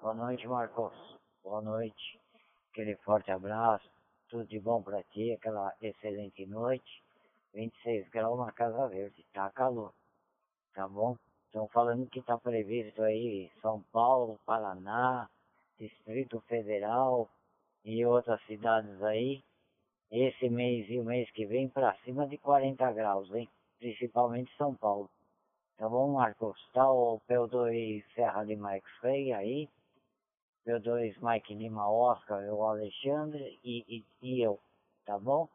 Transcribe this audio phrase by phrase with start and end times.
[0.00, 0.94] Boa noite, Marcos.
[1.44, 2.18] Boa noite.
[2.72, 3.86] Aquele forte abraço.
[4.30, 7.02] Tudo de bom pra ti, aquela excelente noite.
[7.52, 9.22] 26 graus na Casa Verde.
[9.34, 9.92] Tá calor.
[10.72, 11.18] Tá bom?
[11.44, 15.28] Estão falando que tá previsto aí São Paulo, Paraná,
[15.78, 17.28] Distrito Federal
[17.84, 19.44] e outras cidades aí.
[20.10, 23.46] Esse mês e o mês que vem pra cima de 40 graus, hein?
[23.78, 25.10] Principalmente São Paulo.
[25.76, 26.58] Tá bom, Marcos?
[26.72, 29.68] Tá o P2 Serra de Mike Frey aí.
[30.66, 34.60] P2 Mike Lima Oscar, o Alexandre e, e, e eu.
[35.06, 35.48] Tá bom?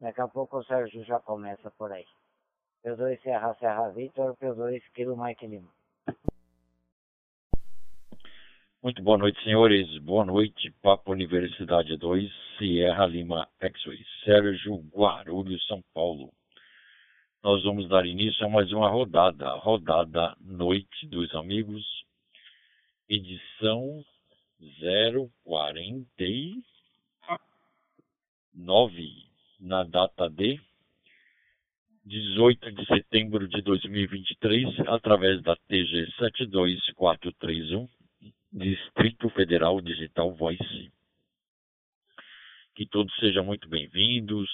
[0.00, 2.06] Daqui a pouco o Sérgio já começa por aí.
[2.84, 5.70] P2 Serra Serra Vitor, P2 Kilo Mike Lima.
[8.82, 9.96] Muito boa noite, senhores.
[10.02, 16.30] Boa noite, Papo Universidade 2, Sierra Lima X-Way, Sérgio Guarulhos, São Paulo.
[17.42, 21.82] Nós vamos dar início a mais uma rodada, rodada Noite dos Amigos,
[23.08, 24.04] edição
[24.60, 26.62] 049,
[29.60, 30.58] na data de
[32.04, 37.88] 18 de setembro de 2023, através da TG 72431,
[38.52, 40.92] Distrito Federal Digital Voice.
[42.74, 44.50] Que todos sejam muito bem-vindos,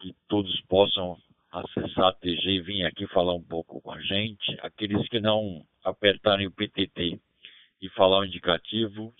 [0.00, 1.18] que todos possam
[1.50, 4.56] acessar a TG e vir aqui falar um pouco com a gente.
[4.60, 7.20] Aqueles que não apertarem o PTT
[7.84, 9.14] e falar o indicativo,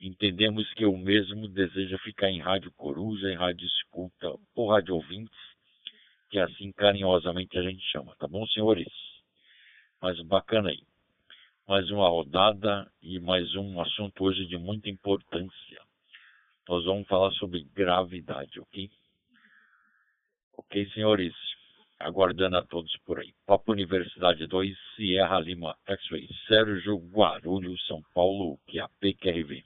[0.00, 5.38] entendemos que o mesmo deseja ficar em rádio coruja, em rádio escuta ou rádio ouvintes,
[6.28, 8.92] que é assim carinhosamente a gente chama, tá bom, senhores?
[10.02, 10.82] Mas bacana aí.
[11.68, 15.80] Mais uma rodada e mais um assunto hoje de muita importância.
[16.68, 18.90] Nós vamos falar sobre gravidade, ok?
[20.56, 21.32] Ok, senhores?
[22.00, 23.34] Aguardando a todos por aí.
[23.46, 29.62] Papo Universidade 2, Sierra Lima, X-Ray, Sérgio Guarulhos, São Paulo, QAP, QRV.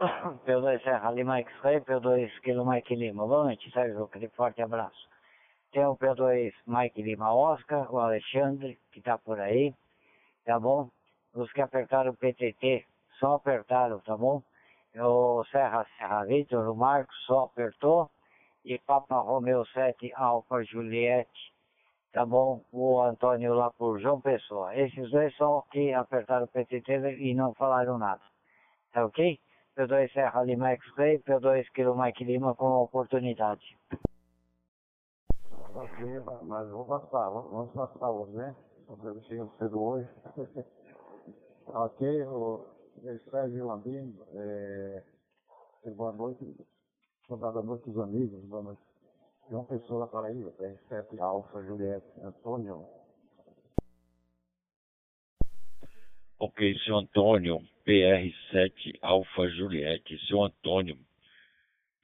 [0.46, 3.26] P2 Serra Lima X-Ray, P2 Kilo Mike Lima.
[3.26, 5.08] Boa noite, Sérgio, aquele forte abraço.
[5.72, 9.74] Tem o P2 Mike Lima Oscar, o Alexandre, que tá por aí,
[10.44, 10.88] tá bom?
[11.34, 12.86] Os que apertaram o PTT,
[13.18, 14.42] só apertaram, tá bom?
[14.96, 18.10] O Serra Serra Vitor, o Marcos, só apertou.
[18.64, 21.54] E Papa Romeu 7 Alfa Juliette,
[22.12, 22.62] tá bom?
[22.70, 24.76] O Antônio lá por João Pessoa.
[24.76, 28.20] Esses dois são que apertaram o PTT e não falaram nada.
[28.92, 29.40] Tá ok?
[29.76, 33.78] P2 Serra Lima X-Ray, P2 Kilo Mike Lima com oportunidade.
[35.74, 38.54] Ok, mas vou passar, vamos passar hoje, né?
[38.88, 40.08] Eu chego cedo hoje.
[41.68, 45.02] ok, o Sérgio Landini, é,
[45.96, 46.44] boa noite,
[47.28, 48.82] boa noite dos amigos, boa noite.
[49.50, 52.86] João Pessoa da Paraíba, R7 Alfa Juliette Antônio.
[56.38, 60.98] Ok, seu Antônio, PR7 Alfa Juliette, seu Antônio,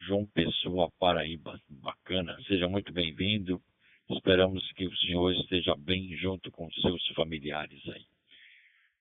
[0.01, 3.61] João Pessoa, Paraíba, bacana, seja muito bem-vindo.
[4.09, 8.16] Esperamos que o senhor esteja bem junto com seus familiares aí.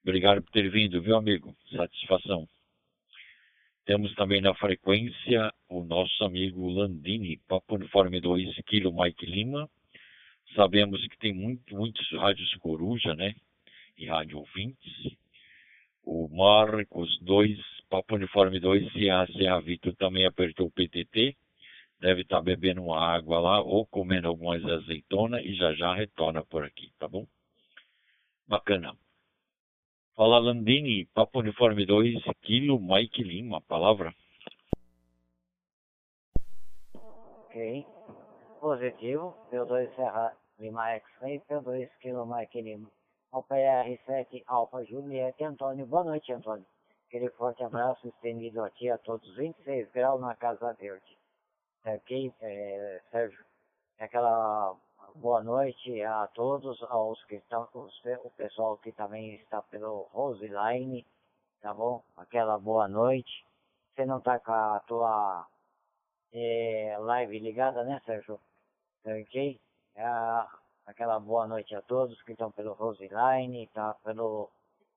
[0.05, 1.55] Obrigado por ter vindo, viu, amigo?
[1.75, 2.47] Satisfação.
[3.85, 9.67] Temos também na frequência o nosso amigo Landini, Papo Uniforme 2, Kilo Mike Lima.
[10.55, 13.33] Sabemos que tem muito, muitos rádios coruja, né?
[13.97, 15.17] E rádio ouvintes.
[16.03, 17.57] O Marcos 2,
[17.89, 21.35] Papo Uniforme 2, Serra Serra Vitor também apertou o PTT.
[21.99, 26.63] Deve estar bebendo uma água lá ou comendo algumas azeitonas e já já retorna por
[26.63, 27.25] aqui, tá bom?
[28.47, 28.95] Bacana.
[30.16, 34.16] Fala Landini, Papo Uniforme 2, Kilo Mike Lima, palavra.
[36.96, 37.86] Ok.
[38.62, 42.90] Positivo, P2 Serra Lima X-Ray, P2 Kilo Mike Lima.
[43.30, 45.86] Ao PR7 Alfa Juliette Antônio.
[45.86, 46.66] Boa noite, Antônio.
[47.09, 49.36] Aquele forte abraço estendido a ti a todos.
[49.36, 51.18] 26 graus na Casa Verde.
[51.86, 53.44] Ok, é, Sérgio?
[54.00, 54.78] Aquela
[55.16, 61.06] boa noite a todos, aos que estão, o pessoal que também está pelo Roseline,
[61.62, 62.03] tá bom?
[62.17, 63.46] Aquela boa noite.
[63.96, 65.47] Você não tá com a tua
[66.34, 68.40] é, live ligada, né, Sérgio?
[69.06, 69.59] Ok?
[69.96, 70.03] É,
[70.85, 74.50] aquela boa noite a todos que estão pelo Roseline, tá pelo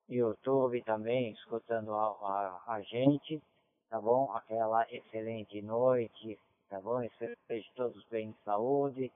[0.09, 2.07] YouTube também, escutando a,
[2.67, 3.41] a, a gente,
[3.89, 4.29] tá bom?
[4.33, 6.37] Aquela excelente noite,
[6.69, 7.01] tá bom?
[7.01, 9.11] Espero que todos bem de saúde,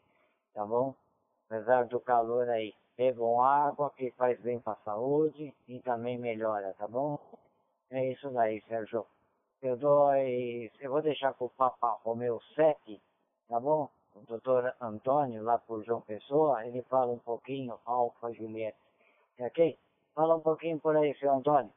[0.54, 0.96] tá bom?
[1.50, 6.74] Apesar do calor aí, bebam água que faz bem para a saúde e também melhora,
[6.76, 7.20] tá bom?
[7.92, 9.06] É isso daí, Sérgio.
[9.62, 13.02] Eu dou, eu vou deixar com o Papa Romeu 7,
[13.48, 13.90] tá bom?
[14.28, 18.78] doutor Antônio, lá por João Pessoa, ele fala um pouquinho, Alfa Julieta.
[19.40, 19.78] Ok?
[20.14, 21.74] Fala um pouquinho por aí, seu Antônio.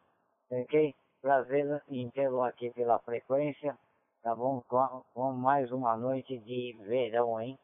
[0.51, 0.95] Ok?
[1.23, 3.77] Prazer em tê-lo aqui pela frequência.
[4.23, 4.61] Tá bom?
[4.69, 7.59] Com, com mais uma noite de verão, hein?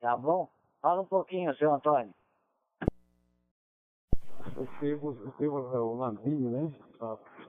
[0.00, 0.48] Tá bom?
[0.80, 2.14] Fala um pouquinho, seu Antônio.
[4.56, 6.74] Eu sigo, eu sigo o Landinho, né?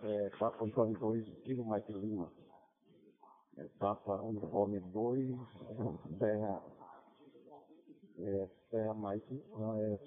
[0.04, 2.32] É, Papa Uniforme 2, Kilo Mike Lima.
[3.58, 5.36] É, Papa Uniforme 2,
[6.20, 6.64] Serra,
[8.20, 10.00] é, Serra Mike, não é,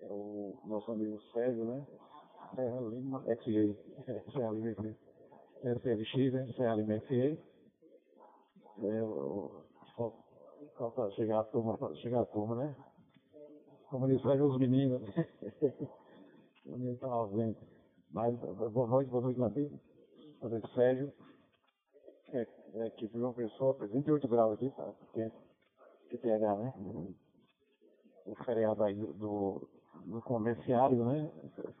[0.00, 1.86] é o nosso amigo Sérgio, né?
[2.54, 4.96] Serra Lima, FA, Serra Lima FA.
[5.62, 6.52] SLX, né?
[6.56, 7.52] Serra Lima FA.
[8.84, 9.62] É, o,
[10.76, 12.76] falta chegar a turma, chegar a turma, né?
[13.90, 15.28] Como eles fazem os meninos, né?
[16.64, 17.62] Os meninos estão ausentes.
[18.12, 19.80] Mas, boa noite, boa noite, Landinho.
[20.40, 21.12] Boa noite, Sérgio.
[22.32, 24.94] É, é aqui para uma pessoa, 28 graus aqui, tá?
[25.12, 25.36] Quente.
[26.08, 26.74] Que pH, né?
[28.24, 29.68] O feriado aí do, do,
[30.06, 31.30] do comerciário, né?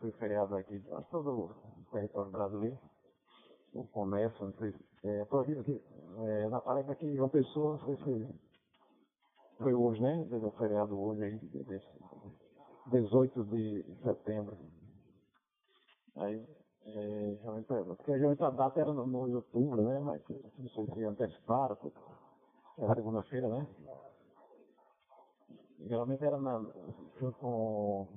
[0.00, 2.78] Foi feriado aqui, acho todo o território brasileiro.
[3.72, 4.74] O comércio, não sei.
[5.04, 5.82] É, tô aqui, aqui
[6.18, 8.28] é, na parede aqui, uma pessoa, foi, foi,
[9.62, 10.26] foi hoje, né?
[10.30, 11.40] O feriado hoje aí,
[12.86, 14.56] 18 de setembro.
[16.16, 16.44] Aí,
[16.84, 19.98] é, realmente, porque realmente a data era no, no outubro, né?
[20.00, 20.22] Mas
[20.58, 21.76] não sei se anteciparam,
[22.78, 23.66] era segunda-feira, né?
[25.80, 26.58] Geralmente era na,
[27.18, 28.08] junto com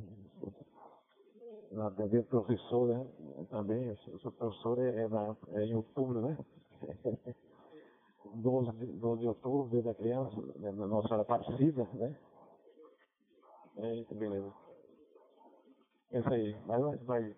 [1.72, 3.08] na TV professor, né?
[3.50, 6.38] Também, eu sou professor, é, é, na, é em outubro, né?
[8.34, 10.72] 12, de, 12 de outubro, dia da criança, né?
[10.72, 12.18] Nossa Senhora Aparecida, né?
[13.78, 14.54] É isso, beleza.
[16.12, 17.36] É isso aí, mas vai, vai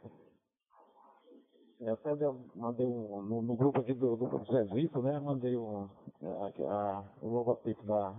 [1.80, 5.20] eu até deu, mandei um, no, no, grupo aqui do, do Zezito, né?
[5.20, 5.88] Mandei um,
[6.24, 8.16] a, a, o logotipo da,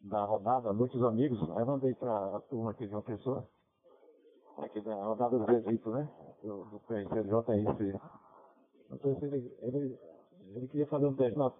[0.00, 3.48] da rodada, Noite dos Amigos, aí mandei para a turma aqui de uma pessoa,
[4.58, 6.08] aqui da rodada do Zezito, né?
[6.42, 8.00] Do, do PCJRC.
[8.90, 9.98] Não sei se ele, ele,
[10.56, 11.52] ele queria fazer um teste, não,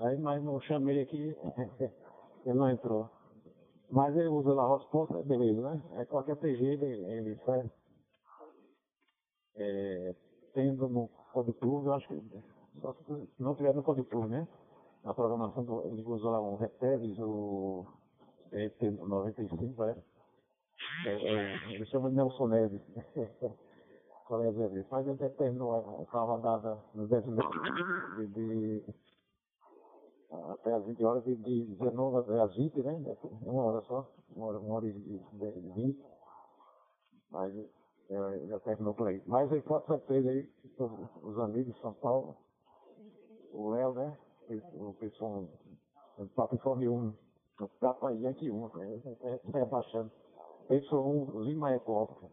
[0.00, 1.36] aí, mas não chamei aqui,
[2.44, 3.08] ele não entrou.
[3.90, 5.82] Mas ele usa lá a resposta, beleza, né?
[6.00, 7.70] É qualquer PG ele, ele faz.
[9.56, 10.14] É,
[10.52, 11.08] tendo no
[11.54, 12.42] Plus, eu acho que
[12.80, 14.46] só se não tiver no Plus, né?
[15.04, 17.86] A programação, do, ele usou lá um Retevis, o
[18.52, 20.02] ET95, parece.
[21.06, 22.82] É, é, ele chama de Nelson Neves.
[24.26, 27.60] Colega Mas ele terminou a rodada nos 10 minutos
[28.16, 28.84] de, de,
[30.30, 33.16] até as 20 horas, de, de 19 às 20, né?
[33.42, 36.04] Uma hora só, uma hora, uma hora e 20.
[37.30, 37.54] Mas
[38.10, 39.22] é, já terminou por aí.
[39.26, 40.48] Mas aí pode certeza aí,
[41.22, 42.36] os amigos de São Paulo,
[43.52, 44.18] o Léo, né?
[44.74, 45.48] O pessoal
[46.18, 47.14] do Papo Informe 1,
[47.60, 50.10] o Papo Yankee 1, está abaixando.
[50.68, 52.30] Pessoal 1, Lima Eco,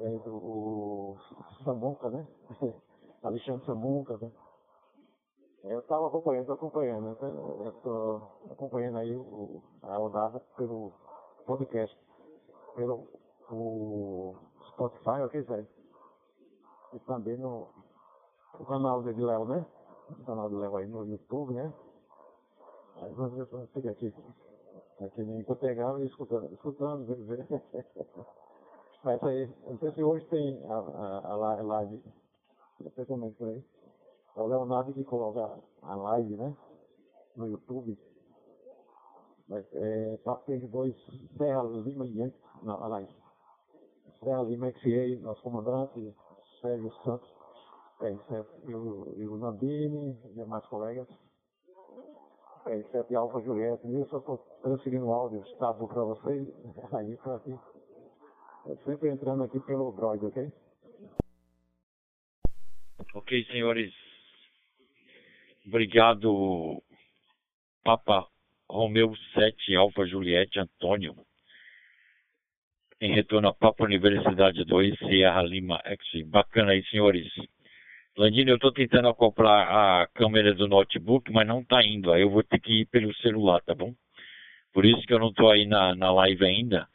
[0.00, 1.16] é, do, o
[1.64, 2.26] Samunca, né?
[3.22, 4.30] Alexandre Samunca, né?
[5.64, 7.16] Eu estava acompanhando, estou acompanhando, né?
[7.20, 10.92] eu estou acompanhando aí o, a rodada pelo
[11.46, 11.96] podcast,
[12.74, 13.06] pelo
[13.48, 14.34] o
[14.70, 15.66] Spotify, ok, Zé?
[16.94, 17.68] E também no,
[18.58, 19.64] no canal de Léo, né?
[20.10, 21.72] O canal de Léo aí no YouTube, né?
[22.96, 24.12] Aí você fica aqui,
[25.00, 27.46] aqui em Cotegal e escutando, escutando, ver.
[29.04, 32.02] Mas aí, não sei se hoje tem a, a, a live,
[32.80, 33.64] especialmente por aí.
[34.36, 36.56] É o Leonardo que coloca a live, né?
[37.36, 37.98] No YouTube.
[39.48, 40.96] Mas é, Papo dois
[41.36, 43.14] Serra Lima e Yankee, não, a live.
[44.20, 46.14] Serra Lima XA, nosso comandante,
[46.60, 47.28] Sérgio Santos,
[48.00, 48.12] é,
[48.68, 51.08] e, o, e o Nandini, e demais colegas.
[52.66, 56.48] É, 7 Alfa Julieta, e eu só estou transferindo áudio estado para vocês,
[56.94, 57.58] aí para aqui.
[58.66, 60.52] É sempre entrando aqui pelo Droid, ok?
[63.14, 63.92] Ok, senhores.
[65.66, 66.82] Obrigado,
[67.84, 68.26] Papa
[68.68, 71.14] Romeu 7 Alfa Juliette Antônio
[73.02, 76.24] em retorno a Papa Universidade 2, Sierra Lima X.
[76.28, 77.26] Bacana aí, senhores.
[78.16, 82.12] Landino, eu estou tentando acoplar a câmera do notebook, mas não está indo.
[82.12, 83.92] Aí eu vou ter que ir pelo celular, tá bom?
[84.72, 86.86] Por isso que eu não estou aí na, na live ainda.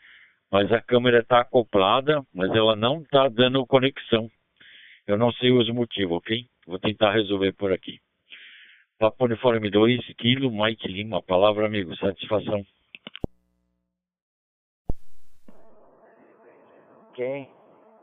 [0.50, 4.31] Mas a câmera está acoplada, mas ela não está dando conexão.
[5.05, 6.45] Eu não sei os motivos, ok?
[6.65, 8.00] Vou tentar resolver por aqui.
[9.00, 11.22] Papo Uniforme 2, Kilo, Mike Lima.
[11.22, 11.96] Palavra, amigo.
[11.98, 12.66] Satisfação.
[17.18, 17.50] quem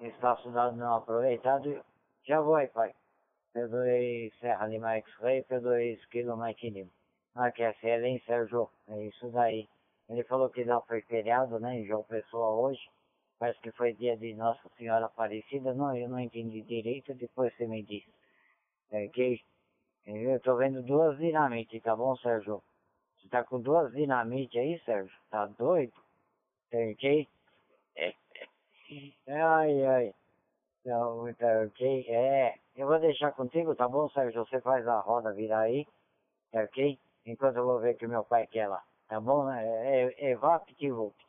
[0.00, 1.80] está estudando não aproveitado,
[2.26, 2.92] já vai, pai.
[3.54, 6.90] P2 Serra Lima X-Ray, P2 Kilo Mike Lima.
[7.36, 8.68] na QSL, hein, Sérgio?
[8.88, 9.68] É isso daí.
[10.08, 12.82] Ele falou que não foi feriado, né, em João Pessoa hoje.
[13.38, 15.72] Parece que foi dia de Nossa Senhora Aparecida.
[15.72, 18.04] Não, eu não entendi direito, depois você me diz.
[18.90, 19.40] É que
[20.06, 22.62] eu tô vendo duas dinamites, tá bom, Sérgio?
[23.16, 25.16] Você tá com duas dinamites aí, Sérgio?
[25.30, 25.92] Tá doido?
[26.70, 27.28] Tá ok?
[27.96, 28.14] É.
[29.28, 30.14] Ai, ai.
[30.80, 32.06] Então, tá ok?
[32.08, 32.54] É.
[32.76, 34.44] Eu vou deixar contigo, tá bom, Sérgio?
[34.44, 35.86] Você faz a roda virar aí,
[36.52, 36.98] tá ok?
[37.26, 38.82] Enquanto eu vou ver que meu pai quer lá.
[39.08, 39.64] Tá bom, né?
[39.66, 41.24] É, é VAPT Vupt.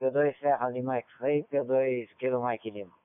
[0.00, 3.01] P2 Serra Lima X-Ray, P2 Kilo Mike Lima.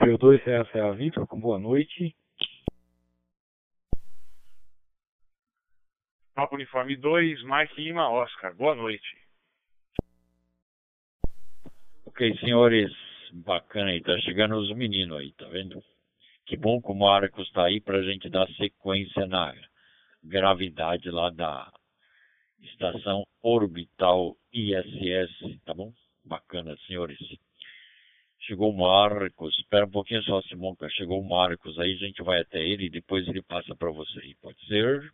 [0.00, 2.16] P2 Serra Serra Vitor, com boa noite.
[6.34, 9.06] Papo Uniforme 2, Mike Lima Oscar, boa noite.
[12.06, 12.90] Ok, senhores,
[13.44, 15.82] bacana aí, tá chegando os meninos aí, tá vendo?
[16.46, 19.54] Que bom que o Marcos tá aí pra gente dar sequência na
[20.24, 21.70] gravidade lá da
[22.58, 25.92] estação orbital ISS, tá bom?
[26.24, 27.18] Bacana, senhores.
[28.40, 30.88] Chegou o Marcos, espera um pouquinho só, Simonca.
[30.90, 34.20] Chegou o Marcos, aí a gente vai até ele e depois ele passa para você
[34.40, 35.12] pode ser?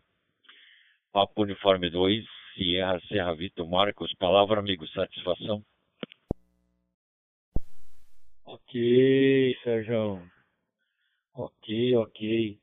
[1.12, 5.62] Papo Uniforme 2, Sierra Serra Vitor Marcos, palavra amigo, satisfação.
[8.44, 10.22] Ok, Sérgio.
[11.34, 12.58] Ok, ok.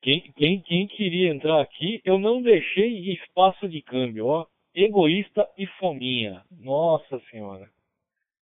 [0.00, 4.46] Quem, quem, quem queria entrar aqui, eu não deixei espaço de câmbio, ó.
[4.74, 6.44] Egoísta e fominha.
[6.50, 7.68] Nossa senhora.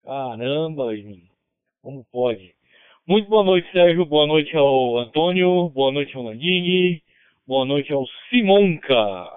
[0.03, 1.30] Caramba, gente.
[1.81, 2.53] Como pode?
[3.07, 4.05] Muito boa noite, Sérgio.
[4.05, 5.69] Boa noite ao Antônio.
[5.69, 7.01] Boa noite ao Landini.
[7.47, 9.27] Boa noite ao Simonca.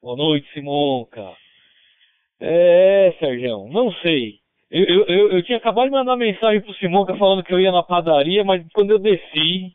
[0.00, 1.32] Boa noite, Simonca.
[2.38, 4.38] É, Sérgio, não sei.
[4.70, 7.72] Eu, eu, eu, eu tinha acabado de mandar mensagem pro Simonca falando que eu ia
[7.72, 9.74] na padaria, mas quando eu desci,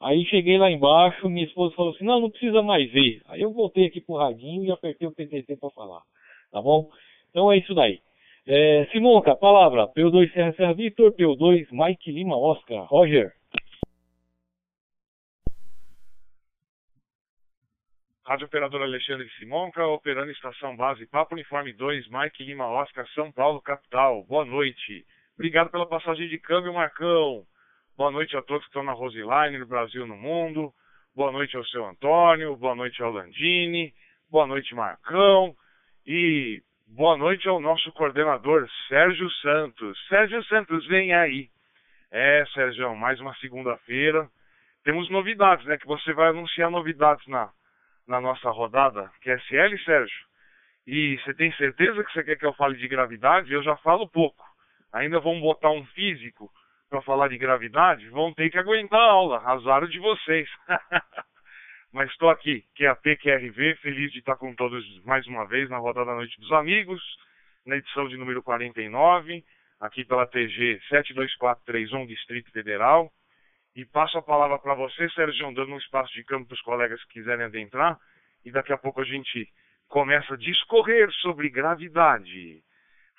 [0.00, 3.20] Aí cheguei lá embaixo, minha esposa falou assim, não, não precisa mais ver.
[3.26, 6.00] Aí eu voltei aqui pro radinho e apertei o PTT para falar,
[6.50, 6.88] tá bom?
[7.28, 8.00] Então é isso daí.
[8.46, 13.32] É, Simonca, palavra, P2 Serra Serra Vitor, P2 Mike Lima Oscar, Roger.
[18.24, 23.60] Rádio Operador Alexandre Simonca, operando estação base Papo Uniforme 2, Mike Lima Oscar, São Paulo,
[23.60, 24.24] capital.
[24.24, 25.04] Boa noite.
[25.34, 27.44] Obrigado pela passagem de câmbio, Marcão.
[27.96, 30.72] Boa noite a todos que estão na Roseline, no Brasil no mundo.
[31.14, 33.92] Boa noite ao seu Antônio, boa noite ao Landini,
[34.30, 35.54] boa noite Marcão
[36.06, 39.98] e boa noite ao nosso coordenador Sérgio Santos.
[40.08, 41.48] Sérgio Santos, vem aí.
[42.10, 44.28] É, Sérgio, mais uma segunda-feira.
[44.82, 45.78] Temos novidades, né?
[45.78, 47.50] Que você vai anunciar novidades na,
[48.08, 50.26] na nossa rodada QSL, Sérgio.
[50.86, 53.52] E você tem certeza que você quer que eu fale de gravidade?
[53.52, 54.44] Eu já falo pouco.
[54.92, 56.50] Ainda vamos botar um físico
[56.88, 60.48] para falar de gravidade, vão ter que aguentar a aula, azar de vocês.
[61.92, 66.04] Mas estou aqui, QAP, QRV, feliz de estar com todos mais uma vez na Roda
[66.04, 67.02] da Noite dos Amigos,
[67.66, 69.44] na edição de número 49,
[69.80, 73.10] aqui pela TG 72431, Distrito Federal.
[73.74, 77.02] E passo a palavra para você, Sérgio, dando um espaço de campo para os colegas
[77.06, 77.98] que quiserem adentrar.
[78.44, 79.48] E daqui a pouco a gente
[79.88, 82.62] começa a discorrer sobre gravidade.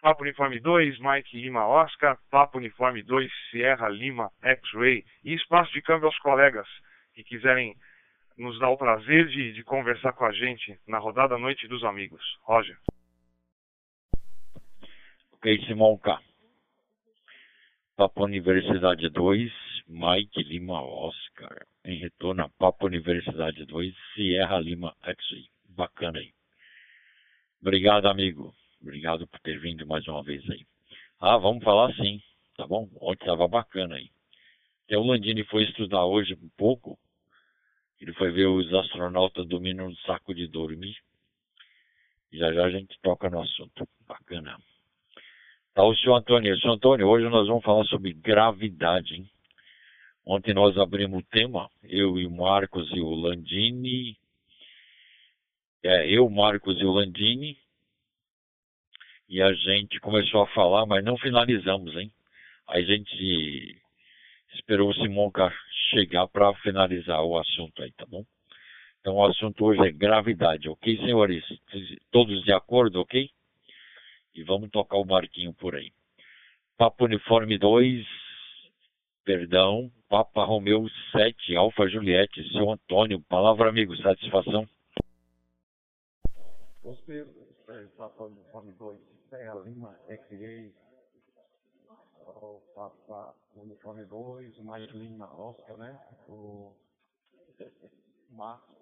[0.02, 5.82] Papo Uniforme 2, Mike Lima Oscar, Papo Uniforme 2, Sierra Lima X-Ray e espaço de
[5.82, 6.68] câmbio aos colegas
[7.14, 7.76] que quiserem
[8.38, 12.22] nos dar o prazer de, de conversar com a gente na rodada Noite dos Amigos.
[12.42, 12.78] Roger.
[15.34, 16.20] Ok, Simão K.
[17.96, 19.52] Papo Universidade 2,
[19.88, 21.66] Mike Lima Oscar.
[21.84, 25.46] Em retorno a Papo Universidade 2, Sierra Lima X-Ray.
[25.70, 26.32] Bacana aí.
[27.62, 28.54] Obrigado, amigo.
[28.82, 30.66] Obrigado por ter vindo mais uma vez aí.
[31.20, 32.20] Ah, vamos falar sim,
[32.58, 32.90] tá bom?
[33.00, 34.10] Ontem estava bacana aí.
[34.86, 36.98] Até o Landini foi estudar hoje um pouco.
[38.02, 40.98] Ele foi ver os astronautas dormindo no saco de dormir.
[42.34, 43.88] Já já a gente toca no assunto.
[44.08, 44.58] Bacana.
[45.76, 46.60] Tá o senhor Antônio.
[46.60, 49.30] Senhor Antônio, hoje nós vamos falar sobre gravidade, hein?
[50.26, 54.18] Ontem nós abrimos o tema, eu e o Marcos e o Landini.
[55.84, 57.58] É, eu, Marcos e o Landini,
[59.28, 62.12] e a gente começou a falar, mas não finalizamos, hein?
[62.68, 63.82] A gente
[64.54, 65.52] esperou o Simonca
[65.92, 68.24] chegar para finalizar o assunto aí, tá bom?
[69.00, 71.44] Então o assunto hoje é gravidade, ok, senhores?
[72.12, 73.30] Todos de acordo, ok?
[74.34, 75.92] E vamos tocar o barquinho por aí.
[76.78, 78.06] Papa Uniforme 2,
[79.26, 84.68] perdão, Papa Romeu 7, Alfa Juliette, seu Antônio, palavra amigo, satisfação.
[86.84, 87.26] Você,
[87.98, 90.74] Papa Uniforme 2, Serra Lima, X-Ray,
[92.28, 94.64] o Papa Uniforme 2, o
[94.98, 96.00] Lima, Oscar, né?
[96.28, 96.74] O
[98.30, 98.78] Marcos,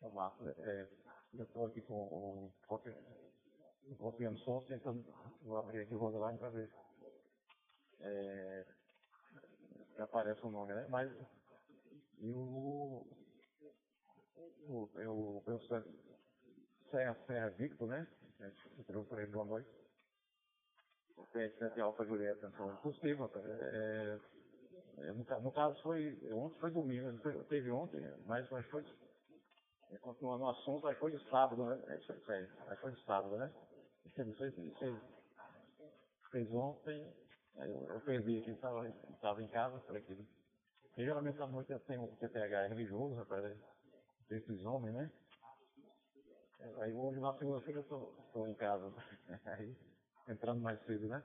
[0.00, 0.88] é o Marcos, é,
[1.34, 2.52] eu estou aqui com o
[3.98, 5.04] copiando som, tentando,
[5.42, 6.70] vou abrir aqui o Rodeline para ver
[8.00, 8.66] é,
[9.94, 10.86] se aparece o nome, né?
[10.88, 11.10] Mas
[12.18, 13.06] e o,
[14.68, 15.60] o, eu, eu,
[16.90, 18.06] Serra, Serra Victor, né?
[18.78, 19.81] Entrou por ele boa noite.
[21.22, 24.18] O PS7 Alfa Julieta, então, possível, é,
[24.98, 27.16] é, no, no, caso foi, ontem foi domingo,
[27.48, 28.84] teve ontem, mas, mas foi,
[29.92, 31.80] é, continuando o assunto, aí foi de sábado, né?
[31.86, 32.48] É isso aí,
[32.80, 33.52] foi de sábado, né?
[36.32, 37.06] Fez, ontem,
[37.56, 40.26] eu, eu perdi aqui, estava em casa, falei que
[40.96, 42.16] geralmente à noite eu tenho um
[42.68, 43.56] religioso, rapaz,
[44.28, 45.10] desses homens, né?
[46.80, 48.92] Aí hoje na segunda-feira eu estou em casa,
[49.44, 49.76] aí
[50.28, 51.22] entrando mais cedo, né?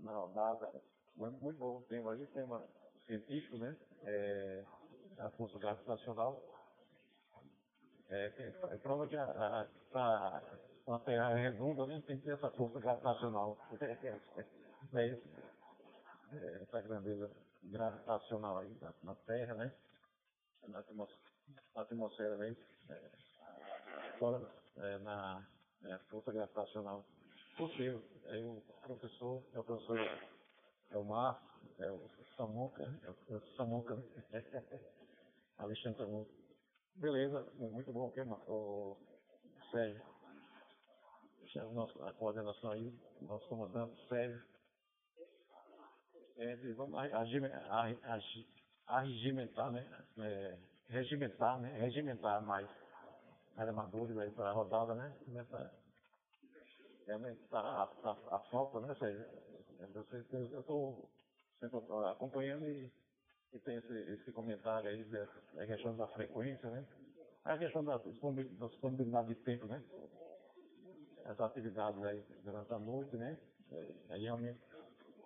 [0.00, 0.70] Não, nada,
[1.16, 2.64] muito bom tema, a gente tem uma
[3.06, 3.76] científico, né?
[4.04, 4.64] É,
[5.18, 6.42] a força gravitacional.
[8.08, 9.24] É, é prova que a,
[9.94, 10.42] a,
[10.86, 12.02] a, Terra é redonda, né?
[12.06, 13.58] Tem que ter essa força gravitacional.
[14.92, 15.20] É, é,
[16.32, 17.30] é, essa grandeza
[17.62, 19.74] gravitacional aí na, na Terra, né?
[20.68, 21.20] Na atmosfera,
[21.74, 22.56] na atmosfera né?
[22.88, 24.40] É, fora,
[24.78, 25.46] é, na
[25.84, 27.04] é, força gravitacional
[27.56, 28.02] possível.
[28.26, 29.98] Aí o professor, é o professor
[30.90, 32.82] é o Márcio, é o Samuca,
[33.28, 33.94] é o Samuca,
[35.58, 36.30] Alexandre Samuca.
[36.96, 38.96] Beleza, muito bom, que o
[39.70, 40.02] Sérgio,
[41.72, 42.92] nosso, a coordenação aí,
[43.22, 44.42] nosso comandante Sérgio.
[46.36, 46.98] É, vamos
[48.86, 50.06] arregimentar, né?
[50.18, 51.78] É, regimentar, né?
[51.78, 52.68] Regimentar mais
[53.56, 55.14] armadores aí para a rodada, né?
[55.24, 55.79] Começa
[57.06, 58.94] realmente tá, a, a, a falta, né?
[58.94, 59.28] Seja,
[59.78, 61.10] eu estou
[61.58, 61.78] sempre
[62.10, 62.90] acompanhando e,
[63.52, 66.86] e tem esse, esse comentário aí da, questão da frequência, né?
[67.44, 69.82] A questão da disponibilidade de tempo, né?
[71.24, 73.38] As atividades aí durante a noite, né?
[73.72, 74.60] É, realmente.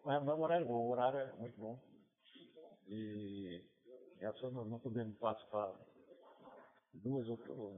[0.05, 1.79] Mas o horário é bom, o horário é muito bom.
[2.87, 3.65] E,
[4.21, 5.75] e a pessoa não, não podendo participar
[6.93, 7.27] duas,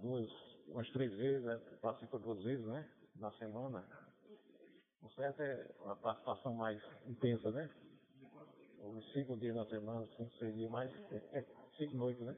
[0.03, 0.31] duas,
[0.69, 1.61] umas três vezes, né?
[1.81, 2.89] participa duas vezes, né?
[3.19, 3.85] Na semana.
[5.03, 7.71] O certo é uma participação mais intensa, né?
[8.81, 10.91] Os cinco dias na semana, cinco, seis dias, mais
[11.77, 12.37] cinco noites, né?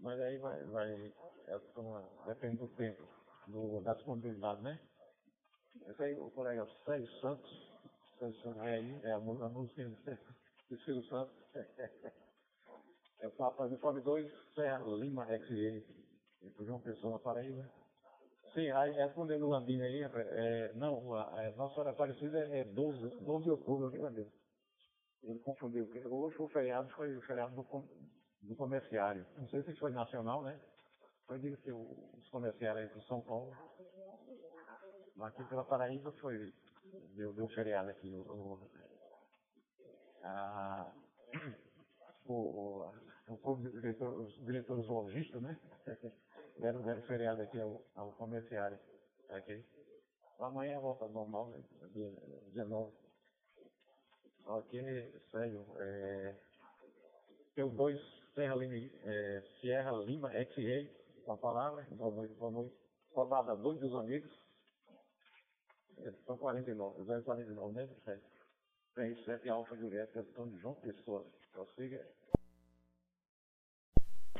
[0.00, 1.12] Mas aí vai, vai
[1.48, 3.02] é uma, depende do tempo,
[3.46, 4.78] do, da disponibilidade, né?
[5.86, 7.72] Esse aí, o colega Sérgio Santos,
[8.18, 9.88] Sérgio Santos é aí, é a, a música
[10.68, 11.34] do Silvio Santos.
[13.20, 15.84] É o Papa Uniforme 2, Serra Lima XE,
[16.60, 17.68] João Pessoa, na Paraíba.
[18.54, 23.44] Sim, aí respondendo o Landini aí, é, não, a, a Hora Aparecida é 12, 12
[23.44, 24.32] de outubro, aqui Landini.
[25.22, 27.88] Ele confundiu, hoje o feriado foi o feriado do,
[28.42, 29.26] do comerciário.
[29.36, 30.58] Não sei se foi nacional, né?
[31.26, 33.52] Foi de que os comerciários de São Paulo.
[35.16, 36.52] Mas aqui pela Paraíba foi,
[37.16, 38.14] deu, deu feriado aqui.
[38.14, 38.70] O, o,
[40.22, 40.92] a,
[42.26, 42.92] o, o,
[43.28, 45.58] o, os diretores lojistas, né?
[46.58, 48.78] Deram, deram feriado aqui ao, ao comerciário.
[49.30, 49.64] Ok?
[50.38, 51.62] Amanhã volta normal, né?
[51.92, 52.10] dia
[52.52, 52.92] 19.
[54.46, 55.66] Ok, sério.
[55.78, 56.34] É,
[57.56, 58.00] eu dois
[58.34, 60.88] Serra Lima, é, Sierra Lima XA,
[61.24, 62.74] com a palavra, boa noite, boa noite.
[63.12, 64.30] Rodada 2 dos amigos.
[65.98, 68.24] É, são 49, 049, né, Sérgio?
[68.94, 71.26] 37 Alfa Julieta, Antônio João Pessoa.
[71.52, 72.06] Prossiga.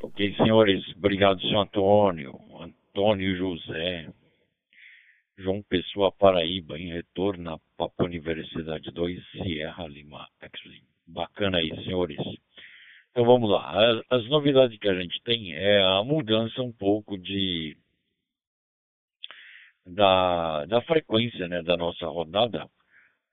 [0.00, 4.08] Ok, senhores, obrigado, senhor Antônio, Antônio José,
[5.36, 10.28] João Pessoa, Paraíba, em retorno à Papa Universidade 2, Sierra Lima.
[11.06, 12.18] Bacana aí, senhores.
[13.10, 13.70] Então vamos lá.
[13.70, 17.76] As, as, novidades que a gente tem é a mudança um pouco de
[19.84, 22.68] da, da frequência né, da nossa rodada,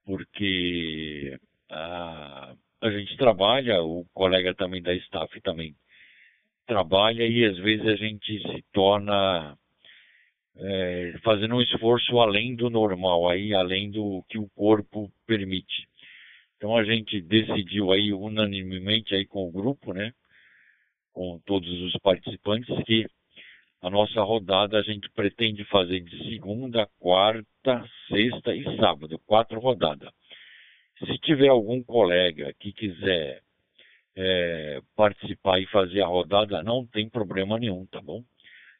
[0.05, 1.37] porque
[1.69, 5.75] a, a gente trabalha, o colega também da staff também
[6.65, 9.57] trabalha e às vezes a gente se torna
[10.57, 15.87] é, fazendo um esforço além do normal, aí além do que o corpo permite.
[16.57, 20.13] Então a gente decidiu aí unanimemente aí com o grupo, né,
[21.13, 23.05] com todos os participantes, que
[23.81, 30.09] a nossa rodada a gente pretende fazer de segunda, quarta, sexta e sábado, quatro rodadas.
[30.97, 33.41] Se tiver algum colega que quiser
[34.15, 38.23] é, participar e fazer a rodada, não tem problema nenhum, tá bom?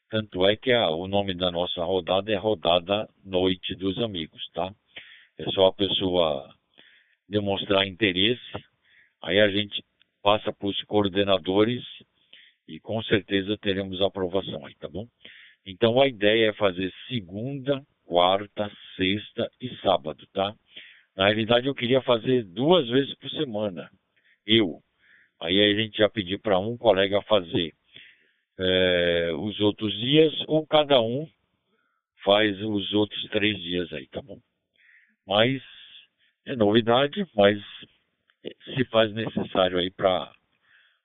[0.10, 4.74] Tanto é que a, o nome da nossa rodada é Rodada Noite dos Amigos, tá?
[5.38, 6.50] É só a pessoa
[7.28, 8.40] demonstrar interesse,
[9.22, 9.84] aí a gente
[10.24, 11.84] passa para os coordenadores
[12.68, 15.08] E com certeza teremos aprovação aí, tá bom?
[15.66, 20.54] Então a ideia é fazer segunda, quarta, sexta e sábado, tá?
[21.16, 23.90] Na realidade eu queria fazer duas vezes por semana,
[24.46, 24.82] eu.
[25.42, 27.74] Aí a gente já pediu para um colega fazer
[28.58, 31.28] é, os outros dias, ou cada um
[32.24, 34.40] faz os outros três dias aí, tá bom?
[35.28, 35.62] Mas
[36.46, 37.60] é novidade, mas
[38.64, 40.32] se faz necessário aí para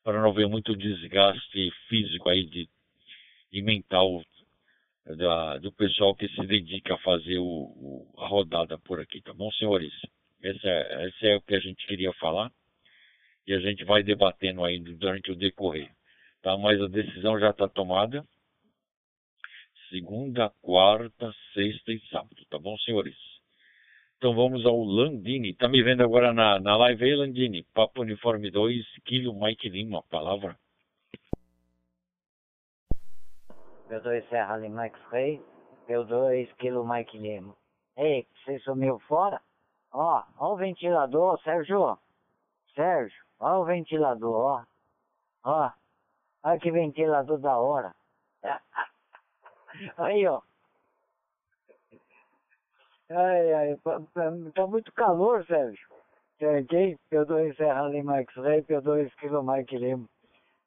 [0.06, 2.68] não haver muito desgaste físico aí de,
[3.52, 4.22] e mental
[5.04, 9.32] da, do pessoal que se dedica a fazer o, o, a rodada por aqui, tá
[9.32, 9.92] bom, senhores?
[10.42, 12.50] Esse é, é o que a gente queria falar
[13.46, 15.90] e a gente vai debatendo aí durante o decorrer,
[16.42, 16.56] tá?
[16.56, 18.24] Mas a decisão já está tomada.
[19.88, 23.16] Segunda, quarta, sexta e sábado, tá bom, senhores?
[24.16, 25.54] Então vamos ao Landini.
[25.54, 27.62] Tá me vendo agora na, na live aí, Landini?
[27.74, 30.56] Papo Uniforme 2, Kilo Mike Lima, palavra.
[33.88, 35.42] P2 Serra Lima X-Ray,
[35.88, 37.56] P2 Kilo Mike Lima.
[37.96, 39.40] Ei, você sumiu fora?
[39.90, 41.98] Ó, ó o ventilador, Sérgio.
[42.74, 44.64] Sérgio, ó o ventilador, ó.
[45.44, 45.72] Ó,
[46.44, 47.94] olha que ventilador da hora.
[49.96, 50.42] Aí, ó.
[53.10, 53.78] Ai, ai,
[54.54, 55.88] tá muito calor, Sérgio.
[56.38, 60.08] Peguei, P2 Serra Lima X-Ray, P2 Kilo Mike Lima.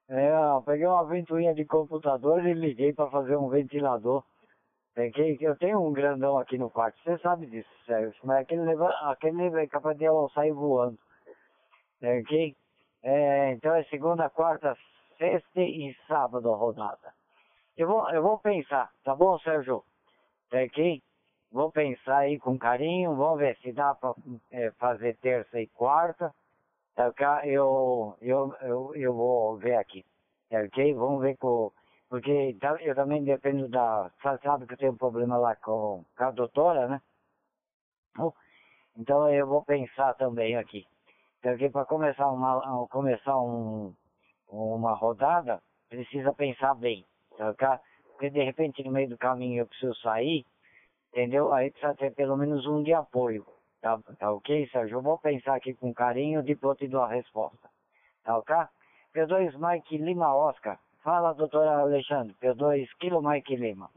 [0.10, 0.30] É,
[0.66, 4.24] peguei uma ventoinha de computador e liguei para fazer um ventilador.
[4.94, 8.62] Peguei, eu tenho um grandão aqui no quarto, você sabe disso, Sérgio, mas aquele,
[9.02, 11.00] aquele é capaz de eu sair voando.
[12.00, 12.56] Peguei.
[13.04, 14.78] É, então é segunda, quarta,
[15.18, 17.14] sexta e sábado a rodada.
[17.76, 19.84] Eu vou, eu vou pensar, tá bom, Sérgio?
[20.50, 21.02] Peguei.
[21.52, 24.16] Vou pensar aí com carinho, vamos ver se dá para
[24.52, 26.34] é, fazer terça e quarta.
[26.96, 27.12] Tá,
[27.46, 30.06] eu, eu, eu, eu vou ver aqui.
[30.50, 30.94] Tá, ok?
[30.94, 31.72] Vamos ver com.
[32.10, 34.12] Porque tá, eu também dependo da.
[34.22, 37.02] Sabe que eu tenho um problema lá com, com a doutora, né?
[38.98, 40.86] Então eu vou pensar também aqui.
[41.44, 43.94] Porque para começar uma, começar um,
[44.50, 47.06] uma rodada, precisa pensar bem.
[47.38, 47.80] Tá?
[48.08, 50.44] Porque de repente no meio do caminho eu preciso sair
[51.14, 51.54] entendeu?
[51.54, 53.46] Aí precisa ter pelo menos um de apoio,
[53.80, 54.98] tá, tá ok, Sérgio?
[54.98, 57.70] Eu vou pensar aqui com carinho, depois te dou a resposta,
[58.24, 58.56] tá ok?
[59.16, 60.80] P2 Mike Lima Oscar.
[61.04, 62.36] Fala, doutora Alexandre.
[62.42, 63.90] P2 Kilo Mike Lima.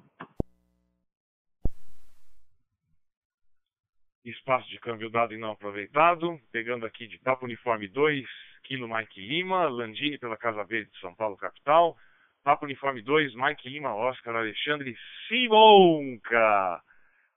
[4.31, 6.39] Espaço de câmbio dado e não aproveitado.
[6.51, 8.27] Pegando aqui de Papo Uniforme 2,
[8.65, 11.97] Kilo Mike Lima, Landini pela Casa Verde de São Paulo, capital.
[12.43, 14.97] Papo Uniforme 2, Mike Lima, Oscar Alexandre
[15.29, 16.81] Simonca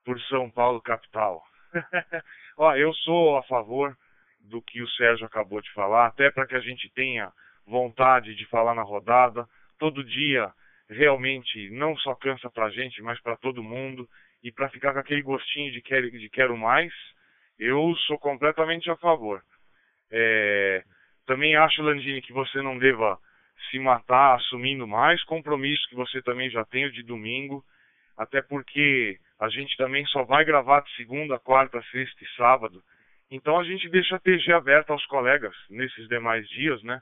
[0.03, 1.43] por São Paulo capital.
[2.57, 3.95] Ó, eu sou a favor
[4.39, 7.31] do que o Sérgio acabou de falar, até para que a gente tenha
[7.67, 9.47] vontade de falar na rodada.
[9.77, 10.51] Todo dia
[10.89, 14.09] realmente não só cansa para a gente, mas para todo mundo.
[14.43, 16.93] E para ficar com aquele gostinho de quero, de quero mais,
[17.57, 19.41] eu sou completamente a favor.
[20.11, 20.83] É,
[21.25, 23.19] também acho, Landini, que você não deva
[23.69, 27.63] se matar assumindo mais compromisso que você também já tem de domingo,
[28.17, 32.81] até porque a gente também só vai gravar de segunda, quarta, sexta e sábado.
[33.31, 37.01] Então a gente deixa a TG aberta aos colegas nesses demais dias, né?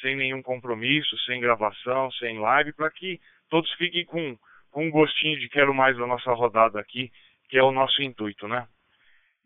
[0.00, 4.38] Sem nenhum compromisso, sem gravação, sem live, para que todos fiquem com
[4.80, 7.10] um gostinho de quero mais da nossa rodada aqui,
[7.48, 8.66] que é o nosso intuito, né?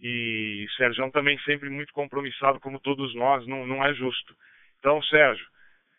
[0.00, 4.34] E Sérgio também sempre muito compromissado, como todos nós, não, não é justo.
[4.78, 5.46] Então, Sérgio,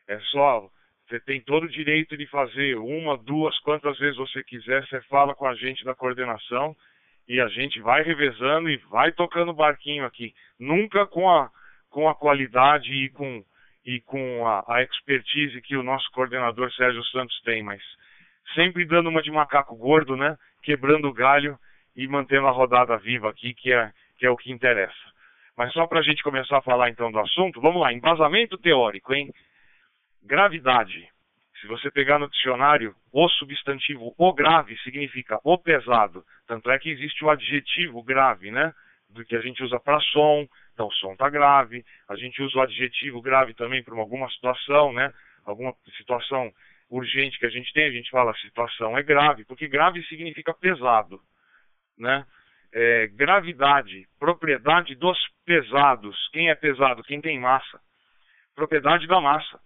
[0.08, 0.70] é só
[1.12, 4.88] você tem todo o direito de fazer uma, duas, quantas vezes você quiser.
[4.88, 6.74] Você fala com a gente da coordenação
[7.28, 10.34] e a gente vai revezando e vai tocando barquinho aqui.
[10.58, 11.52] Nunca com a,
[11.90, 13.44] com a qualidade e com,
[13.86, 17.82] e com a, a expertise que o nosso coordenador Sérgio Santos tem, mas
[18.54, 20.38] sempre dando uma de macaco gordo, né?
[20.64, 21.58] Quebrando o galho
[21.96, 25.12] e mantendo a rodada viva aqui, que é, que é o que interessa.
[25.58, 29.14] Mas só para a gente começar a falar então do assunto, vamos lá, embasamento teórico,
[29.14, 29.32] hein?
[30.24, 31.08] Gravidade.
[31.60, 36.24] Se você pegar no dicionário, o substantivo o grave significa o pesado.
[36.48, 38.74] Tanto é que existe o adjetivo grave, né?
[39.10, 40.48] Do que a gente usa para som.
[40.74, 41.86] Então, o som está grave.
[42.10, 45.14] A gente usa o adjetivo grave também para alguma situação, né?
[45.46, 46.52] Alguma situação
[46.92, 50.54] urgente que a gente tem, a gente fala a situação é grave, porque grave significa
[50.54, 51.20] pesado,
[51.98, 52.26] né?
[52.74, 56.16] É, gravidade, propriedade dos pesados.
[56.32, 57.04] Quem é pesado?
[57.04, 57.82] Quem tem massa.
[58.56, 59.60] Propriedade da massa.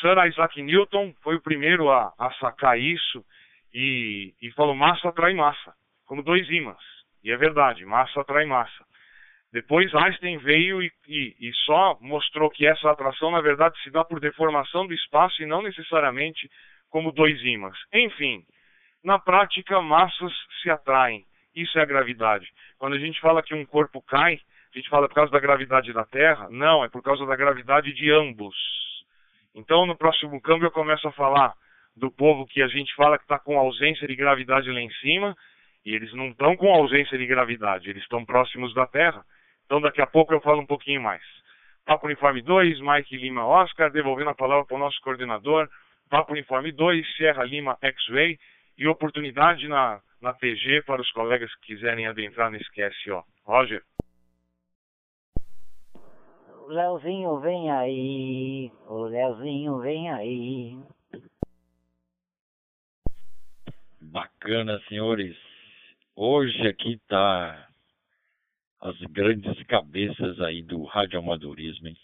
[0.00, 3.24] Sir Isaac Newton foi o primeiro a, a sacar isso
[3.74, 5.74] e, e falou massa atrai massa,
[6.06, 6.78] como dois ímãs.
[7.24, 8.84] E é verdade, massa atrai massa.
[9.52, 14.02] Depois Einstein veio e, e, e, só mostrou que essa atração, na verdade, se dá
[14.02, 16.50] por deformação do espaço e não necessariamente
[16.88, 17.76] como dois ímãs.
[17.92, 18.42] Enfim,
[19.04, 21.24] na prática, massas se atraem.
[21.54, 22.48] Isso é a gravidade.
[22.78, 24.40] Quando a gente fala que um corpo cai,
[24.74, 26.48] a gente fala por causa da gravidade da Terra?
[26.50, 28.56] Não, é por causa da gravidade de ambos.
[29.54, 31.52] Então, no próximo câmbio, eu começo a falar
[31.94, 35.36] do povo que a gente fala que está com ausência de gravidade lá em cima,
[35.84, 39.22] e eles não estão com ausência de gravidade, eles estão próximos da Terra.
[39.66, 41.22] Então daqui a pouco eu falo um pouquinho mais.
[41.84, 45.68] Papo Uniforme 2, Mike Lima Oscar, devolvendo a palavra para o nosso coordenador.
[46.08, 48.38] Papo Uniforme 2, Sierra Lima X-Ray
[48.78, 53.24] e oportunidade na, na TG para os colegas que quiserem adentrar nesse QSO.
[53.44, 53.82] Roger.
[56.62, 60.78] O Leozinho vem aí, o Leozinho vem aí.
[64.00, 65.36] Bacana, senhores.
[66.14, 67.71] Hoje aqui tá
[68.82, 71.96] as grandes cabeças aí do radioamadorismo, hein?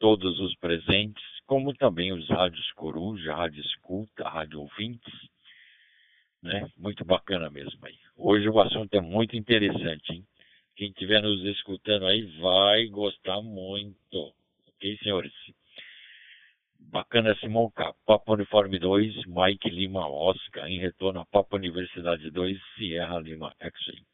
[0.00, 5.14] Todos os presentes, como também os rádios Coruja, Rádio Escuta, Rádio Ouvintes,
[6.42, 6.68] né?
[6.76, 7.96] Muito bacana mesmo aí.
[8.16, 10.24] Hoje o assunto é muito interessante, hein?
[10.74, 14.34] Quem estiver nos escutando aí vai gostar muito.
[14.68, 15.32] Ok, senhores?
[16.78, 17.94] Bacana Simão K.
[18.04, 24.04] Papa Uniforme 2, Mike Lima Oscar, em retorno a Papa Universidade 2, Sierra Lima X-Ray.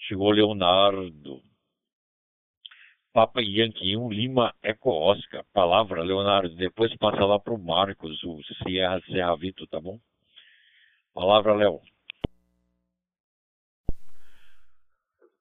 [0.00, 1.42] Chegou Leonardo.
[3.12, 5.44] Papa Yankee 1, Lima Eco Oscar.
[5.52, 6.54] Palavra, Leonardo.
[6.54, 9.98] Depois passa lá para o Marcos, o Sierra Serra Vito, tá bom?
[11.12, 11.80] Palavra, Léo.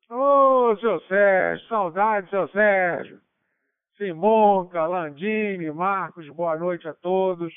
[0.09, 3.21] Ô, seu Sérgio, saudade, seu Sérgio.
[3.95, 7.53] Simonca, Landini, Marcos, boa noite a todos.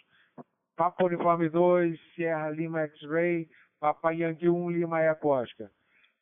[0.76, 3.48] Papa Uniforme 2, Sierra Lima X-Ray,
[3.80, 5.70] Papa Yankee 1, Lima Oscar.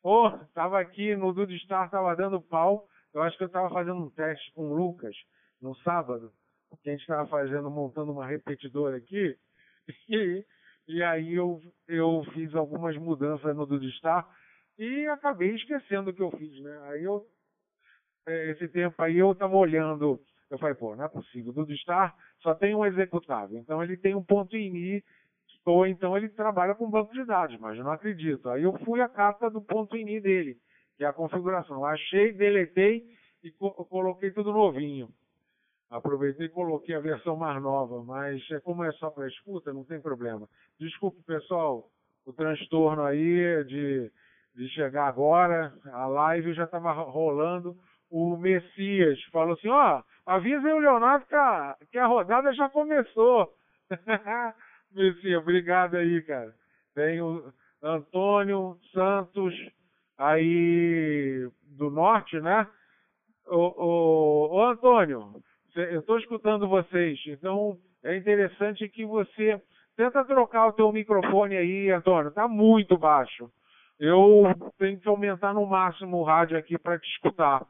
[0.03, 2.87] Ô, oh, tava aqui no Dudu Star, tava dando pau.
[3.13, 5.15] Eu acho que eu tava fazendo um teste com o Lucas
[5.61, 6.31] no sábado,
[6.81, 9.35] que a gente tava fazendo, montando uma repetidora aqui.
[10.07, 10.45] E,
[10.87, 14.29] e aí eu, eu fiz algumas mudanças no Dudu Star
[14.77, 16.79] e acabei esquecendo o que eu fiz, né?
[16.83, 17.25] Aí eu
[18.27, 22.15] é, esse tempo aí eu estava olhando, eu falei, pô, não é possível, do Star
[22.41, 25.03] só tem um executável, então ele tem um ponto ini,
[25.65, 28.49] ou então ele trabalha com banco de dados, mas eu não acredito.
[28.49, 30.57] Aí eu fui à carta do ponto ini dele,
[30.97, 31.85] que é a configuração.
[31.85, 33.03] Achei, deletei
[33.43, 35.09] e co coloquei tudo novinho.
[35.89, 39.83] Aproveitei e coloquei a versão mais nova, mas é como é só para escuta, não
[39.83, 40.47] tem problema.
[40.79, 41.89] Desculpe, pessoal,
[42.25, 44.11] o transtorno aí de,
[44.55, 47.75] de chegar agora, a live já estava rolando,
[48.09, 53.53] o Messias falou assim, ó, oh, o Leonardo que a, que a rodada já começou.
[54.93, 56.53] Messias, obrigado aí, cara.
[56.93, 57.51] Tem o
[57.81, 59.53] Antônio Santos
[60.17, 62.67] aí do norte, né?
[63.47, 65.33] Ô, ô, ô Antônio,
[65.75, 69.61] eu estou escutando vocês, então é interessante que você
[69.95, 73.49] tenta trocar o teu microfone aí, Antônio, tá muito baixo.
[73.99, 74.43] Eu
[74.77, 77.65] tenho que aumentar no máximo o rádio aqui para te escutar.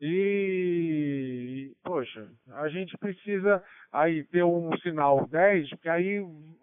[0.00, 6.20] E, poxa, a gente precisa aí ter um sinal 10, porque aí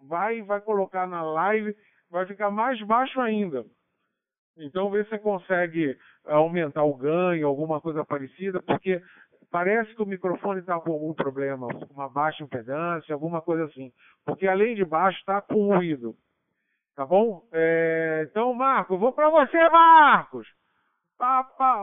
[0.08, 1.76] vai vai colocar na live,
[2.10, 3.64] vai ficar mais baixo ainda.
[4.56, 9.00] Então vê se você consegue aumentar o ganho, alguma coisa parecida, porque
[9.52, 13.92] parece que o microfone está com algum problema, uma baixa impedância, alguma coisa assim.
[14.24, 16.16] Porque além de baixo está com ruído.
[16.96, 17.46] Tá bom?
[17.52, 20.48] É, então, Marcos, vou para você, Marcos!
[21.18, 21.82] Papa,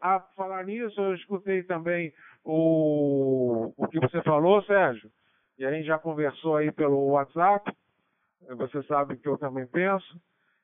[0.00, 2.12] a falar nisso, eu escutei também
[2.44, 5.08] o, o que você falou, Sérgio,
[5.56, 7.72] e a gente já conversou aí pelo WhatsApp,
[8.56, 10.20] você sabe que eu também penso.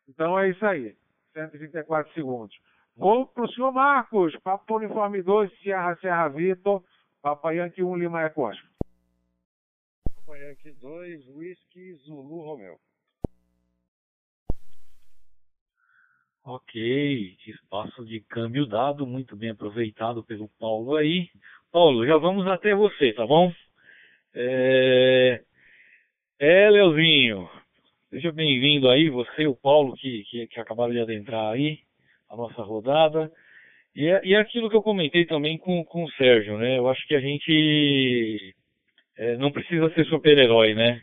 [0.08, 0.96] Então é isso aí,
[1.32, 2.58] 134 segundos.
[2.96, 6.82] Vou para o senhor Marcos, Papa Uniforme 2, Sierra Serra Vitor,
[7.22, 8.66] Papa Yankee 1, Lima Ecosta.
[10.16, 12.80] Papa Yankee 2, Whisky Zulu Romeo.
[16.50, 21.28] Ok, espaço de câmbio dado, muito bem aproveitado pelo Paulo aí.
[21.70, 23.52] Paulo, já vamos até você, tá bom?
[24.34, 25.42] É,
[26.38, 27.50] é Leozinho,
[28.08, 31.80] seja bem-vindo aí, você e o Paulo que, que, que, acabaram de adentrar aí,
[32.30, 33.30] a nossa rodada.
[33.94, 36.78] E é, e é aquilo que eu comentei também com, com o Sérgio, né?
[36.78, 38.54] Eu acho que a gente
[39.18, 41.02] é, não precisa ser super-herói, né?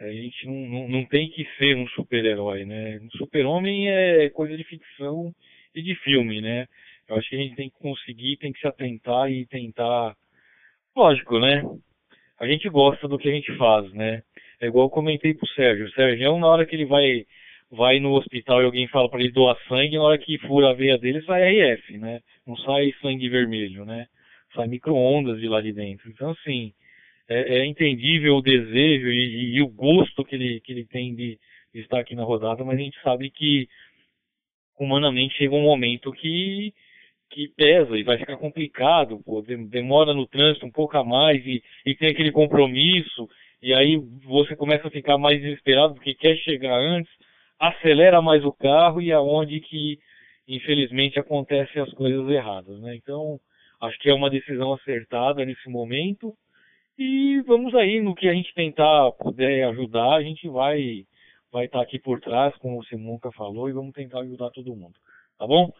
[0.00, 2.98] A gente não, não, não tem que ser um super-herói, né?
[3.02, 5.34] Um super-homem é coisa de ficção
[5.74, 6.66] e de filme, né?
[7.06, 10.16] Eu acho que a gente tem que conseguir, tem que se atentar e tentar.
[10.96, 11.62] Lógico, né?
[12.38, 14.22] A gente gosta do que a gente faz, né?
[14.60, 15.86] É igual eu comentei pro Sérgio.
[15.86, 17.26] O Sérgio, na hora que ele vai
[17.70, 20.74] vai no hospital e alguém fala para ele doar sangue, na hora que fura a
[20.74, 22.20] veia dele sai RF, né?
[22.46, 24.06] Não sai sangue vermelho, né?
[24.54, 26.10] Sai micro-ondas de lá de dentro.
[26.10, 26.72] Então, assim,
[27.30, 31.38] é, é entendível o desejo e, e, o gosto que ele, que ele tem de,
[31.72, 33.68] de estar aqui na rodada, mas a gente sabe que
[34.78, 36.74] humanamente chega um momento que
[37.32, 41.62] que pesa e vai ficar complicado, pô, demora no trânsito um pouco a mais e,
[41.86, 43.28] e tem aquele compromisso,
[43.62, 47.12] e aí você começa a ficar mais desesperado porque quer chegar antes,
[47.56, 50.00] acelera mais o carro e aonde é que
[50.48, 52.96] infelizmente acontecem as coisas erradas, né?
[52.96, 53.38] Então,
[53.80, 56.34] acho que é uma decisão acertada nesse momento
[57.00, 61.06] e vamos aí no que a gente tentar puder ajudar, a gente vai
[61.50, 64.94] vai estar aqui por trás, como o Simonca falou, e vamos tentar ajudar todo mundo,
[65.38, 65.72] tá bom?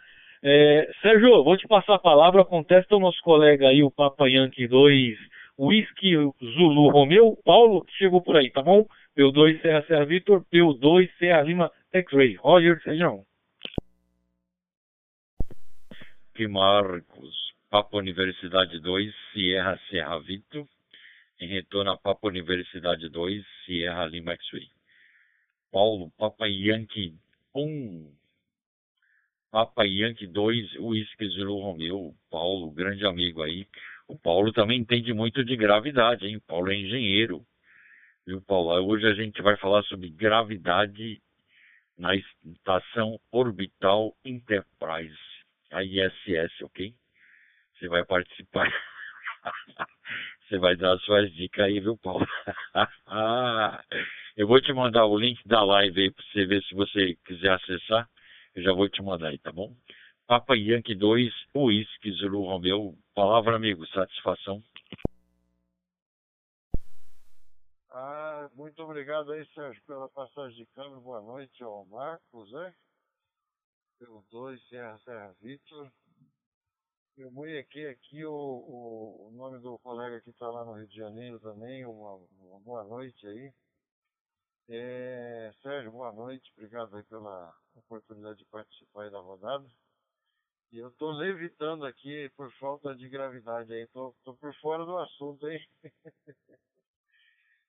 [0.42, 4.66] É, Sérgio, vou te passar a palavra, contesta o nosso colega aí, o Papa Yankee
[4.66, 5.18] 2,
[5.58, 8.86] Whisky Zulu Romeu, Paulo, que chegou por aí, tá bom?
[9.14, 12.36] P2 Serra Serra Vitor, P2 Serra Lima X-Ray.
[12.36, 13.24] Roger, Sérgio.
[16.34, 20.66] Que Marcos, Papa Universidade 2, Sierra Serra Vitor,
[21.40, 24.68] em retorno a Papa Universidade 2, Sierra Lima X-Ray.
[25.72, 27.14] Paulo, Papa Yankee
[27.54, 28.12] 1,
[29.50, 33.66] Papa Yankee 2, Whisky Zulu Romeu, Paulo, grande amigo aí.
[34.06, 36.36] O Paulo também entende muito de gravidade, hein?
[36.36, 37.44] O Paulo é engenheiro.
[38.26, 38.70] Viu, Paulo?
[38.86, 41.22] Hoje a gente vai falar sobre gravidade
[41.96, 45.16] na Estação Orbital Enterprise,
[45.70, 46.94] a ISS, ok?
[47.74, 48.70] Você vai participar.
[50.50, 52.26] Você vai dar as suas dicas aí, viu, Paulo?
[54.36, 57.52] Eu vou te mandar o link da live aí para você ver se você quiser
[57.52, 58.10] acessar.
[58.56, 59.72] Eu já vou te mandar aí, tá bom?
[60.26, 62.98] Papa Yankee 2, Whisky Zulu Romeu.
[63.14, 64.60] Palavra, amigo, satisfação.
[67.88, 71.00] Ah, muito obrigado aí, Sérgio, pela passagem de câmbio.
[71.00, 72.74] Boa noite ao Marcos, né?
[74.00, 75.92] Pelo 2, Serra Serra Vitor.
[77.16, 80.96] Eu aqui, aqui o, o, o, nome do colega que está lá no Rio de
[80.96, 81.84] Janeiro também.
[81.84, 83.52] Uma, uma boa noite aí.
[84.68, 86.50] É, Sérgio, boa noite.
[86.56, 89.68] Obrigado aí pela oportunidade de participar aí da rodada.
[90.72, 93.86] E eu tô levitando aqui por falta de gravidade aí.
[93.88, 95.60] Tô, tô por fora do assunto, hein?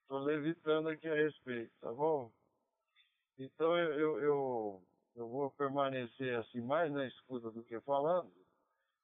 [0.08, 2.32] tô levitando aqui a respeito, tá bom?
[3.38, 4.84] Então eu, eu, eu,
[5.16, 8.41] eu vou permanecer assim mais na escuta do que falando.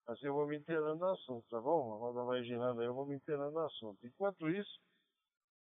[0.08, 1.94] Assim eu vou me inteirando do assunto, tá bom?
[1.94, 4.08] A roda vai girando aí, eu vou me inteirando do assunto.
[4.08, 4.80] Enquanto isso,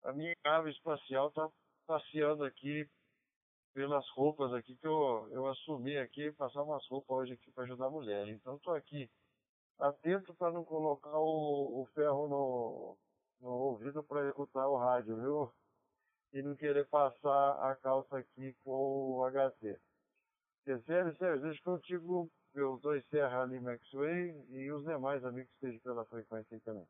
[0.03, 1.46] a minha nave espacial tá
[1.87, 2.88] passeando aqui
[3.74, 7.87] pelas roupas aqui que eu, eu assumi aqui, passar umas roupas hoje aqui para ajudar
[7.87, 8.29] a mulher.
[8.29, 9.11] Então estou aqui
[9.79, 12.96] atento para não colocar o, o ferro no,
[13.40, 15.53] no ouvido para escutar o rádio, viu?
[16.33, 19.79] E não querer passar a calça aqui com o HT.
[20.64, 25.80] Terceiro, Sérgio, deixa contigo meus dois Serra Lima X-Way e os demais amigos que estejam
[25.80, 26.86] pela frequência aí também.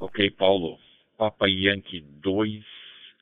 [0.00, 0.78] Ok, Paulo.
[1.16, 2.64] Papa Yankee 2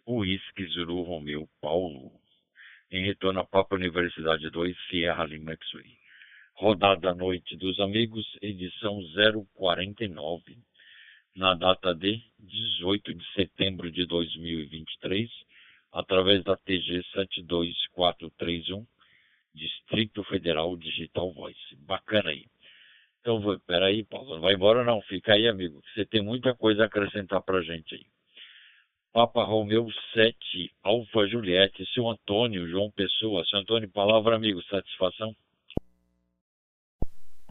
[0.07, 2.11] Whisky Zulu Romeu Paulo,
[2.91, 5.97] em retorno à Papa Universidade 2, Sierra Lima X-Ray.
[6.55, 9.01] Rodada à Noite dos Amigos, edição
[9.55, 10.59] 049,
[11.37, 15.31] na data de 18 de setembro de 2023,
[15.93, 18.85] através da TG 72431,
[19.55, 21.77] Distrito Federal Digital Voice.
[21.87, 22.47] Bacana aí.
[23.21, 26.87] Então, peraí, Paulo, não vai embora não, fica aí, amigo, você tem muita coisa a
[26.87, 28.05] acrescentar pra gente aí.
[29.13, 33.45] Papa Romeu 7, Alfa Juliette, seu Antônio, João Pessoa.
[33.45, 35.37] Seu Antônio, palavra amigo, satisfação?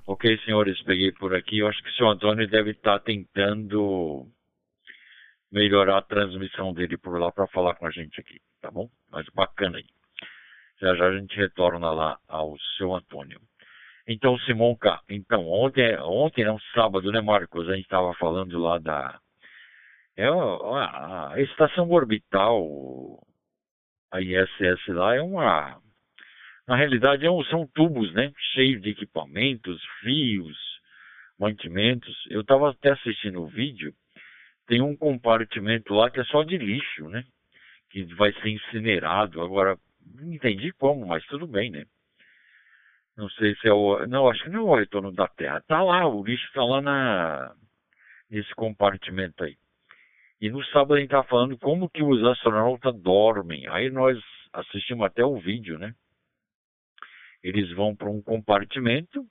[0.08, 1.60] Ok, senhores, peguei por aqui.
[1.60, 4.28] Eu acho que o seu Antônio deve estar tentando
[5.52, 8.90] melhorar a transmissão dele por lá para falar com a gente aqui, tá bom?
[9.12, 9.86] Mas bacana aí.
[10.82, 13.40] Já já a gente retorna lá ao seu Antônio.
[14.08, 17.70] Então, Simonca, então, ontem, ontem, não, sábado, né, Marcos?
[17.70, 19.20] A gente estava falando lá da
[20.18, 22.62] é a, a estação orbital,
[24.12, 25.80] a ISS lá, é uma.
[26.68, 28.32] Na realidade, é um, são tubos, né?
[28.54, 30.58] Cheios de equipamentos, fios,
[31.40, 32.16] mantimentos.
[32.30, 33.94] Eu estava até assistindo o vídeo,
[34.68, 37.24] tem um compartimento lá que é só de lixo, né?
[37.90, 39.42] Que vai ser incinerado.
[39.42, 39.78] Agora,
[40.16, 41.86] não entendi como, mas tudo bem, né?
[43.18, 44.06] Não sei se é o.
[44.08, 45.62] Não, acho que não é o retorno da Terra.
[45.68, 47.56] Tá lá, o lixo está lá na,
[48.30, 49.58] nesse compartimento aí.
[50.40, 53.68] E no sábado a gente estava falando como que os astronautas dormem.
[53.68, 54.18] Aí nós
[54.54, 55.94] assistimos até o vídeo, né?
[57.44, 59.26] Eles vão para um compartimento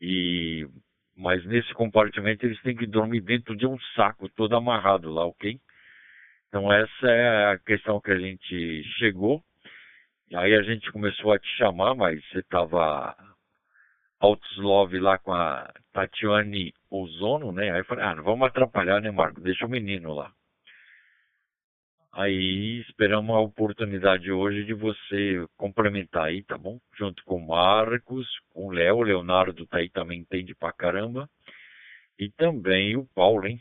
[0.00, 0.66] e
[1.14, 5.60] mas nesse compartimento eles têm que dormir dentro de um saco todo amarrado lá, ok?
[6.48, 9.44] Então essa é a questão que a gente chegou
[10.34, 13.14] Aí a gente começou a te chamar, mas você estava
[14.18, 17.70] Outslove lá com a Tatiane Ozono, né?
[17.70, 19.40] Aí eu falei, ah, não vamos atrapalhar, né, Marco?
[19.40, 20.32] Deixa o menino lá.
[22.12, 26.78] Aí esperamos a oportunidade hoje de você complementar aí, tá bom?
[26.96, 31.28] Junto com o Marcos, com o Léo, o Leonardo tá aí também entende pra caramba.
[32.18, 33.60] E também o Paulo, hein?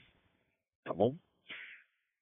[0.83, 1.15] Tá bom?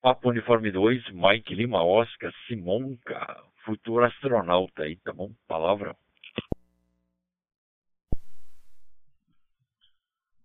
[0.01, 5.31] Papo Uniforme 2, Mike Lima Oscar, Simonca, futuro astronauta aí, tá bom?
[5.47, 5.95] Palavra.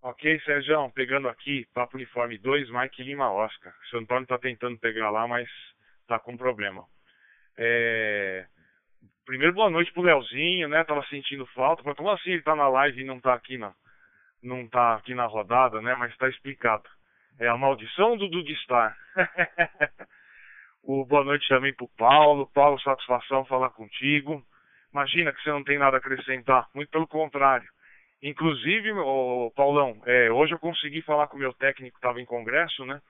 [0.03, 3.73] Ok, Sérgio, pegando aqui, Papo Uniforme 2, Mike Lima Oscar.
[3.73, 5.49] O seu Antônio tá tentando pegar lá, mas
[6.07, 6.85] tá com problema.
[7.57, 8.47] É...
[9.25, 10.85] Primeiro, boa noite pro Leozinho, né?
[10.85, 11.83] Tava sentindo falta.
[11.87, 13.75] Mas como assim ele tá na live e não tá aqui na,
[14.43, 15.95] não tá aqui na rodada, né?
[15.95, 16.85] Mas tá explicado.
[17.39, 18.95] É a maldição do Dudu Star.
[20.87, 22.51] o boa noite também pro Paulo.
[22.53, 24.43] Paulo, satisfação falar contigo.
[24.93, 26.69] Imagina que você não tem nada a acrescentar.
[26.75, 27.67] Muito pelo contrário.
[28.23, 32.85] Inclusive, o Paulão, é, hoje eu consegui falar com o meu técnico estava em congresso,
[32.87, 33.01] né?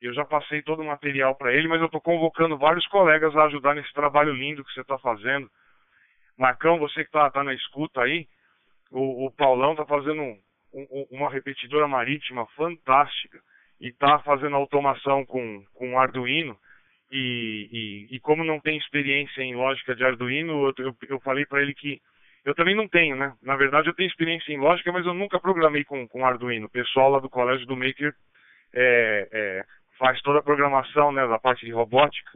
[0.00, 3.44] Eu já passei todo o material para ele, mas eu estou convocando vários colegas a
[3.44, 5.48] ajudar nesse trabalho lindo que você está fazendo.
[6.36, 8.26] Marcão, você que está tá na escuta aí,
[8.90, 10.38] o, o Paulão está fazendo um,
[10.74, 13.38] um, uma repetidora marítima fantástica
[13.80, 16.58] e está fazendo automação com, com Arduino.
[17.14, 17.68] E,
[18.10, 21.60] e, e, como não tem experiência em lógica de Arduino, eu, eu, eu falei para
[21.60, 22.00] ele que
[22.42, 23.34] eu também não tenho, né?
[23.42, 26.66] Na verdade, eu tenho experiência em lógica, mas eu nunca programei com, com Arduino.
[26.66, 28.14] O pessoal lá do colégio do Maker
[28.74, 29.64] é, é,
[29.98, 32.30] faz toda a programação, né, da parte de robótica.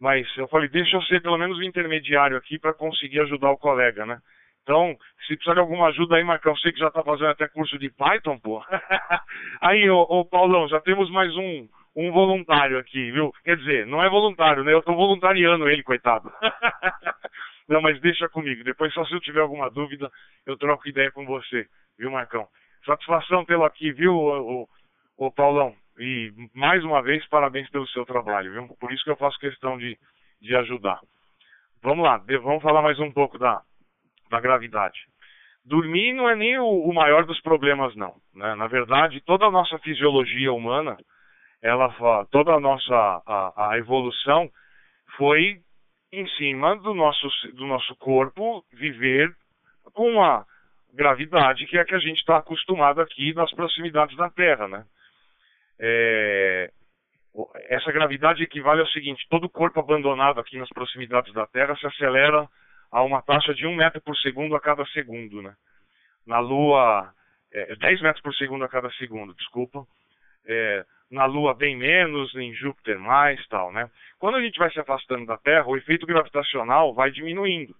[0.00, 3.58] Mas eu falei, deixa eu ser pelo menos o intermediário aqui para conseguir ajudar o
[3.58, 4.18] colega, né?
[4.62, 4.96] Então,
[5.26, 7.90] se precisar de alguma ajuda aí, Marcão, sei que já está fazendo até curso de
[7.90, 8.64] Python, pô.
[9.60, 13.32] aí, ô, ô, Paulão, já temos mais um, um voluntário aqui, viu?
[13.44, 14.72] Quer dizer, não é voluntário, né?
[14.72, 16.32] Eu estou voluntariando ele, coitado.
[17.68, 18.64] não, mas deixa comigo.
[18.64, 20.10] Depois, só se eu tiver alguma dúvida,
[20.44, 21.66] eu troco ideia com você,
[21.98, 22.48] viu, Marcão?
[22.84, 24.62] Satisfação pelo aqui, viu, ô,
[25.16, 25.74] ô, ô Paulão?
[25.98, 28.68] E mais uma vez, parabéns pelo seu trabalho, viu?
[28.80, 29.96] Por isso que eu faço questão de,
[30.40, 31.00] de ajudar.
[31.82, 33.62] Vamos lá, vamos falar mais um pouco da,
[34.30, 34.98] da gravidade.
[35.64, 38.14] Dormir não é nem o, o maior dos problemas, não.
[38.34, 38.54] Né?
[38.54, 40.96] Na verdade, toda a nossa fisiologia humana,
[41.64, 42.94] ela, toda a nossa
[43.26, 44.50] a, a evolução
[45.16, 45.62] foi
[46.12, 49.34] em cima do nosso, do nosso corpo viver
[49.94, 50.44] com a
[50.92, 54.84] gravidade que é a que a gente está acostumado aqui nas proximidades da Terra, né?
[55.80, 56.70] É,
[57.70, 62.46] essa gravidade equivale ao seguinte: todo corpo abandonado aqui nas proximidades da Terra se acelera
[62.92, 65.42] a uma taxa de 1 metro por segundo a cada segundo.
[65.42, 65.54] Né?
[66.26, 67.10] Na Lua,
[67.52, 69.84] é, 10 metros por segundo a cada segundo, desculpa.
[70.46, 73.90] É, na Lua bem menos, em Júpiter mais, tal, né?
[74.18, 77.74] Quando a gente vai se afastando da Terra, o efeito gravitacional vai diminuindo.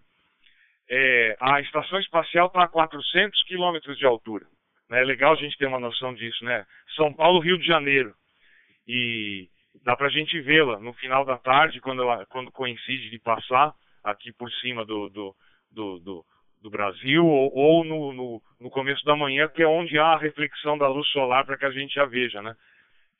[0.88, 4.46] É, a estação espacial está a 400 quilômetros de altura.
[4.88, 5.00] Né?
[5.00, 6.66] É legal a gente ter uma noção disso, né?
[6.94, 8.14] São Paulo, Rio de Janeiro.
[8.86, 9.48] E
[9.82, 13.72] dá para a gente vê-la no final da tarde, quando, ela, quando coincide de passar
[14.02, 15.34] aqui por cima do, do,
[15.70, 16.24] do, do,
[16.62, 20.18] do Brasil, ou, ou no, no, no, começo da manhã, que é onde há a
[20.18, 22.54] reflexão da luz solar para que a gente a veja, né?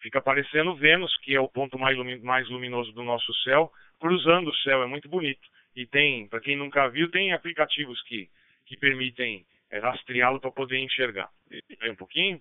[0.05, 4.57] Fica aparecendo Vênus, que é o ponto mais, mais luminoso do nosso céu, cruzando o
[4.57, 5.49] céu, é muito bonito.
[5.75, 8.29] E tem, para quem nunca viu, tem aplicativos que,
[8.67, 11.31] que permitem é rastreá-lo para poder enxergar.
[11.81, 12.39] Aí um pouquinho.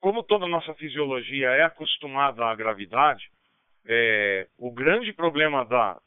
[0.00, 3.30] Como toda a nossa fisiologia é acostumada à gravidade,
[3.86, 6.00] é, o grande problema da,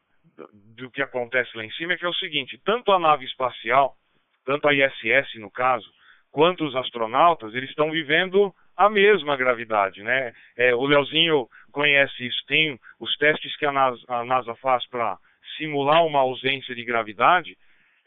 [0.75, 3.95] do que acontece lá em cima é que é o seguinte, tanto a nave espacial,
[4.43, 5.89] tanto a ISS no caso,
[6.31, 10.33] quanto os astronautas, eles estão vivendo a mesma gravidade, né?
[10.55, 15.17] É, o Leozinho conhece isso, tem os testes que a NASA, a NASA faz para
[15.57, 17.57] simular uma ausência de gravidade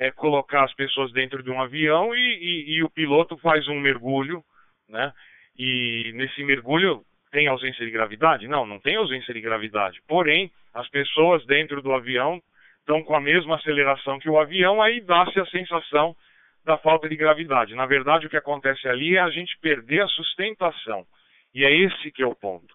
[0.01, 3.79] é colocar as pessoas dentro de um avião e, e, e o piloto faz um
[3.79, 4.43] mergulho,
[4.89, 5.13] né?
[5.59, 8.49] E nesse mergulho tem ausência de gravidade?
[8.49, 10.01] Não, não tem ausência de gravidade.
[10.09, 12.41] Porém, as pessoas dentro do avião
[12.79, 16.17] estão com a mesma aceleração que o avião, aí dá-se a sensação
[16.65, 17.75] da falta de gravidade.
[17.75, 21.07] Na verdade, o que acontece ali é a gente perder a sustentação.
[21.55, 22.75] E é esse que é o ponto.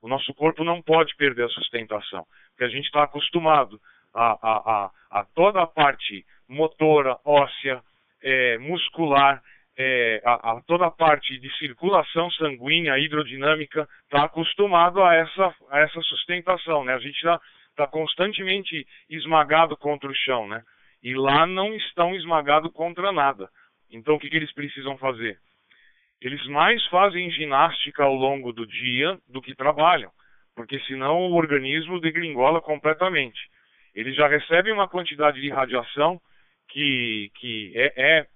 [0.00, 3.80] O nosso corpo não pode perder a sustentação, porque a gente está acostumado
[4.14, 7.82] a, a, a, a toda a parte motora, óssea,
[8.22, 9.42] é, muscular,
[9.76, 16.00] é, a, toda a parte de circulação sanguínea, hidrodinâmica, está acostumado a essa, a essa
[16.02, 16.94] sustentação, né?
[16.94, 17.40] A gente está
[17.76, 20.62] tá constantemente esmagado contra o chão, né?
[21.04, 23.50] E lá não estão esmagados contra nada.
[23.90, 25.38] Então, o que, que eles precisam fazer?
[26.20, 30.10] Eles mais fazem ginástica ao longo do dia do que trabalham.
[30.56, 33.40] porque senão o organismo degringola completamente.
[33.94, 36.20] Ele já recebe uma quantidade de radiação
[36.68, 38.26] que, que é, é,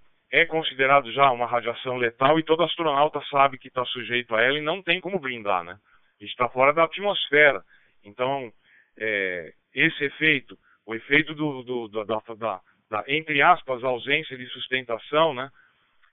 [0.42, 4.58] é considerado já uma radiação letal e todo astronauta sabe que está sujeito a ela
[4.58, 5.78] e não tem como brindar, né?
[6.20, 7.62] Está fora da atmosfera.
[8.04, 8.52] Então,
[8.98, 10.58] é, esse efeito,
[10.88, 12.60] o efeito do, do, do da, da,
[12.90, 15.50] da, entre aspas, ausência de sustentação, né?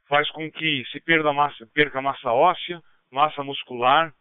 [0.09, 4.13] Faz com que se perda massa, perca massa óssea, massa muscular,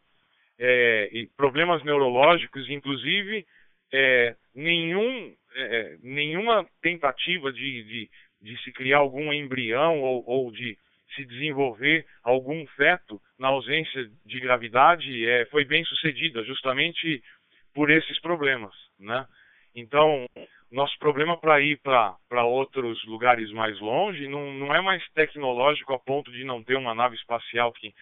[0.57, 3.45] é, e problemas neurológicos, inclusive
[3.93, 10.79] é, nenhum, é, nenhuma tentativa de, de, de, se criar algum embrião ou, ou, de
[11.17, 17.21] se desenvolver algum feto na ausência de gravidade é, foi bem sucedida, justamente
[17.75, 18.73] por esses problemas.
[19.01, 19.27] Né?
[19.75, 20.27] Então,
[20.71, 25.99] nosso problema para ir para outros lugares mais longe não, não é mais tecnológico a
[25.99, 27.93] ponto de não ter uma nave espacial que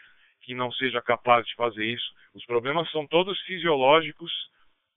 [0.43, 2.13] que não seja capaz de fazer isso.
[2.35, 4.31] Os problemas são todos fisiológicos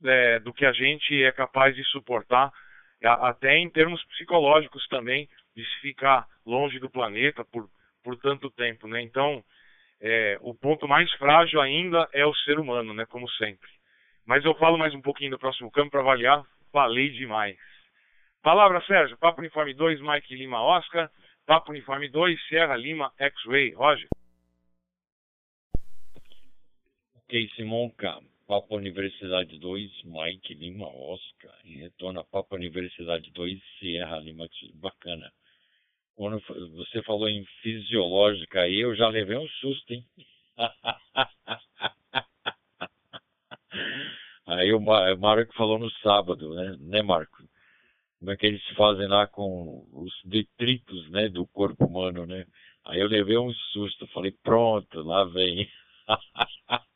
[0.03, 2.51] é, do que a gente é capaz de suportar,
[3.03, 7.69] até em termos psicológicos também, de se ficar longe do planeta por,
[8.03, 8.87] por tanto tempo.
[8.87, 9.01] Né?
[9.01, 9.43] Então,
[10.01, 13.05] é, o ponto mais frágil ainda é o ser humano, né?
[13.05, 13.69] como sempre.
[14.25, 16.43] Mas eu falo mais um pouquinho do próximo campo para avaliar.
[16.75, 17.57] Falei demais.
[18.43, 19.17] Palavra, Sérgio.
[19.17, 21.09] Papo Uniforme 2, Mike Lima Oscar.
[21.45, 23.71] Papo Uniforme 2, Sierra Lima X-Ray.
[23.71, 24.09] Roger.
[27.29, 34.45] Casey Monca, Papa Universidade 2, Mike Lima Oscar, e retorna Papa Universidade 2, Sierra Lima,
[34.73, 35.31] bacana.
[36.13, 36.41] Quando
[36.75, 40.05] você falou em fisiológica aí, eu já levei um susto, hein?
[44.45, 47.43] aí o Marco falou no sábado, né, né Marco?
[48.19, 52.45] Como é que eles fazem lá com os detritos, né, do corpo humano, né?
[52.85, 55.69] Aí eu levei um susto, falei, pronto, lá vem.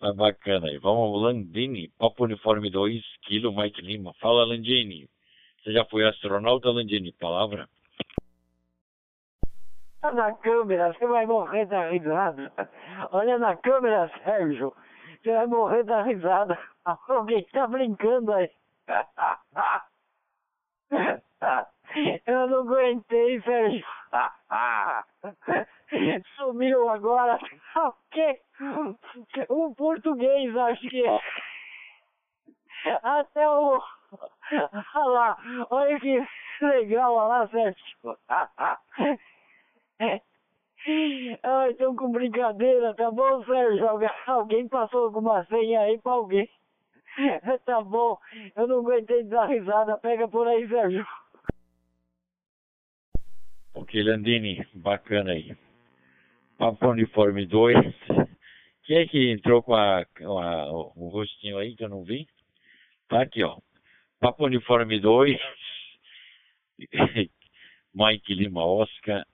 [0.00, 0.78] Mas bacana aí.
[0.78, 4.12] Vamos, Landini, Papo Uniforme 2, Kilo Mike Lima.
[4.20, 5.08] Fala, Landini.
[5.62, 7.12] Você já foi astronauta, Landini?
[7.12, 7.68] Palavra?
[10.00, 12.52] Tá na câmera, você vai morrer da risada.
[13.10, 14.72] Olha na câmera, Sérgio.
[15.26, 16.56] Você vai morrer da risada.
[16.84, 18.48] Alguém tá brincando aí.
[22.24, 23.84] Eu não aguentei, Sérgio.
[26.36, 27.40] Sumiu agora.
[27.74, 28.40] O quê?
[29.48, 31.20] O português, acho que é.
[33.02, 33.82] Até o.
[34.94, 35.36] Olha lá,
[35.70, 36.24] olha que
[36.62, 38.16] legal, olha lá, Sérgio.
[41.42, 43.88] Ai, estão com brincadeira, tá bom, Sérgio?
[44.26, 46.48] Alguém passou alguma senha aí pra alguém.
[47.64, 48.18] Tá bom,
[48.54, 49.96] eu não aguentei dar risada.
[49.98, 51.06] Pega por aí, Sérgio.
[53.74, 55.56] Ok, Landini, bacana aí.
[56.58, 57.76] Papo Uniforme 2.
[58.84, 62.26] Quem é que entrou com, a, com a, o rostinho aí que eu não vi?
[63.08, 63.58] Tá aqui, ó.
[64.20, 65.40] Papo Uniforme 2.
[67.94, 69.24] Mike Lima Oscar.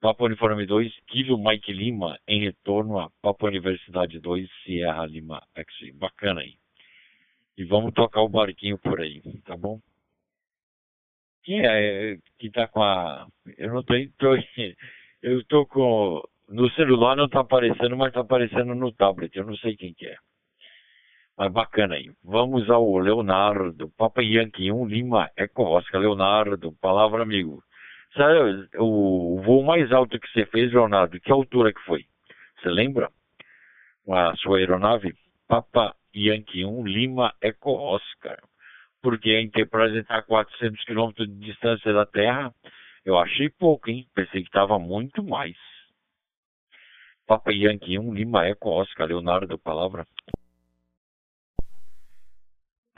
[0.00, 5.94] Papo Uniforme 2, Kilo Mike Lima, em retorno a Papo Universidade 2, Sierra Lima X.
[5.94, 6.54] Bacana aí.
[7.56, 9.80] E vamos tocar o barquinho por aí, tá bom?
[11.42, 13.26] Quem é que tá com a.
[13.56, 13.94] Eu não tô.
[14.18, 14.36] tô
[15.22, 16.22] eu tô com.
[16.48, 19.34] No celular não tá aparecendo, mas tá aparecendo no tablet.
[19.34, 20.16] Eu não sei quem que é.
[21.38, 22.10] Mas bacana aí.
[22.22, 23.90] Vamos ao Leonardo.
[23.96, 26.00] Papa Yankee 1 Lima Eco Oscar.
[26.00, 27.62] Leonardo, palavra amigo.
[28.16, 31.20] Sabe o voo mais alto que você fez, Leonardo?
[31.20, 32.04] Que altura que foi?
[32.58, 33.10] Você lembra?
[34.08, 35.14] A sua aeronave?
[35.46, 38.38] Papa Yankee 1 Lima Eco Oscar
[39.06, 42.52] porque a Enterprise está a 400 quilômetros de distância da Terra.
[43.04, 44.04] Eu achei pouco, hein?
[44.12, 45.56] Pensei que estava muito mais.
[47.24, 50.04] Papa Yankee 1, Lima Eco, Oscar, Leonardo, palavra.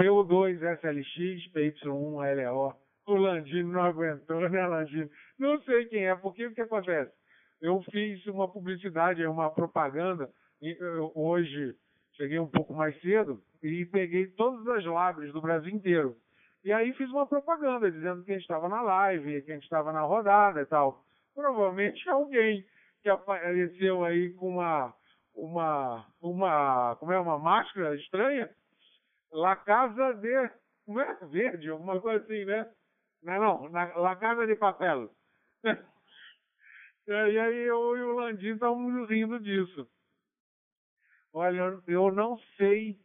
[0.00, 2.87] PU2, SLX, PY1, LO.
[3.08, 5.08] O Landino não aguentou, né, Landino?
[5.38, 7.10] Não sei quem é, porque o que acontece?
[7.58, 10.30] Eu fiz uma publicidade, uma propaganda,
[11.14, 11.74] hoje
[12.12, 16.16] cheguei um pouco mais cedo, e peguei todas as lives do Brasil inteiro.
[16.62, 19.64] E aí fiz uma propaganda dizendo que a gente estava na live, que a gente
[19.64, 21.02] estava na rodada e tal.
[21.34, 22.62] Provavelmente alguém
[23.02, 24.94] que apareceu aí com uma
[25.34, 28.50] uma uma como é uma máscara estranha,
[29.32, 30.50] La Casa de
[30.84, 31.18] como é?
[31.30, 32.68] verde, alguma coisa assim, né?
[33.22, 35.10] Não, não, na, La Casa de Papel.
[37.06, 39.88] e aí eu e o Landim estávamos rindo disso.
[41.32, 42.98] Olha, eu não sei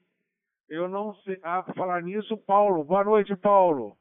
[0.73, 1.39] eu não sei.
[1.43, 2.83] Ah, falar nisso, Paulo.
[2.83, 3.95] Boa noite, Paulo.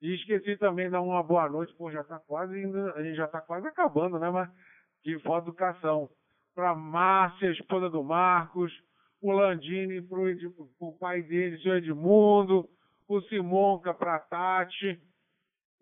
[0.00, 3.14] E esqueci também de dar uma boa noite, pô, já está quase indo, a gente
[3.14, 4.30] já está quase acabando, né?
[4.30, 4.50] Mas
[5.04, 6.08] de foto educação.
[6.54, 8.72] para Márcia, esposa do Marcos,
[9.20, 12.68] o Landini para o pai dele, senhor Edmundo,
[13.06, 14.98] o Simonca para Tati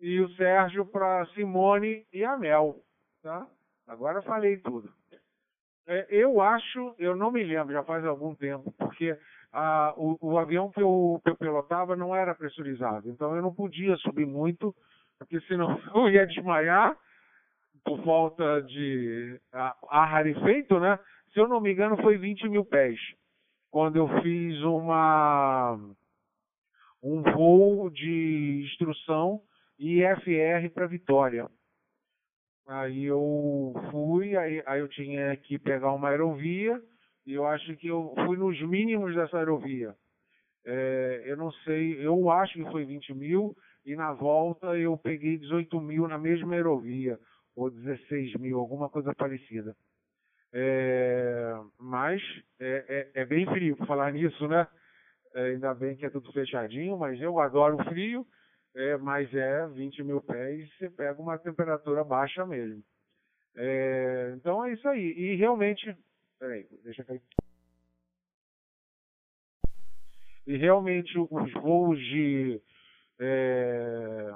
[0.01, 2.77] e o Sérgio para Simone e a Mel.
[3.21, 3.47] Tá?
[3.87, 4.91] Agora falei tudo.
[5.87, 9.17] É, eu acho, eu não me lembro, já faz algum tempo, porque
[9.53, 13.53] ah, o, o, avião que eu, que eu pilotava não era pressurizado, então eu não
[13.53, 14.75] podia subir muito,
[15.19, 16.95] porque senão eu ia desmaiar
[17.83, 19.75] por falta de ar
[20.07, 20.99] rarefeito, né?
[21.33, 22.99] Se eu não me engano, foi 20 mil pés.
[23.71, 25.79] Quando eu fiz uma
[27.01, 29.41] um voo de instrução
[29.81, 31.49] IFR para Vitória.
[32.67, 36.79] Aí eu fui, aí, aí eu tinha que pegar uma aerovia,
[37.25, 39.95] e eu acho que eu fui nos mínimos dessa aerovia.
[40.63, 45.37] É, eu não sei, eu acho que foi 20 mil, e na volta eu peguei
[45.39, 47.17] 18 mil na mesma aerovia,
[47.55, 49.75] ou 16 mil, alguma coisa parecida.
[50.53, 52.21] É, mas
[52.59, 54.67] é, é, é, bem frio falar nisso, né?
[55.33, 58.27] É, ainda bem que é tudo fechadinho, mas eu adoro frio,
[58.75, 62.83] é, mas é 20 mil pés, você pega uma temperatura baixa mesmo.
[63.55, 65.11] É, então é isso aí.
[65.11, 65.95] E realmente.
[66.39, 67.21] Peraí, deixa eu cair.
[70.47, 72.59] E realmente os voos de,
[73.19, 74.31] é,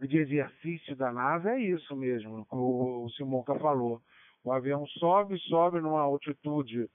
[0.00, 4.02] de exercício da NASA é isso mesmo, o, o Simonca falou.
[4.44, 6.88] O avião sobe, sobe numa altitude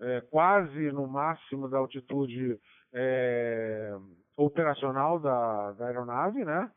[0.00, 2.58] é, quase no máximo da altitude
[2.92, 3.96] é,
[4.44, 6.70] operacional da, da, aeronave, né?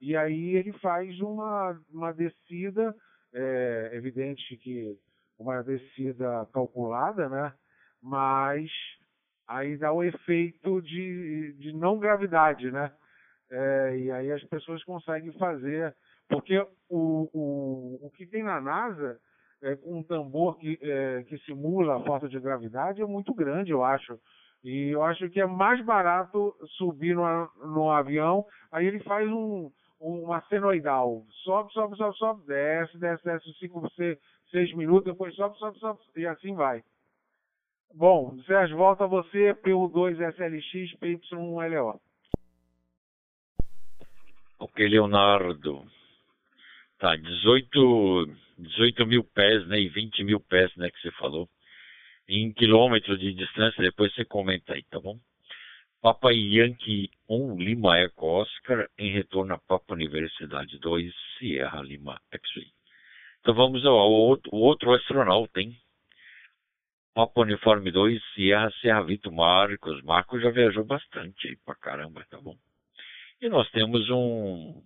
[0.00, 2.94] E aí ele faz uma, uma descida,
[3.32, 4.98] é, evidente que
[5.38, 7.52] uma descida calculada, né?
[8.02, 8.70] Mas
[9.46, 12.90] aí dá o efeito de, de não gravidade, né?
[13.50, 15.94] É, e aí as pessoas conseguem fazer,
[16.28, 16.58] porque
[16.88, 19.20] o, o, o que tem na NASA
[19.62, 23.84] é, um tambor que, é, que simula a falta de gravidade é muito grande, eu
[23.84, 24.18] acho.
[24.62, 29.70] E eu acho que é mais barato subir no, no avião, aí ele faz um,
[29.98, 31.24] uma senoidal.
[31.44, 34.18] Sobe, sobe, sobe, sobe, desce, desce, desce, cinco, seis,
[34.50, 36.82] seis minutos, depois sobe, sobe, sobe, e assim vai.
[37.94, 41.98] Bom, Sérgio, volta a você, PU2 SLX, PY1LO.
[44.60, 45.84] Ok, Leonardo.
[46.98, 49.80] Tá, 18 18 mil pés, né?
[49.80, 50.90] E 20 mil pés, né?
[50.90, 51.48] Que você falou.
[52.32, 55.18] Em quilômetros de distância, depois você comenta aí, tá bom?
[56.00, 62.68] Papa Yankee 1 Lima Eco Oscar em retorno a Papa Universidade 2 Sierra Lima X-Ray.
[63.40, 65.76] Então vamos ao, ao outro, outro astronauta, hein?
[67.12, 70.00] Papa Uniforme 2 Sierra Serra Vito Marcos.
[70.04, 72.56] Marcos já viajou bastante aí pra caramba, tá bom?
[73.42, 74.80] E nós temos um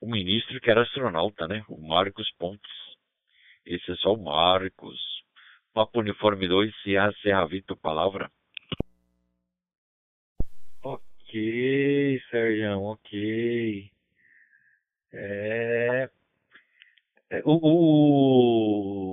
[0.00, 1.64] o ministro que era astronauta, né?
[1.68, 2.72] O Marcos Pontes.
[3.64, 5.19] Esse é só o Marcos.
[5.72, 8.30] Papo Uniforme 2, Sierra Serra Vito, palavra.
[10.82, 13.90] Ok, Sérgio, ok.
[15.12, 16.08] É...
[17.30, 17.58] é o,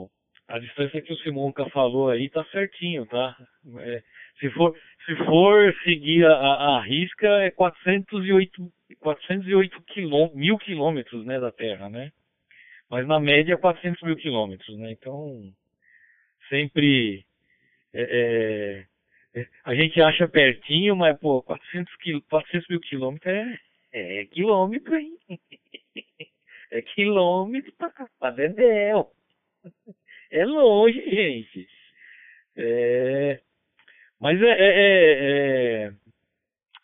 [0.04, 0.10] o,
[0.48, 3.36] a distância que o Simonca falou aí tá certinho, tá?
[3.80, 4.04] É,
[4.40, 11.40] se for, se for seguir a, a risca, é 408 408 quilô, mil quilômetros né,
[11.40, 12.12] da Terra, né?
[12.90, 14.92] Mas na média 400 mil quilômetros, né?
[14.92, 15.52] Então,
[16.50, 17.26] sempre
[17.94, 18.86] é,
[19.34, 23.34] é, é, a gente acha pertinho, mas, pô, 400, quil, 400 mil quilômetros
[23.94, 25.18] é, é quilômetro, hein?
[26.70, 27.90] É quilômetro pra,
[28.20, 29.10] pra Dedéu.
[30.30, 31.66] É longe, gente.
[32.58, 33.40] É,
[34.20, 34.74] mas é, é,
[35.86, 35.92] é,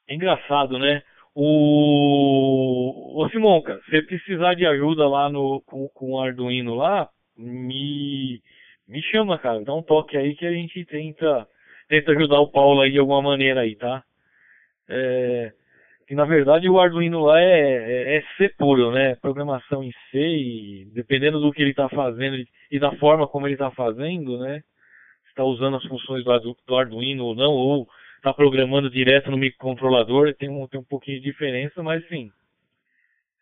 [0.08, 1.04] é engraçado, né?
[1.36, 8.42] O, o Simonca, se precisar de ajuda lá no, com, com o Arduino lá, me,
[8.88, 9.64] me chama, cara.
[9.64, 11.48] Dá um toque aí que a gente tenta,
[11.88, 14.04] tenta ajudar o Paulo aí de alguma maneira aí, tá?
[14.90, 15.54] É,
[16.08, 19.16] que na verdade o Arduino lá é, é, é C puro, né?
[19.16, 23.56] Programação em C e dependendo do que ele está fazendo e da forma como ele
[23.56, 24.62] está fazendo, né?
[25.30, 30.34] Está usando as funções do, do Arduino ou não, ou está programando direto no microcontrolador,
[30.36, 32.30] tem um, tem um pouquinho de diferença, mas sim.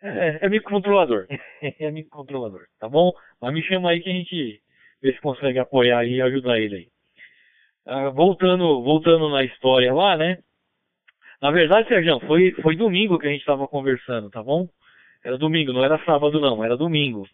[0.01, 1.27] É, é microcontrolador.
[1.61, 3.11] é microcontrolador, tá bom?
[3.41, 4.61] Mas me chama aí que a gente
[5.01, 6.87] vê se consegue apoiar e ajudar ele aí.
[7.85, 10.37] Ah, voltando, voltando na história lá, né?
[11.41, 14.67] Na verdade, Sérgio, foi, foi domingo que a gente estava conversando, tá bom?
[15.23, 17.27] Era domingo, não era sábado não, era domingo.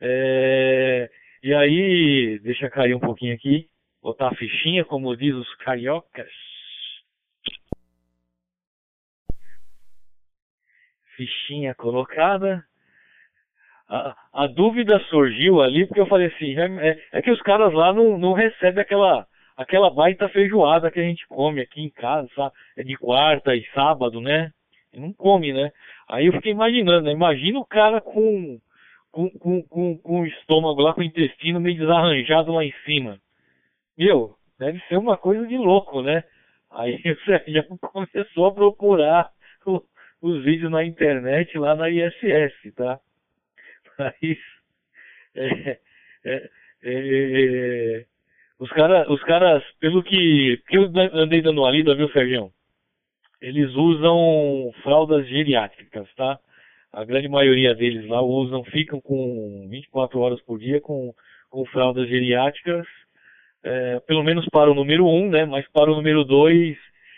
[0.00, 1.10] É,
[1.42, 3.68] e aí, deixa cair um pouquinho aqui,
[4.00, 6.30] botar a fichinha, como diz os cariocas.
[11.16, 12.64] fichinha colocada.
[13.92, 17.74] A, a dúvida surgiu ali porque eu falei assim, é, é, é que os caras
[17.74, 22.26] lá não, não recebem aquela, aquela baita feijoada que a gente come aqui em casa,
[22.34, 22.54] sabe?
[22.74, 24.50] É de quarta e sábado, né?
[24.94, 25.70] Não come, né?
[26.08, 27.12] Aí eu fiquei imaginando, né?
[27.12, 28.58] Imagina o cara com,
[29.10, 33.18] com, com, com, com o estômago lá, com o intestino meio desarranjado lá em cima.
[33.96, 36.24] Meu, deve ser uma coisa de louco, né?
[36.70, 39.30] Aí o Sérgio começou a procurar
[40.22, 42.98] os vídeos na internet lá na ISS, tá?
[43.98, 44.38] Mas
[45.34, 45.78] é,
[46.24, 46.50] é,
[46.84, 48.04] é,
[48.58, 50.84] os caras, os caras, pelo que, que eu
[51.14, 52.52] andei dando uma lida, viu, Sérgio?
[53.40, 56.38] Eles usam fraldas geriátricas, tá?
[56.92, 61.12] A grande maioria deles lá usam, ficam com 24 horas por dia com,
[61.50, 62.86] com fraldas geriátricas
[63.62, 65.44] é, pelo menos para o número 1, um, né?
[65.44, 66.76] Mas para o número 2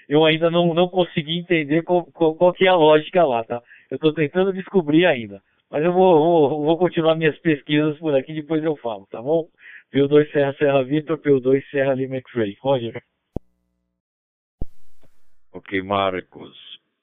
[0.09, 3.63] eu ainda não, não consegui entender qual, qual, qual que é a lógica lá, tá?
[3.91, 5.41] Eu estou tentando descobrir ainda.
[5.75, 9.49] Mas eu vou, vou, vou continuar minhas pesquisas por aqui, depois eu falo, tá bom?
[9.93, 12.57] P2 Serra Serra Vitor, P2 Serra Lima X-Ray.
[12.61, 13.03] Roger.
[15.53, 16.57] Ok, Marcos.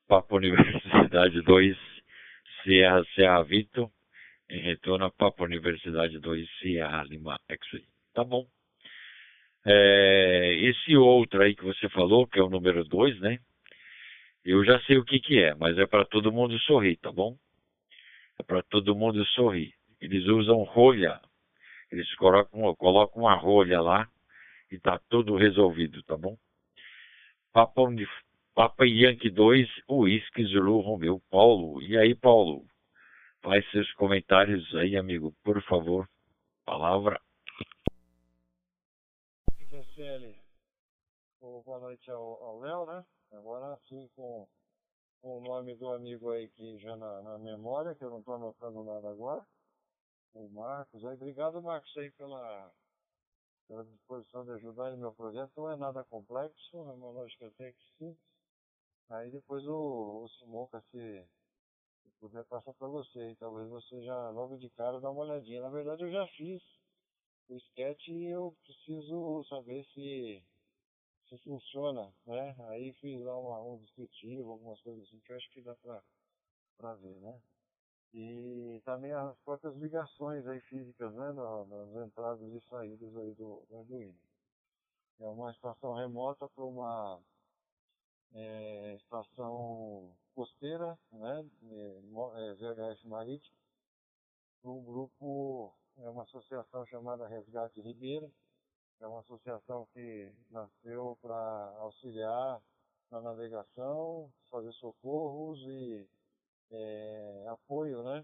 [0.08, 1.78] Papo Universidade 2,
[2.64, 3.92] Serra Serra Vitor.
[4.50, 7.84] Em retorno a Papo Universidade 2, Serra Lima X-Ray.
[8.14, 8.48] Tá bom.
[9.66, 13.38] É, esse outro aí que você falou, que é o número 2, né?
[14.46, 17.36] Eu já sei o que que é, mas é para todo mundo sorrir, tá bom?
[18.42, 19.72] É para todo mundo sorrir.
[20.02, 21.22] Eles usam rolha.
[21.92, 24.10] Eles colocam, colocam uma rolha lá
[24.72, 26.36] e tá tudo resolvido, tá bom?
[27.54, 27.84] Papa,
[28.56, 31.22] Papa Yankee 2, Whisky Zulu Romeu.
[31.30, 32.66] Paulo, e aí, Paulo?
[33.44, 36.10] Faz seus comentários aí, amigo, por favor.
[36.66, 37.22] Palavra
[40.02, 40.36] PL.
[41.40, 43.06] Boa noite ao Léo, né?
[43.34, 44.48] Agora sim com,
[45.22, 48.84] o nome do amigo aí que já na, na memória, que eu não estou anotando
[48.84, 49.46] nada agora.
[50.34, 51.04] O Marcos.
[51.06, 52.72] Aí, obrigado, Marcos, aí pela,
[53.68, 55.52] pela disposição de ajudar no meu projeto.
[55.58, 58.16] Não é nada complexo, é uma lógica até que.
[59.10, 61.28] Aí depois o, o Simonca, se,
[62.02, 63.32] se puder, passar para você.
[63.32, 65.62] E talvez você já logo de cara dá uma olhadinha.
[65.62, 66.62] Na verdade, eu já fiz
[67.52, 70.42] o sketch eu preciso saber se,
[71.32, 72.56] se funciona, né?
[72.68, 76.04] Aí fiz lá uma, um descritivo, algumas coisas assim que eu acho que dá pra,
[76.78, 77.42] pra ver, né?
[78.14, 81.32] E também as próprias ligações aí físicas, né?
[81.32, 84.16] Nas entradas e saídas aí do, do Arduino.
[85.20, 87.22] É uma estação remota para uma
[88.34, 91.46] é, estação costeira, né?
[91.72, 93.56] É, VHF marítimo,
[94.64, 98.30] um grupo é uma associação chamada Resgate Ribeira,
[99.02, 102.62] é uma associação que nasceu para auxiliar
[103.10, 106.08] na navegação, fazer socorros e
[106.72, 108.24] é, apoio, né,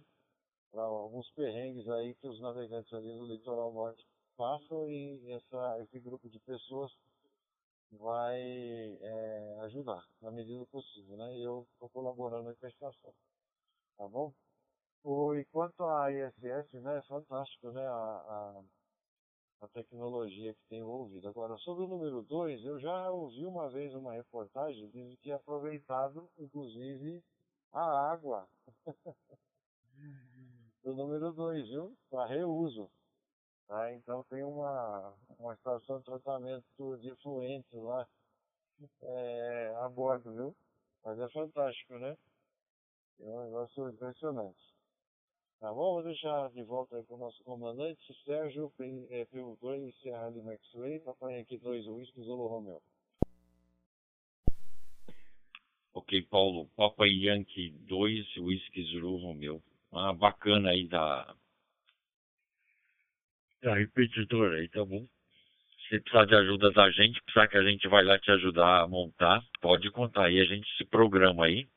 [0.72, 4.06] para alguns perrengues aí que os navegantes ali do litoral norte
[4.38, 6.96] passam e essa, esse grupo de pessoas
[7.92, 11.38] vai é, ajudar na medida do possível, né?
[11.38, 13.14] E eu estou colaborando com a estação,
[13.98, 14.34] tá bom?
[15.04, 18.64] O, e quanto à ISS, né, é fantástico, né, a, a,
[19.62, 21.30] a, tecnologia que tem envolvida.
[21.30, 25.36] Agora, sobre o número 2, eu já ouvi uma vez uma reportagem dizendo que é
[25.36, 27.24] aproveitado, inclusive,
[27.72, 28.48] a água
[30.84, 32.90] do número 2, viu, para reuso.
[33.68, 33.94] Tá?
[33.94, 38.08] Então tem uma, uma estação de tratamento de efluentes lá
[39.02, 40.56] é, a bordo, viu?
[41.04, 42.18] Mas é fantástico, né?
[43.20, 44.77] É um negócio impressionante.
[45.60, 45.96] Tá bom?
[45.96, 51.40] Vou deixar de volta aí com o nosso comandante, Sérgio PU2 Serra Lima X-Ray, Papai
[51.40, 52.82] aqui 2 Whisky Zulu Romeo.
[55.96, 59.64] Ok, Paulo, Papa Yankee 2 Whisky Zulu Romeo.
[59.92, 61.36] Ah, bacana aí da,
[63.64, 65.08] da repetidora aí, tá bom?
[65.90, 68.88] Se precisar de ajuda da gente, precisar que a gente vai lá te ajudar a
[68.88, 71.68] montar, pode contar aí, a gente se programa aí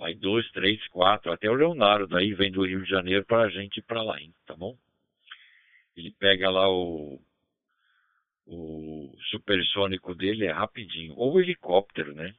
[0.00, 3.50] Vai dois, três, quatro, até o Leonardo aí vem do Rio de Janeiro para a
[3.50, 4.74] gente ir para lá, hein, tá bom?
[5.94, 7.20] Ele pega lá o,
[8.46, 11.12] o supersônico dele, é rapidinho.
[11.18, 12.32] Ou o helicóptero, né?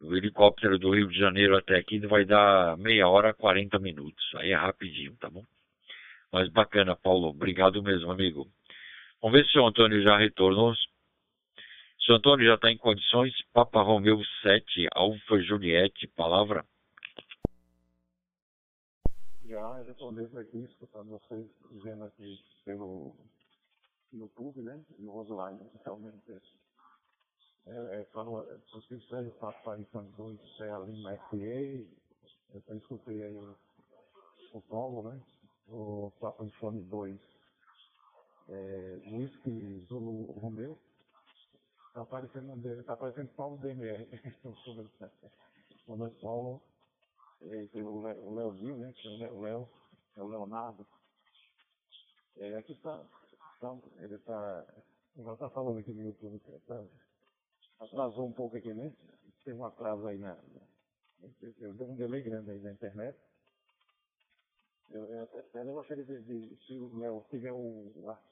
[0.00, 4.24] O helicóptero do Rio de Janeiro até aqui vai dar meia hora, 40 minutos.
[4.34, 5.44] Aí é rapidinho, tá bom?
[6.32, 7.28] Mas bacana, Paulo.
[7.28, 8.48] Obrigado mesmo, amigo.
[9.22, 10.74] Vamos ver se o Antônio já retornou.
[10.74, 16.64] Se o Antônio já está em condições, Papa Romeu 7, Alfa Juliette, palavra
[19.50, 23.16] já respondendo aqui, escutando vocês dizendo aqui pelo
[24.12, 24.80] YouTube, né?
[24.98, 26.40] No online, realmente.
[27.66, 33.56] É, é, fala, se você está aparecendo dois Serra Lima FA, eu escutei aí o,
[34.52, 35.20] o Paulo, né?
[35.66, 37.20] o Papa de Fome 2,
[38.48, 40.78] é, Whisky Zulu Romeu,
[41.92, 44.08] tá aparecendo, tá aparecendo Paulo DMR.
[45.86, 46.62] o nome Paulo,
[47.42, 48.92] é, o Le- o Leozinho, né?
[48.94, 49.68] Que é o Le- o Léo,
[50.16, 50.86] é o Leonardo.
[52.36, 53.04] É, aqui tá,
[53.60, 54.84] tá ele tá,
[55.18, 56.86] ela tá falando aqui no YouTube, que tá,
[57.80, 58.94] atrasou um pouco aqui, né?
[59.44, 60.36] Tem um atraso aí na,
[61.42, 63.18] eu, dei um delay grande aí na internet.
[64.90, 68.24] Eu, eu até, até gostaria de, de, se o Léo tiver o, o ar-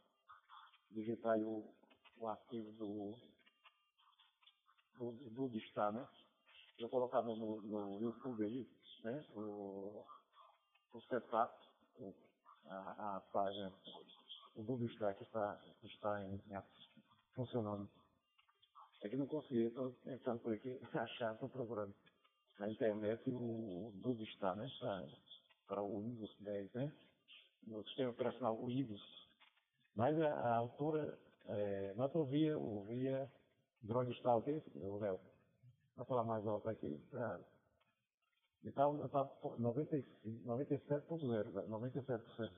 [0.90, 1.74] digitar aí o,
[2.18, 3.16] o arquivo do,
[4.98, 6.09] do, do Distar, né?
[6.78, 8.68] Eu colocar no, no, YouTube aí,
[9.02, 9.24] né?
[9.34, 10.04] O,
[10.94, 11.52] o setup,
[12.66, 13.72] a, a página,
[14.54, 16.62] do Distar que está, que está em, em,
[17.34, 17.88] funcionando.
[19.02, 21.94] É que não consegui, estou tentando por aqui achar, estou procurando
[22.58, 24.68] na internet o, o Google está, né?
[25.66, 26.92] Para o Windows 10, né?
[27.66, 29.28] No sistema operacional Windows.
[29.94, 33.30] Mas a, a altura, é, nós ouvia, ouvia
[33.82, 34.14] drone
[34.44, 35.20] quê, o Léo?
[35.99, 36.96] Vou falar mais alto aqui.
[37.11, 37.40] Pra,
[38.62, 42.51] ele estava 97.0, 97%.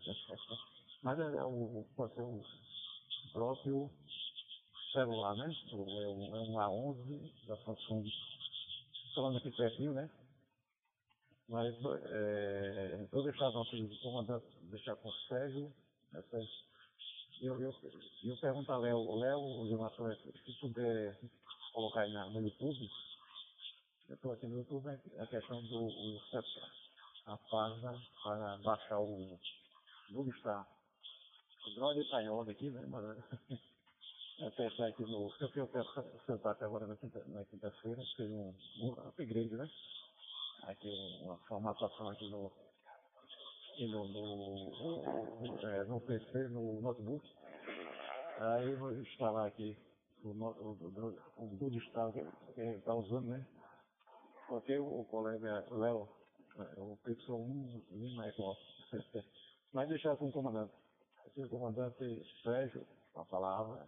[1.03, 2.43] Mas é, é o, pode ser o
[3.33, 3.91] próprio
[4.93, 5.51] celular, né?
[5.73, 8.05] É um, é um A11 da Samsung
[9.15, 10.11] falando aqui pertinho, né?
[11.49, 11.75] Mas
[12.11, 15.73] é, eu deixava aqui o comandante deixar com o Sérgio.
[16.13, 16.69] né, Sérgio.
[17.41, 17.75] Eu, eu,
[18.25, 19.67] eu pergunto a Léo, Léo,
[20.45, 21.19] se puder
[21.73, 22.91] colocar aí na, no YouTube,
[24.15, 26.21] estou aqui no YouTube, a questão do o,
[27.27, 27.93] a página
[28.25, 29.39] para baixar o
[30.13, 30.69] Google Star.
[31.69, 32.87] O drone está em ordem aqui, né?
[32.89, 33.05] Mas
[34.47, 35.31] até está aqui no.
[35.41, 35.83] Eu até
[36.27, 39.69] sentar até agora na quinta- quinta-feira, fez um, um upgrade, né?
[40.65, 40.89] Aqui
[41.23, 42.53] uma formatação aqui no.
[43.75, 47.27] aqui no, no, é, no PC, no notebook.
[48.41, 49.77] Aí vou instalar aqui
[50.25, 53.60] o, o, o, o Dude Star que está usando, né?
[54.51, 56.09] Porque o, o colega Léo,
[56.59, 58.57] é, o Pixel 1 Lima Eco.
[59.73, 60.73] Mas deixar com o comandante.
[61.37, 62.85] Esse comandante Sérgio,
[63.15, 63.87] a palavra.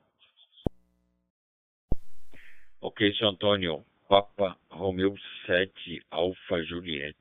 [2.80, 3.84] Ok, seu Antônio.
[4.08, 7.18] Papa Romeu 7, Alfa Juliette.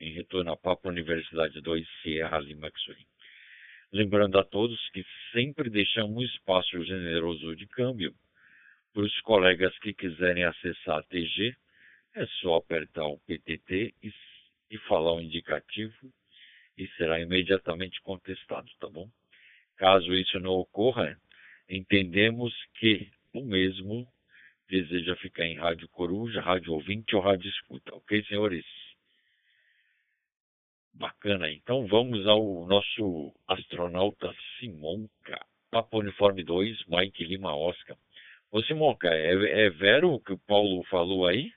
[0.00, 3.06] Em retorno a Papa Universidade 2, Sierra Lima X-Ray.
[3.92, 8.14] Lembrando a todos que sempre deixamos um espaço generoso de câmbio
[8.94, 11.54] para os colegas que quiserem acessar a TG.
[12.14, 14.12] É só apertar o PTT e,
[14.70, 16.12] e falar o indicativo
[16.78, 19.08] e será imediatamente contestado, tá bom?
[19.76, 21.18] Caso isso não ocorra,
[21.68, 24.06] entendemos que o mesmo
[24.68, 28.64] deseja ficar em rádio coruja, rádio ouvinte ou rádio escuta, ok, senhores?
[30.92, 37.96] Bacana, então vamos ao nosso astronauta Simonca, Papa Uniforme 2, Mike Lima Oscar.
[38.52, 41.52] Ô Simonca, é, é vero o que o Paulo falou aí?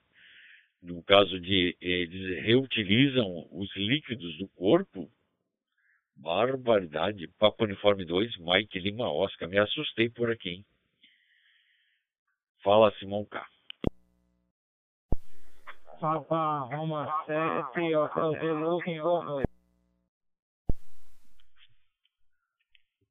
[0.81, 5.09] No caso de eles reutilizam os líquidos do corpo?
[6.15, 7.27] Barbaridade.
[7.39, 9.49] Papa Uniforme 2, Mike Lima Oscar.
[9.49, 10.65] Me assustei por aqui, hein?
[12.63, 13.45] Fala, Simão K.
[15.99, 19.47] Papa Roma 7, Hotel Looking Over.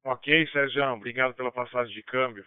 [0.04, 2.46] Ok, Sérgio, obrigado pela passagem de câmbio.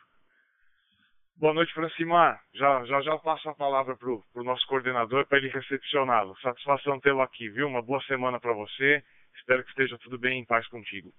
[1.39, 2.37] Boa noite, Francimar.
[2.53, 6.37] Já já, já passo a palavra para o nosso coordenador para ele recepcioná-lo.
[6.41, 7.65] Satisfação tê-lo aqui, viu?
[7.65, 9.01] Uma boa semana para você.
[9.37, 11.13] Espero que esteja tudo bem em paz contigo.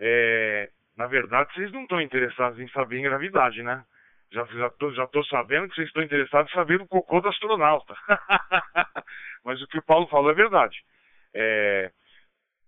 [0.00, 3.84] É, na verdade, vocês não estão interessados em saber em gravidade, né?
[4.32, 7.94] Já, já, já sabendo que vocês estão interessados em saber o cocô do astronauta.
[9.44, 10.76] Mas o que o Paulo falou é verdade.
[11.32, 11.92] É,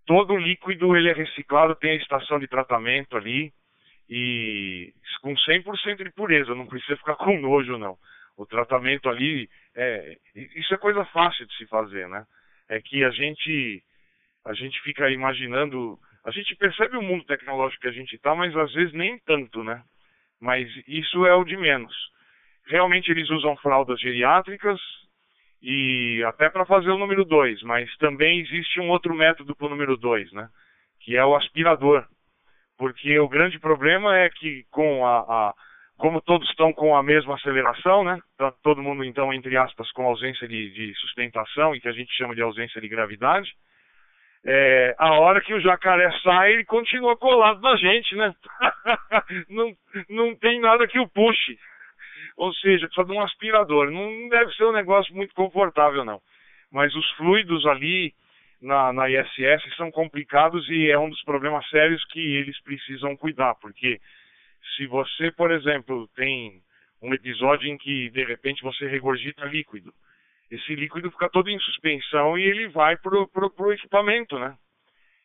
[0.06, 3.52] todo líquido ele é reciclado, tem a estação de tratamento ali
[4.10, 4.92] e
[5.22, 7.96] com 100% de pureza, não precisa ficar com nojo não.
[8.36, 12.26] O tratamento ali, é, isso é coisa fácil de se fazer, né?
[12.68, 13.82] É que a gente,
[14.44, 18.56] a gente fica imaginando, a gente percebe o mundo tecnológico que a gente está, mas
[18.56, 19.82] às vezes nem tanto, né?
[20.40, 21.94] Mas isso é o de menos.
[22.66, 24.80] Realmente eles usam fraldas geriátricas
[25.62, 29.70] e até para fazer o número 2, mas também existe um outro método para o
[29.70, 30.48] número 2, né?
[31.00, 32.06] Que é o aspirador.
[32.80, 35.54] Porque o grande problema é que com a, a
[35.98, 38.18] como todos estão com a mesma aceleração, né?
[38.38, 42.10] Tá todo mundo então entre aspas com ausência de, de sustentação e que a gente
[42.16, 43.52] chama de ausência de gravidade.
[44.46, 48.34] É, a hora que o jacaré sai, ele continua colado na gente, né?
[49.50, 49.74] não,
[50.08, 51.58] não tem nada que o puxe.
[52.38, 53.90] Ou seja, precisa de um aspirador.
[53.90, 56.18] Não deve ser um negócio muito confortável, não.
[56.72, 58.14] Mas os fluidos ali,
[58.60, 63.54] na, na ISS são complicados e é um dos problemas sérios que eles precisam cuidar,
[63.56, 64.00] porque
[64.76, 66.62] se você, por exemplo, tem
[67.02, 69.92] um episódio em que de repente você regurgita líquido,
[70.50, 74.56] esse líquido fica todo em suspensão e ele vai pro, pro, pro equipamento, né?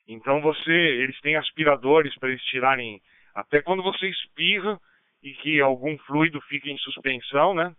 [0.08, 3.02] Então você, eles têm aspiradores para eles tirarem,
[3.34, 4.80] até quando você espirra
[5.24, 7.76] e que algum fluido fica em suspensão, né?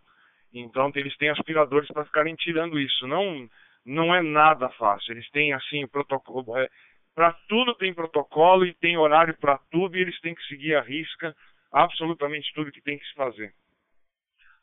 [0.52, 3.06] Então eles têm aspiradores para ficarem tirando isso.
[3.06, 3.48] Não,
[3.86, 5.12] não é nada fácil.
[5.12, 6.68] Eles têm assim protocolo, é,
[7.14, 10.82] para tudo tem protocolo e tem horário para tudo e eles têm que seguir a
[10.82, 11.34] risca
[11.72, 13.52] absolutamente tudo que tem que se fazer.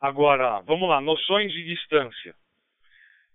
[0.00, 2.34] Agora, vamos lá, noções de distância.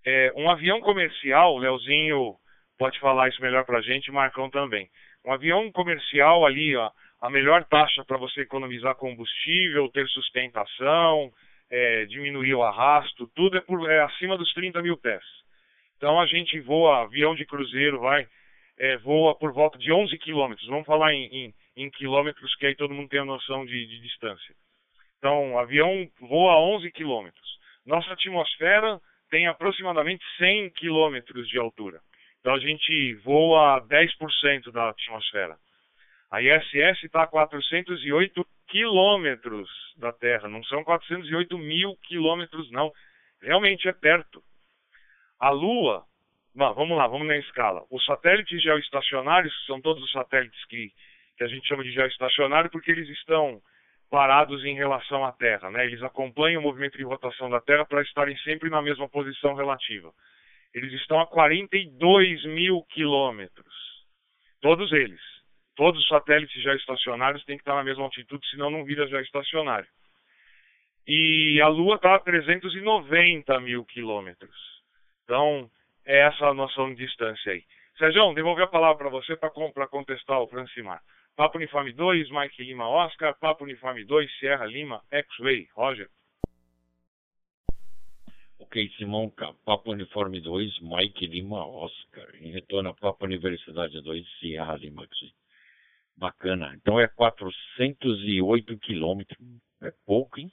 [0.05, 2.35] É, um avião comercial, Leozinho
[2.77, 4.89] pode falar isso melhor para a gente, Marcão também.
[5.25, 11.31] Um avião comercial ali, ó, a melhor taxa para você economizar combustível, ter sustentação,
[11.69, 15.23] é, diminuir o arrasto, tudo é, por, é, acima dos 30 mil pés.
[15.99, 18.25] Então a gente voa, avião de cruzeiro, vai,
[18.77, 20.65] é, voa por volta de 11 quilômetros.
[20.69, 23.99] Vamos falar em, em, em, quilômetros, que aí todo mundo tem a noção de, de
[23.99, 24.55] distância.
[25.17, 27.59] Então, avião voa a 11 quilômetros.
[27.85, 31.99] Nossa atmosfera tem aproximadamente 100 quilômetros de altura.
[32.39, 35.57] Então a gente voa 10% da atmosfera.
[36.31, 42.89] A ISS está a 408 quilômetros da Terra, não são 408 mil quilômetros, não.
[43.41, 44.41] Realmente é perto.
[45.39, 46.03] A Lua,
[46.53, 47.85] bom, vamos lá, vamos na escala.
[47.89, 50.91] Os satélites geoestacionários, são todos os satélites que,
[51.37, 53.61] que a gente chama de geoestacionário, porque eles estão
[54.09, 55.85] parados em relação à Terra, né?
[55.85, 60.11] Eles acompanham o movimento de rotação da Terra para estarem sempre na mesma posição relativa.
[60.73, 63.73] Eles estão a 42 mil quilômetros.
[64.61, 65.21] Todos eles.
[65.75, 69.21] Todos os satélites já estacionários têm que estar na mesma altitude, senão não vira já
[69.21, 69.87] estacionário.
[71.07, 74.78] E a Lua está a 390 mil quilômetros.
[75.29, 75.69] Então,
[76.07, 77.63] é essa a noção de distância aí.
[77.99, 81.03] Sérgio, devolver a palavra para você para contestar o Francimar.
[81.35, 86.09] Papo Uniforme 2, Mike Lima Oscar, Papo Uniforme 2, Sierra Lima, X-Ray, Roger.
[88.57, 89.31] Ok, Simão,
[89.63, 92.27] Papo Uniforme 2, Mike Lima, Oscar.
[92.41, 95.07] Em retorno Papo Universidade 2, Sierra Lima.
[96.17, 96.73] Bacana.
[96.73, 99.37] Então é 408 quilômetros.
[99.83, 100.51] É pouco, hein?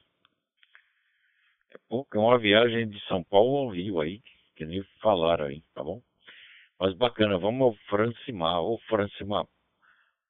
[1.72, 2.14] É pouco.
[2.14, 4.20] É uma viagem de São Paulo ao Rio aí,
[4.57, 6.03] que nem falaram aí, tá bom?
[6.81, 7.39] Mas bacana.
[7.39, 8.61] Vamos ao Francimar.
[8.63, 9.47] Ô, Francimar,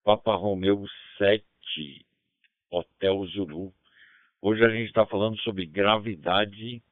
[0.04, 0.84] Papa Romeu
[1.16, 1.44] 7,
[2.70, 3.72] Hotel Zulu.
[4.42, 6.82] Hoje a gente está falando sobre gravidade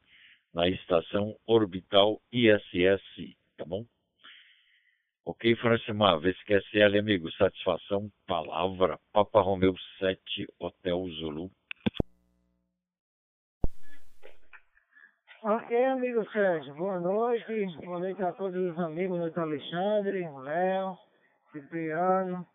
[0.53, 3.85] na estação orbital ISS, tá bom?
[5.25, 11.51] Ok, Francimar, VSQSL, amigo, satisfação, palavra, Papa Romeu 7, Hotel Zulu.
[15.47, 20.97] Ok, amigo Sérgio, boa noite, boa noite a todos os amigos, noite Alexandre, Léo,
[21.53, 22.47] Cipriano,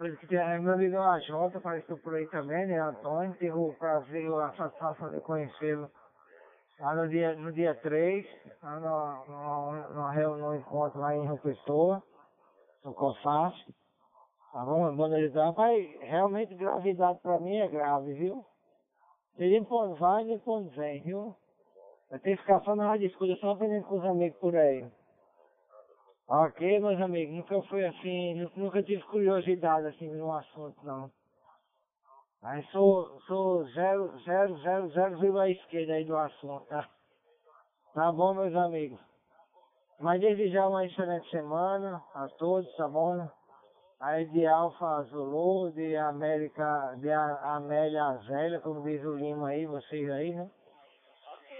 [0.00, 5.20] meu amigo AJ apareceu por aí também, né, Antônio, tive o prazer, a satisfação de
[5.20, 5.88] conhecê-lo
[6.80, 8.26] lá no dia, no dia 3,
[8.60, 12.02] lá no, no, no, no encontro lá em Rio Pessoa,
[12.84, 13.54] no COFAS.
[14.52, 14.96] Tá bom?
[14.96, 18.44] Banalizar, mas realmente gravidade pra mim é grave, viu?
[19.38, 21.36] Nem quando vai, nem quando vem, viu?
[22.10, 24.86] Eu tenho que ficar só na rádio escuta, só aprendendo com os amigos por aí.
[26.26, 31.10] Ok, meus amigos, nunca foi assim, nunca tive curiosidade assim no assunto, não.
[32.42, 36.88] Aí sou, sou zero, zero, zero, zero vírgula esquerda aí do assunto, tá?
[37.94, 39.00] Tá bom, meus amigos?
[40.00, 43.28] Mas desde já uma excelente semana a todos, tá bom?
[44.00, 50.10] Aí de Alfa Zulu, de América, de Amélia Azélia, como diz o Lima aí, vocês
[50.10, 50.50] aí, né?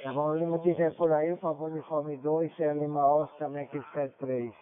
[0.05, 3.65] Tá bom, o Lima tiver por aí, por favor, uniforme 2, é Lima Oscar também
[3.65, 4.55] aqui 73.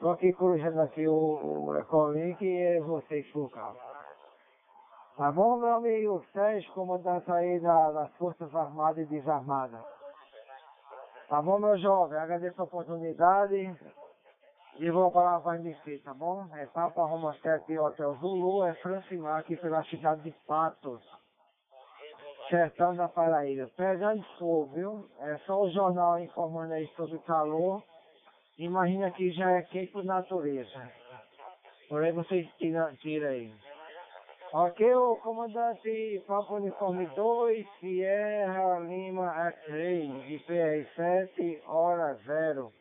[0.00, 3.72] Tô aqui cruzando aqui o, o Ecolink e é vocês por cá.
[5.16, 9.84] Tá bom, meu amigo Sérgio, comandante aí da, das Forças Armadas e Desarmadas.
[11.28, 12.18] Tá bom, meu jovem?
[12.18, 13.76] Agradeço a oportunidade
[14.80, 16.48] e vou para a me tá bom?
[16.56, 21.00] É Papa Roma 7 Hotel Zulu, é Francimar aqui pela cidade de Patos,
[22.48, 23.70] sertão da Paraíba.
[23.76, 25.10] Pegando fogo, viu?
[25.20, 27.82] É só o jornal informando aí sobre o calor.
[28.58, 30.90] Imagina que já é quente por natureza.
[31.88, 33.52] Por aí vocês tiram tira aí.
[34.52, 42.72] Ok, o comandante Papa Uniforme 2, Sierra Lima X-Ray, de PR7, hora zero.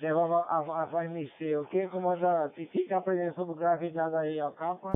[0.00, 2.66] Levava a, a, voz mexer, ok, comandante?
[2.66, 4.92] Fica aprendendo sobre gravidade aí, ó, capa.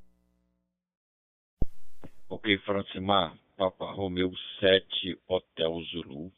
[2.29, 4.31] Ok, Francimar, Papa Romeu
[4.61, 6.31] 7, Hotel Zulu,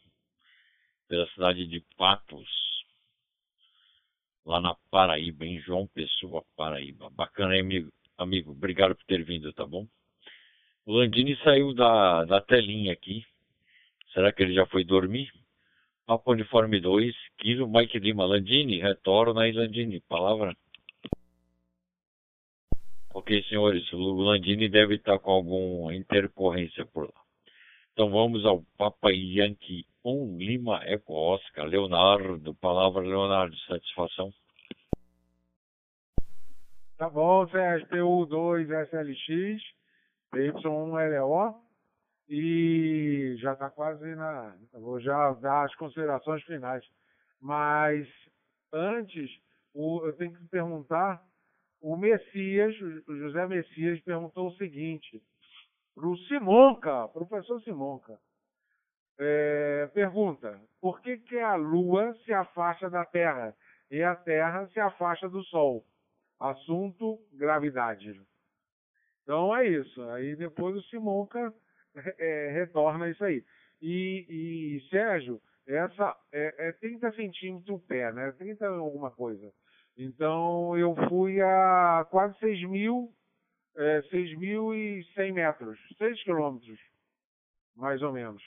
[1.09, 2.49] pela cidade de Patos,
[4.47, 7.11] lá na Paraíba, em João Pessoa, Paraíba.
[7.11, 7.93] Bacana, hein, amigo?
[8.16, 9.85] Amigo, obrigado por ter vindo, tá bom?
[10.87, 13.25] O Landini saiu da, da telinha aqui.
[14.14, 15.29] Será que ele já foi dormir?
[16.07, 18.25] Papo Uniforme 2, Kilo Mike Lima.
[18.25, 20.01] Landini, retorna aí, Landini.
[20.03, 20.57] Palavra.
[23.19, 27.21] Ok, senhores, o Landini deve estar com alguma intercorrência por lá.
[27.93, 31.66] Então vamos ao Papa Yankee 1 Lima Eco Oscar.
[31.66, 34.33] Leonardo, palavra Leonardo, satisfação.
[36.97, 39.62] Tá bom, CSPU2 SLX,
[40.33, 41.57] PY1LO
[42.29, 44.57] e já está quase na.
[44.75, 46.85] Vou já dar as considerações finais.
[47.41, 48.07] Mas
[48.73, 49.29] antes,
[49.75, 51.21] o, eu tenho que perguntar:
[51.81, 52.74] o Messias,
[53.07, 55.22] o José Messias, perguntou o seguinte
[55.95, 58.18] para o Simonca, professor Simonca.
[59.18, 63.55] É, pergunta: por que, que a Lua se afasta da Terra
[63.91, 65.85] e a Terra se afasta do Sol?
[66.39, 68.20] Assunto: gravidade.
[69.22, 70.01] Então é isso.
[70.11, 71.53] Aí depois o Simonca
[72.18, 73.45] é, retorna isso aí.
[73.83, 78.33] E, e Sérgio, essa é, é 30 centímetros o pé, né?
[78.33, 79.53] 30 alguma coisa.
[79.99, 83.12] Então eu fui a quase 6 mil
[83.76, 86.78] é, 6.100 metros, 6 quilômetros,
[87.74, 88.42] mais ou menos.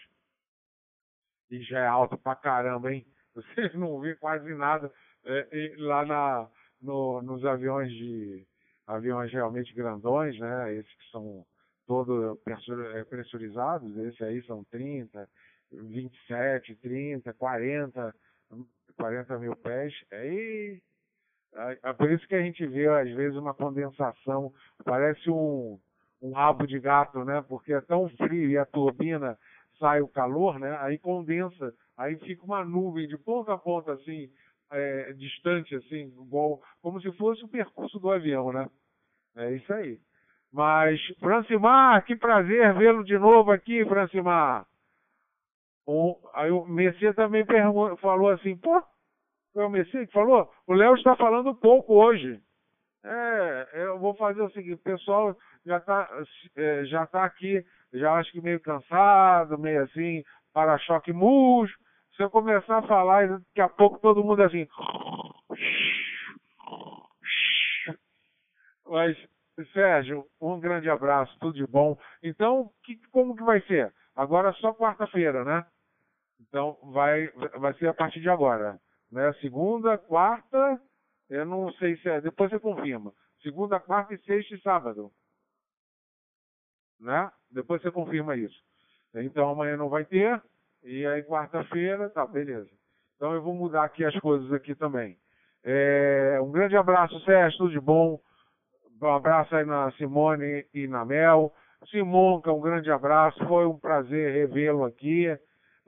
[1.50, 3.06] E já é alto pra caramba, hein?
[3.36, 4.92] Vocês não viram quase nada
[5.26, 6.50] é, lá na,
[6.82, 8.48] no, nos aviões de
[8.88, 10.74] aviões realmente grandões, né?
[10.74, 11.46] Esses que são
[11.86, 12.38] todos
[12.96, 15.30] é, pressurizados, esses aí são 30,
[15.72, 18.16] 27, 30, 40,
[18.96, 19.94] 40 mil pés.
[20.12, 20.82] Aí
[21.84, 25.80] é por isso que a gente vê, às vezes, uma condensação, parece um,
[26.22, 27.44] um rabo de gato, né?
[27.48, 29.38] Porque é tão frio e a turbina
[29.80, 30.78] sai o calor, né?
[30.80, 34.30] Aí condensa, aí fica uma nuvem de ponta a ponta, assim,
[34.72, 38.70] é, distante, assim, igual, como se fosse o percurso do avião, né?
[39.36, 40.00] É isso aí.
[40.52, 44.66] Mas, Francimar, que prazer vê-lo de novo aqui, Francimar.
[46.34, 47.46] Aí o Messias também
[48.00, 48.82] falou assim, pô,
[49.54, 50.50] foi o Messias que falou?
[50.68, 52.42] O Léo está falando pouco hoje.
[53.04, 55.36] É, eu vou fazer o seguinte, o pessoal
[55.66, 56.08] já está
[56.56, 60.24] é, já tá aqui, já acho que meio cansado, meio assim,
[60.54, 61.76] para-choque murcho.
[62.16, 64.68] Se eu começar a falar, daqui a pouco todo mundo assim.
[68.86, 69.18] Mas,
[69.74, 71.98] Sérgio, um grande abraço, tudo de bom.
[72.22, 73.94] Então, que, como que vai ser?
[74.16, 75.66] Agora só quarta-feira, né?
[76.42, 78.80] Então, vai, vai ser a partir de agora.
[79.12, 79.34] Né?
[79.42, 80.82] Segunda, quarta,
[81.30, 83.14] eu não sei se é, depois você confirma.
[83.42, 85.12] Segunda, quarta e sexta e sábado.
[87.00, 87.32] Né?
[87.50, 88.60] Depois você confirma isso.
[89.14, 90.42] Então amanhã não vai ter,
[90.84, 92.70] e aí quarta-feira, tá, beleza.
[93.16, 95.18] Então eu vou mudar aqui as coisas aqui também.
[95.64, 98.20] É, um grande abraço, Sérgio, tudo de bom.
[99.02, 101.54] Um abraço aí na Simone e na Mel.
[101.90, 103.38] Simonca, um grande abraço.
[103.48, 105.28] Foi um prazer revê-lo aqui.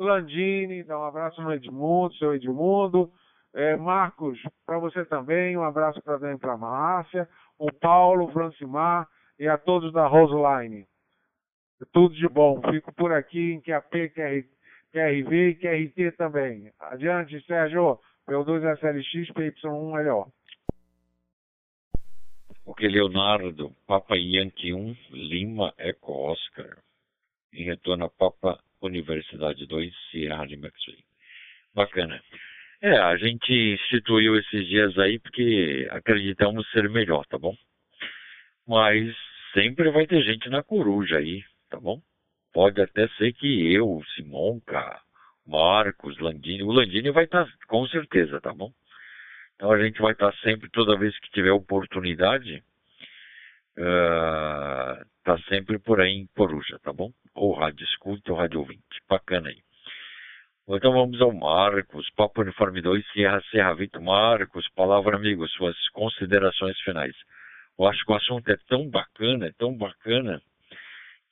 [0.03, 3.11] Landini, dá um abraço no Edmundo, seu Edmundo.
[3.53, 8.31] É, Marcos, para você também, um abraço para dentro para a Márcia, o Paulo, o
[8.31, 10.87] Francimar e a todos da Roseline.
[11.91, 12.61] Tudo de bom.
[12.71, 14.43] Fico por aqui em QAP, QR,
[14.91, 16.71] QRV e QRT também.
[16.79, 17.99] Adiante, Sérgio.
[18.27, 20.31] P2SLX, PY1LO.
[22.65, 26.77] Ok, Leonardo, Papa Yankee 1, Lima, Eco Oscar.
[27.51, 30.97] Em retorno a Papa Universidade 2, Sierra de Maxwell.
[31.73, 32.21] Bacana.
[32.81, 37.55] É, a gente instituiu esses dias aí porque acreditamos ser melhor, tá bom?
[38.67, 39.15] Mas
[39.53, 42.01] sempre vai ter gente na coruja aí, tá bom?
[42.53, 45.01] Pode até ser que eu, Simonca,
[45.47, 48.71] Marcos, Landini, o Landini vai estar tá, com certeza, tá bom?
[49.55, 52.63] Então a gente vai estar tá sempre, toda vez que tiver oportunidade,
[53.77, 57.11] uh, tá sempre por aí em Coruja, tá bom?
[57.33, 58.81] Ou rádio escuta ou rádio ouvinte.
[59.09, 59.57] Bacana aí.
[60.69, 66.79] Então vamos ao Marcos, Papo Uniforme 2, Sierra Serra Vito Marcos, palavra amigo, suas considerações
[66.81, 67.13] finais.
[67.77, 70.41] Eu acho que o assunto é tão bacana, é tão bacana,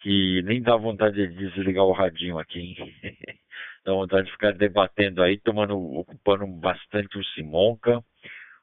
[0.02, 2.76] que nem dá vontade de desligar o radinho aqui, hein?
[3.86, 8.04] dá vontade de ficar debatendo aí, tomando, ocupando bastante o Simonca,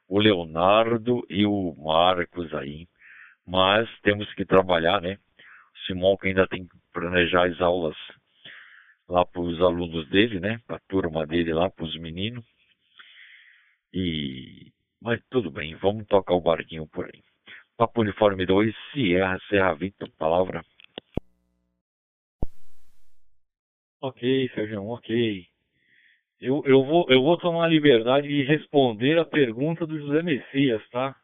[0.07, 2.87] o Leonardo e o Marcos aí
[3.49, 5.15] mas temos que trabalhar, né?
[5.15, 7.97] O Simão que ainda tem que planejar as aulas
[9.07, 10.59] lá para os alunos dele, né?
[10.67, 12.45] Para a turma dele lá, para os meninos.
[13.91, 14.71] E
[15.01, 17.23] mas tudo bem, vamos tocar o barquinho por aí.
[17.75, 20.61] Papo Uniforme 2, Sierra, Serra Vitor, palavra.
[24.01, 25.45] Ok, Sérgio, ok.
[26.39, 30.81] Eu, eu, vou, eu vou tomar a liberdade de responder a pergunta do José Messias,
[30.89, 31.15] tá?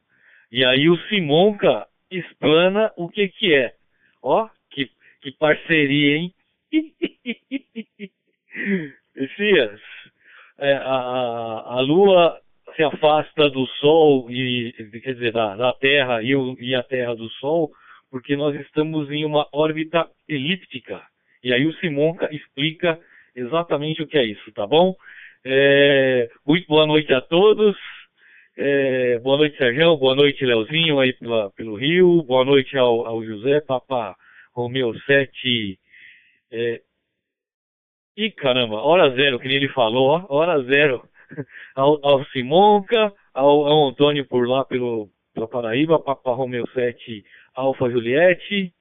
[0.51, 3.73] E aí o Simonca explana o que que é.
[4.21, 4.89] Ó, que,
[5.21, 6.33] que parceria, hein?
[9.15, 9.79] Messias,
[10.57, 12.39] é, a, a Lua
[12.75, 17.15] se afasta do Sol, e quer dizer, da, da Terra e, o, e a Terra
[17.15, 17.71] do Sol,
[18.11, 21.01] porque nós estamos em uma órbita elíptica.
[21.43, 22.99] E aí o Simonca explica
[23.35, 24.95] exatamente o que é isso, tá bom?
[25.45, 27.77] É, muito boa noite a todos.
[28.57, 29.97] É, boa noite, Sérgio.
[29.97, 32.23] Boa noite, Leozinho, aí pela, pelo Rio.
[32.23, 34.15] Boa noite ao, ao José, Papa
[34.53, 35.77] Romeu 7.
[36.51, 36.81] É...
[38.15, 41.03] Ih, caramba, hora zero, que nem ele falou, ó, hora zero.
[41.75, 47.89] ao, ao Simonca, ao, ao Antônio por lá pelo, pela Paraíba, Papa Romeu 7, Alfa
[47.89, 48.71] Juliette,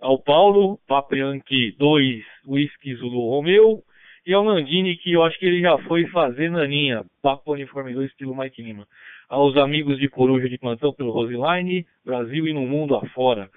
[0.00, 3.84] ao Paulo, Papa Yankee 2, Whisky Zulu Romeu,
[4.26, 8.10] e ao Nandini, que eu acho que ele já foi fazer naninha, Papa Uniforme 2,
[8.10, 8.86] estilo Mike Lima.
[9.30, 13.48] Aos amigos de Coruja de Plantão pelo Roseline, Brasil e no mundo afora.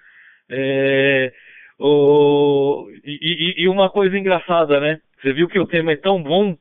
[0.48, 1.34] É,
[1.80, 5.02] o, e, e, e uma coisa engraçada, né?
[5.20, 6.56] Você viu que o tema é tão bom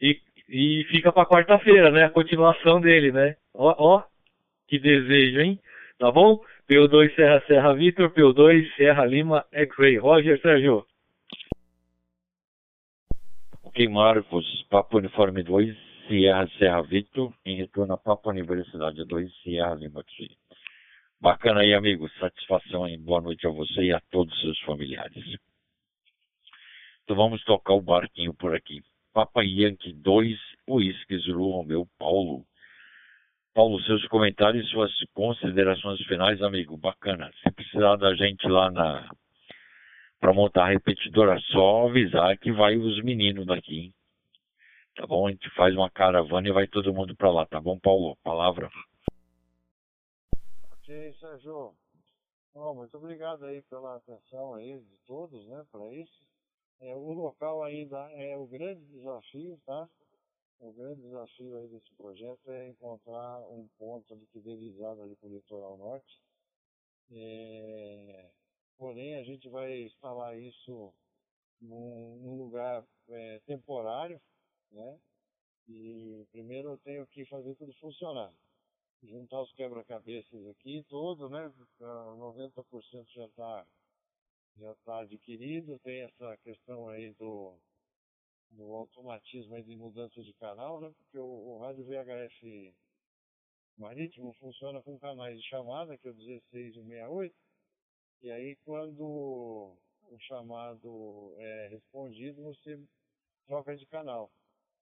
[0.00, 0.18] e,
[0.48, 2.04] e fica para quarta-feira, né?
[2.04, 3.36] A continuação dele, né?
[3.54, 4.02] Ó, ó,
[4.66, 5.60] que desejo, hein?
[5.98, 6.40] Tá bom?
[6.68, 9.98] PO2 Serra Serra Vitor, PO2 Serra Lima X-Ray.
[9.98, 10.84] Roger Sérgio.
[13.62, 15.76] Ok, Marcos, Papo Uniforme 2,
[16.08, 20.02] Sierra Serra Vitor, em retorno a Papo Universidade 2, Sierra Lima.
[21.20, 22.08] Bacana aí, amigo.
[22.18, 22.96] Satisfação aí.
[22.96, 25.22] Boa noite a você e a todos os seus familiares.
[27.04, 28.80] Então vamos tocar o barquinho por aqui.
[29.12, 32.42] Papa Yankee 2, Whisky Zulu Romeu Paulo.
[33.54, 36.78] Paulo, seus comentários, suas considerações finais, amigo.
[36.78, 37.30] Bacana.
[37.42, 39.10] Se precisar da gente lá na
[40.20, 43.78] para montar a repetidora, só avisar que vai os meninos daqui.
[43.78, 43.94] Hein?
[44.98, 45.28] Tá bom?
[45.28, 48.16] A gente faz uma caravana e vai todo mundo para lá, tá bom, Paulo?
[48.16, 48.68] Palavra.
[50.72, 51.72] Ok, Sérgio.
[52.52, 56.26] Oh, muito obrigado aí pela atenção aí de todos, né, para isso.
[56.80, 59.88] É, o local ainda é o grande desafio, tá?
[60.58, 65.14] O grande desafio aí desse projeto é encontrar um ponto ali que dê visada ali
[65.14, 66.20] para o litoral norte.
[67.12, 68.30] É,
[68.76, 70.92] porém, a gente vai instalar isso
[71.60, 74.20] num, num lugar é, temporário,
[74.70, 74.98] né?
[75.68, 78.32] E primeiro eu tenho que fazer tudo funcionar.
[79.02, 81.52] Juntar os quebra-cabeças aqui todo, né?
[81.80, 83.66] 90% já está
[84.56, 87.56] já tá adquirido, tem essa questão aí do
[88.50, 90.90] no automatismo de mudança de canal, né?
[90.96, 92.74] Porque o, o rádio VHF
[93.76, 97.36] marítimo funciona com canais de chamada, que é o 16 e o 68,
[98.22, 99.76] e aí quando
[100.10, 102.80] o chamado é respondido, você
[103.46, 104.30] troca de canal.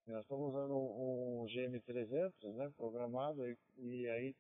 [0.07, 4.37] Nós estamos usando um, um GM300, né, programado, e, e aí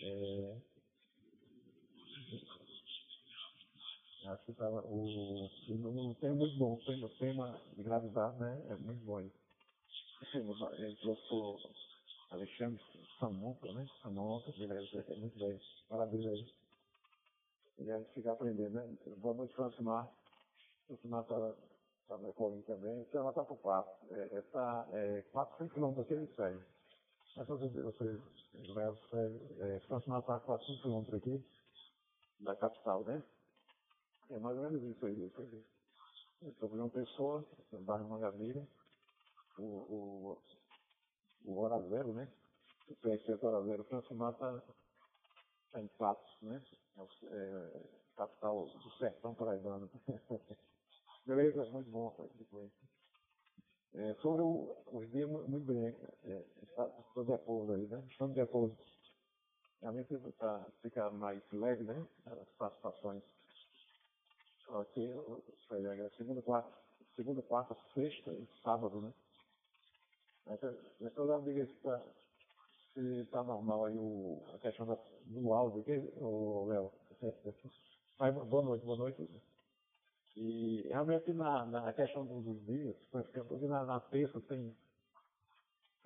[0.00, 0.56] É...
[4.26, 7.60] Acho que tava, tá o, o, o tema é muito bom, o tema, o tema
[7.76, 9.20] de gravidade né, é muito bom.
[9.20, 11.56] Ele trouxe o
[12.30, 12.82] Alexandre
[13.20, 13.86] Samonca, né?
[14.02, 15.60] Samonca, beleza, é, é muito bem.
[15.88, 16.54] Parabéns aí.
[17.78, 18.96] Ele vai fica aprendendo, né?
[19.18, 20.10] Boa noite, Francimar.
[20.86, 21.75] Francimar estava tá
[22.08, 23.00] tá no Ecolim também.
[23.02, 23.92] Então ela está por quatro.
[24.10, 26.64] É, está é, 400 quilômetros aqui de Sério.
[27.36, 28.20] Mas você, você,
[28.54, 28.80] você
[29.60, 31.44] é, está a 400 quilômetros aqui
[32.40, 33.22] da capital, né?
[34.30, 35.26] É mais ou menos isso aí.
[35.26, 36.54] Isso aí.
[36.58, 38.66] Sobre uma pessoa, no bairro Mangabeira,
[39.58, 40.38] o, o,
[41.44, 42.30] o Hora Zero, né?
[42.88, 44.62] O prefeito Hora Zero, Francimar está
[45.72, 46.62] tá em Patos, né?
[46.98, 47.82] É, é,
[48.16, 49.90] capital do sertão paraibano.
[51.26, 52.70] Beleza, muito bom depois.
[53.94, 55.86] É, sobre o, os dias, muito bem,
[56.24, 56.44] é,
[57.24, 58.00] de acordo aí, né?
[58.10, 58.76] Estamos de acordo.
[59.82, 62.06] Realmente está ficar mais leve, né?
[62.26, 63.22] As participações.
[64.68, 65.14] Ok,
[66.16, 66.72] segunda, quarta,
[67.16, 69.12] segunda, quarta, sexta e sábado, né?
[70.46, 70.70] Então,
[71.00, 71.66] eu digo
[72.94, 76.92] se está normal aí o, a questão da, do áudio aqui, o Léo.
[78.18, 79.28] Mas boa noite, boa noite.
[80.36, 84.76] E realmente na, na questão dos dias, por exemplo, na, na terça tem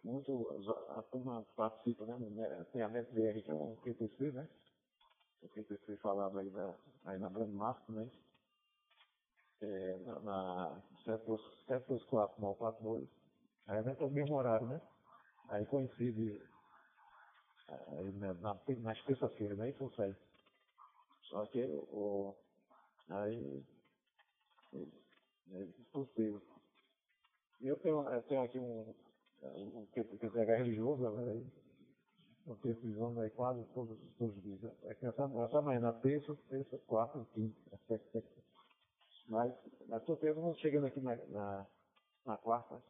[0.05, 0.49] muito,
[0.91, 2.67] a turma participa, né?
[2.73, 4.49] Tem a NetBR, que é um QTC, né?
[5.43, 6.75] O QTC falado aí, da,
[7.07, 8.09] aí na Grande Márcio, né?
[9.63, 13.09] É, na, na 724, 942.
[13.67, 14.81] Aí é o mesmo horário, né?
[15.49, 16.41] Aí coincide
[17.69, 19.71] aí, na, na, nas terça-feiras, né?
[19.71, 20.17] Isso sai.
[21.23, 22.35] Só que o,
[23.09, 23.65] aí
[24.73, 25.67] é.
[27.61, 28.95] Eu tenho, eu tenho aqui um,
[29.43, 31.45] um QTH religioso, né?
[32.47, 34.65] Eu tenho visões aí quase todos, todos os dias.
[34.85, 37.79] É que essa, na terça, terça, quarta, quinta.
[39.29, 39.55] Mas,
[39.87, 41.67] mas estou não chegando aqui na, na,
[42.25, 42.83] na quarta,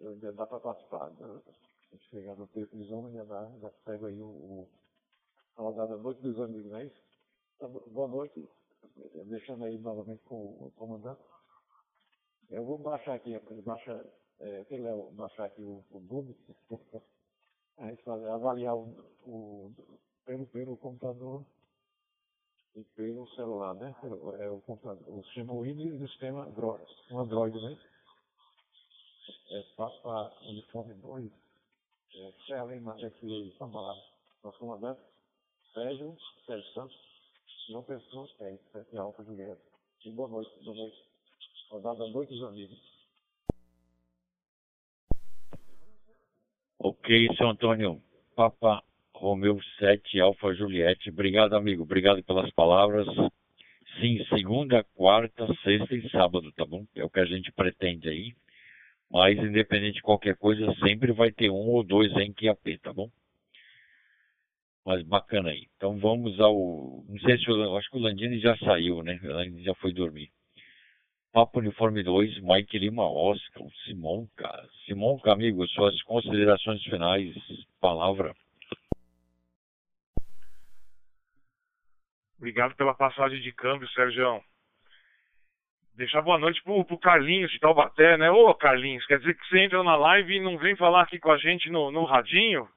[0.00, 1.10] ainda dá para participar.
[1.10, 1.42] Né?
[2.10, 3.24] chegar no texto de Zona, já,
[3.58, 4.68] já pego aí o, o,
[5.56, 7.00] a rodada Noite dos Amigos, não é isso?
[7.56, 8.48] Então, boa noite,
[9.26, 11.20] deixando aí novamente com o comandante.
[12.50, 14.04] Eu vou baixar aqui, baixar,
[14.40, 14.64] é,
[15.12, 16.36] baixar aqui o, o Google,
[17.78, 18.88] aí fazer, avaliar o,
[19.26, 19.72] o,
[20.24, 21.44] pelo, pelo computador
[22.74, 23.94] e pelo celular, né?
[24.40, 26.44] É o computador, o sistema Windows e o sistema
[27.10, 27.78] Android, né?
[29.50, 31.30] É, Papa Uniforme 2,
[32.14, 33.94] é, Sérgio Matheus Sambalá,
[34.42, 35.00] nosso comandante,
[35.72, 37.11] Sérgio, Sérgio Santos,
[37.68, 38.58] João Pessoa, é,
[38.92, 39.60] e Alfa Julieta.
[40.04, 40.96] E boa noite, boa noite.
[41.70, 42.78] Rodada Noite dos Amigos.
[46.78, 48.02] Ok, seu Antônio.
[48.34, 48.82] Papa
[49.14, 51.10] Romeu 7, Alfa Juliette.
[51.10, 51.84] Obrigado, amigo.
[51.84, 53.06] Obrigado pelas palavras.
[54.00, 56.84] Sim, segunda, quarta, sexta e sábado, tá bom?
[56.96, 58.34] É o que a gente pretende aí.
[59.08, 63.08] Mas, independente de qualquer coisa, sempre vai ter um ou dois em QAP, tá bom?
[64.84, 65.66] Mas bacana aí.
[65.76, 67.04] Então vamos ao.
[67.08, 69.18] Não sei se eu acho que o Landini já saiu, né?
[69.22, 70.30] O Landini já foi dormir.
[71.32, 74.50] Papo Uniforme 2, Mike Lima Oscar, Simonca.
[74.84, 77.34] Simonca, amigo, suas considerações finais,
[77.80, 78.34] palavra.
[82.36, 84.42] Obrigado pela passagem de câmbio, Sérgio.
[85.94, 88.30] Deixar boa noite pro, pro Carlinhos de Taubaté, né?
[88.30, 91.30] Ô, Carlinhos, quer dizer que você entra na live e não vem falar aqui com
[91.30, 92.68] a gente no, no radinho?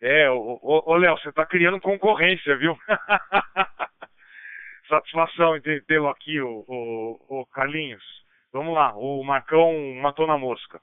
[0.00, 2.78] É, ô, Léo, você tá criando concorrência, viu?
[4.88, 8.04] Satisfação em tê-lo aqui, o, o, o, Carlinhos.
[8.52, 10.80] Vamos lá, o Marcão matou na mosca.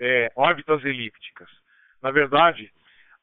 [0.00, 1.48] É, órbitas elípticas.
[2.02, 2.72] Na verdade,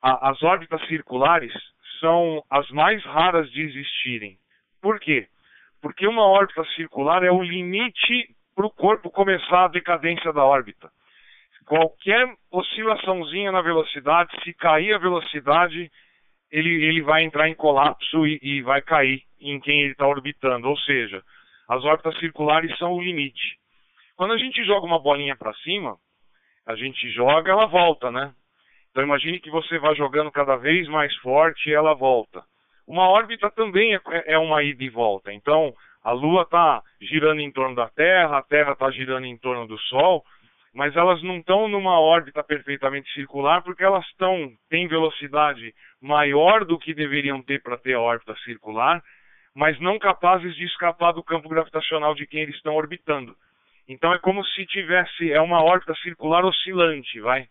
[0.01, 1.51] a, as órbitas circulares
[1.99, 4.37] são as mais raras de existirem.
[4.81, 5.27] Por quê?
[5.81, 10.89] Porque uma órbita circular é o limite para o corpo começar a decadência da órbita.
[11.69, 15.91] Qualquer oscilaçãozinha na velocidade, se cair a velocidade,
[16.49, 20.67] ele, ele vai entrar em colapso e, e vai cair em quem ele está orbitando.
[20.67, 21.21] Ou seja,
[21.69, 23.55] as órbitas circulares são o limite.
[24.15, 25.95] Quando a gente joga uma bolinha para cima,
[26.65, 28.33] a gente joga, ela volta, né?
[28.89, 32.43] Então imagine que você vai jogando cada vez mais forte e ela volta.
[32.87, 35.31] Uma órbita também é, é uma ida e volta.
[35.31, 35.71] Então,
[36.03, 39.77] a Lua está girando em torno da Terra, a Terra está girando em torno do
[39.81, 40.25] Sol,
[40.73, 46.77] mas elas não estão numa órbita perfeitamente circular porque elas estão têm velocidade maior do
[46.77, 49.01] que deveriam ter para ter a órbita circular,
[49.55, 53.35] mas não capazes de escapar do campo gravitacional de quem eles estão orbitando.
[53.87, 57.47] Então é como se tivesse, é uma órbita circular oscilante, vai.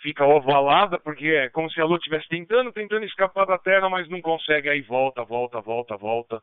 [0.00, 4.08] Fica ovalada, porque é como se a Lua estivesse tentando, tentando escapar da Terra, mas
[4.08, 6.42] não consegue, aí volta, volta, volta, volta.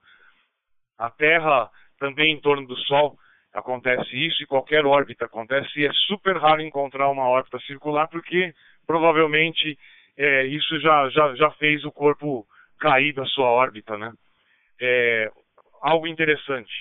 [0.97, 1.69] A Terra
[1.99, 3.17] também em torno do Sol
[3.55, 8.53] acontece isso, e qualquer órbita acontece, e é super raro encontrar uma órbita circular, porque
[8.85, 9.77] provavelmente
[10.17, 12.45] é, isso já, já, já fez o corpo
[12.79, 14.11] cair da sua órbita, né?
[14.79, 15.31] É,
[15.81, 16.71] algo interessante.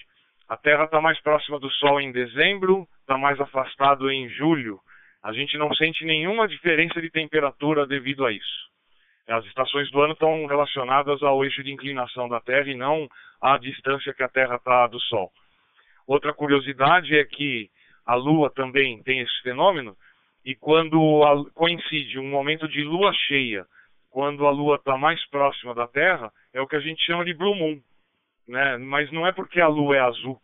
[0.48, 4.80] A Terra está mais próxima do Sol em dezembro, está mais afastado em julho.
[5.22, 8.64] A gente não sente nenhuma diferença de temperatura devido a isso.
[9.28, 13.08] As estações do ano estão relacionadas ao eixo de inclinação da Terra e não
[13.40, 15.32] à distância que a Terra está do Sol.
[16.06, 17.70] Outra curiosidade é que
[18.04, 19.96] a Lua também tem esse fenômeno,
[20.44, 23.64] e quando a, coincide um momento de lua cheia,
[24.10, 27.32] quando a Lua está mais próxima da Terra, é o que a gente chama de
[27.32, 27.80] Blue Moon
[28.46, 28.76] né?
[28.78, 30.38] Mas não é porque a lua é azul,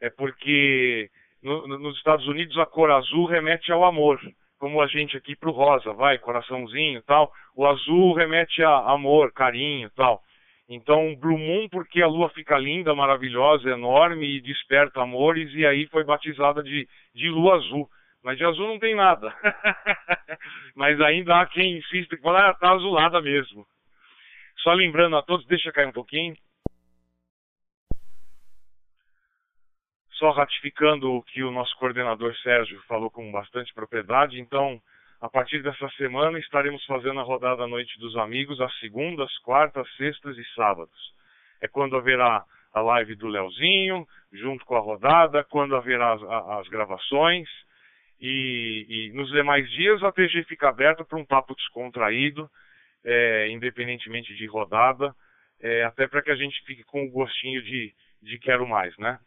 [0.00, 1.10] é porque
[1.42, 4.20] no, nos Estados Unidos a cor azul remete ao amor,
[4.58, 7.32] como a gente aqui pro rosa, vai, coraçãozinho, tal.
[7.56, 10.22] O azul remete a amor, carinho, tal.
[10.72, 15.88] Então, Blue Moon porque a lua fica linda, maravilhosa, enorme e desperta amores e aí
[15.88, 17.90] foi batizada de de lua azul.
[18.22, 19.34] Mas de azul não tem nada.
[20.76, 23.66] Mas ainda há quem insiste que fala, ah, tá azulada mesmo.
[24.58, 26.36] Só lembrando a todos, deixa cair um pouquinho.
[30.12, 34.80] Só ratificando o que o nosso coordenador Sérgio falou com bastante propriedade, então,
[35.20, 40.36] a partir dessa semana estaremos fazendo a rodada Noite dos Amigos às segundas, quartas, sextas
[40.38, 41.14] e sábados.
[41.60, 42.42] É quando haverá
[42.72, 47.48] a live do Leozinho, junto com a rodada, quando haverá as, as gravações.
[48.18, 52.48] E, e, nos demais dias a TG fica aberta para um papo descontraído,
[53.04, 55.14] é, independentemente de rodada,
[55.60, 57.92] é, até para que a gente fique com o gostinho de,
[58.22, 59.18] de quero mais, né?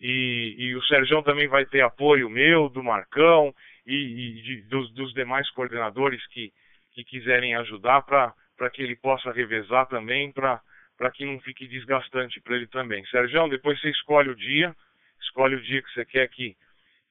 [0.00, 3.54] E, e o Sérgio também vai ter apoio meu, do Marcão
[3.86, 6.52] e, e de, dos, dos, demais coordenadores que,
[6.92, 10.60] que quiserem ajudar para que ele possa revezar também, para
[11.12, 13.04] que não fique desgastante para ele também.
[13.06, 14.74] Sérgio, depois você escolhe o dia,
[15.22, 16.56] escolhe o dia que você quer que,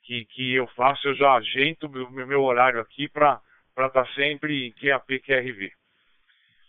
[0.04, 3.41] que, que eu faça, eu já ajeito o meu, meu horário aqui para
[3.76, 5.72] estar tá sempre em QAP, QRV.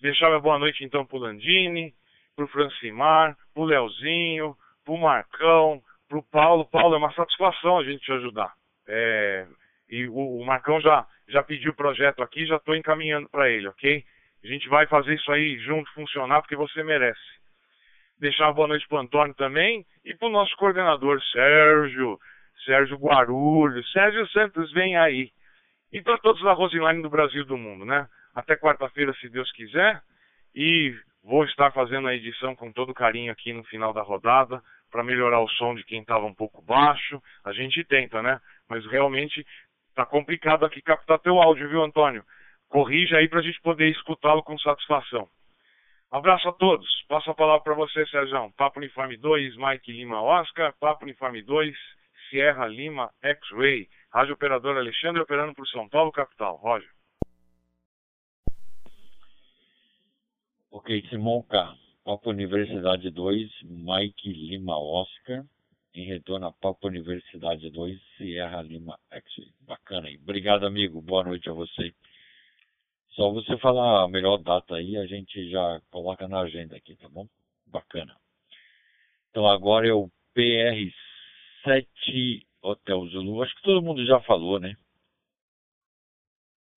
[0.01, 1.93] Deixar uma boa noite então para o Landini,
[2.35, 7.13] para o Francimar, para o Leozinho, para o Marcão, para o Paulo, Paulo, é uma
[7.13, 8.53] satisfação a gente te ajudar.
[8.89, 9.47] É,
[9.91, 13.67] e o, o, Marcão já, já pediu o projeto aqui, já estou encaminhando para ele,
[13.67, 14.05] ok?
[14.43, 17.21] A gente vai fazer isso aí junto funcionar porque você merece.
[18.19, 22.19] Deixar uma boa noite para o Antônio também e para o nosso coordenador Sérgio,
[22.65, 25.31] Sérgio Guarulhos, Sérgio Santos vem aí.
[25.93, 28.07] E para todos da Roseline do Brasil e do mundo, né?
[28.35, 30.01] Até quarta-feira, se Deus quiser.
[30.55, 30.95] E
[31.25, 35.41] vou estar fazendo a edição com todo carinho aqui no final da rodada para melhorar
[35.41, 37.21] o som de quem estava um pouco baixo.
[37.45, 38.41] A gente tenta, né?
[38.69, 39.45] Mas realmente
[39.91, 42.25] está complicado aqui captar teu áudio, viu, Antônio?
[42.69, 45.29] Corrija aí para a gente poder escutá-lo com satisfação.
[46.11, 46.89] Abraço a todos.
[47.09, 48.53] Passo a palavra para você, Sérgio.
[48.57, 50.75] Papo Uniforme 2, Mike Lima Oscar.
[50.81, 51.77] Papo Uniforme 2,
[52.29, 53.89] Sierra Lima X-Ray.
[54.13, 56.57] Rádio Operador Alexandre operando por São Paulo, capital.
[56.57, 56.91] Roger.
[60.73, 61.75] Ok, Simonca.
[62.05, 65.45] Papo Universidade 2, Mike Lima Oscar.
[65.93, 69.25] Em retorno a Papo Universidade 2, Sierra Lima X.
[69.61, 70.17] Bacana aí.
[70.17, 71.03] Obrigado, amigo.
[71.03, 71.93] Boa noite a você.
[73.11, 77.09] Só você falar a melhor data aí, a gente já coloca na agenda aqui, tá
[77.09, 77.27] bom?
[77.67, 78.17] Bacana.
[79.31, 83.43] Então agora é o PR7 Hotel Zulu.
[83.43, 84.77] Acho que todo mundo já falou, né?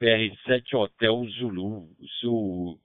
[0.02, 1.88] PR7 Hotel Zulu.
[2.26, 2.80] O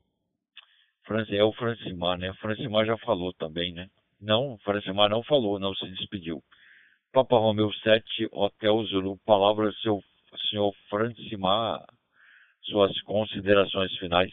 [1.30, 2.30] é o Francimar, né?
[2.30, 3.88] O Francimar já falou também, né?
[4.20, 6.42] Não, Francimar não falou, não se despediu.
[7.12, 10.00] Papa Romeu 7, Hotel Zulu, palavra seu
[10.50, 11.84] senhor Francimar,
[12.62, 14.30] suas considerações finais.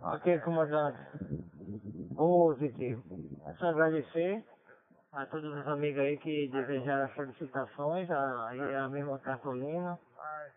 [0.00, 0.98] Ok, comandante.
[2.16, 3.02] Positivo.
[3.46, 4.44] É só agradecer
[5.12, 8.50] a todos os amigos aí que desejaram felicitações, a,
[8.84, 9.98] a mesma Cartolina,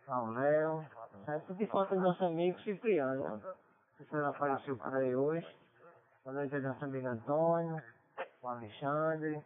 [0.07, 0.85] ao Léo,
[1.25, 1.53] certo?
[1.55, 3.41] De conta do nosso amigo Cipriano,
[3.97, 5.60] que senhor apareceu por aí hoje.
[6.23, 7.81] Boa noite ao nosso amigo Antônio,
[8.43, 9.41] o Alexandre,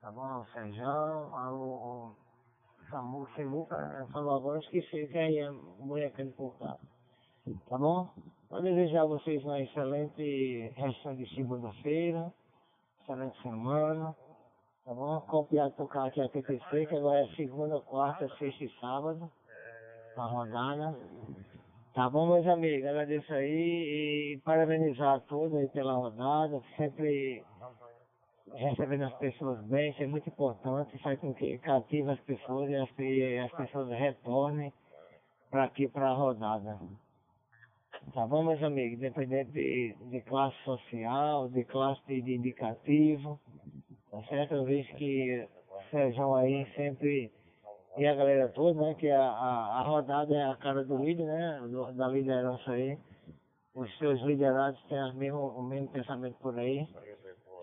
[0.00, 0.40] tá bom?
[0.40, 2.16] O Sérgio, o, o
[2.88, 6.78] Samu, Simuca, falou agora, esqueci que aí é que ele cortado.
[7.68, 8.08] Tá bom?
[8.48, 12.32] Vou desejar a vocês uma excelente resto de segunda-feira,
[13.02, 14.14] excelente semana.
[14.84, 15.20] Tá bom?
[15.22, 19.28] Copiar tocar aqui a PPC, que agora é segunda, quarta, sexta e sábado.
[20.16, 20.96] A rodada.
[21.96, 22.86] Tá bom, meus amigos?
[22.86, 26.60] Agradeço aí e parabenizar a todos aí pela rodada.
[26.76, 27.42] Sempre
[28.52, 32.76] recebendo as pessoas bem, isso é muito importante, faz com que cative as pessoas e
[32.76, 34.70] as, e as pessoas retornem
[35.50, 36.78] para aqui para a rodada.
[38.12, 38.98] Tá bom, meus amigos?
[38.98, 43.40] Independente de, de classe social, de classe de indicativo,
[44.10, 44.52] tá certo?
[44.54, 45.48] Eu vejo que
[45.90, 47.32] Sérgio aí sempre,
[47.96, 48.94] e a galera toda, né?
[48.94, 51.60] Que a, a, a rodada é a cara do líder, né?
[51.68, 52.98] Do, da liderança aí.
[53.74, 56.86] Os seus liderados têm o mesmo, o mesmo pensamento por aí.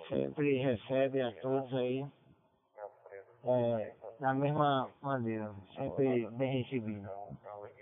[0.09, 2.05] Sempre recebe a todos aí
[3.45, 7.09] é, da mesma maneira, sempre bem recebido.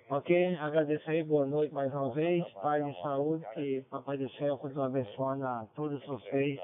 [0.09, 0.55] Ok?
[0.55, 4.85] Agradeço aí, boa noite mais uma vez, Pai de saúde, que Papai do Céu continue
[4.85, 6.59] abençoando a todos vocês,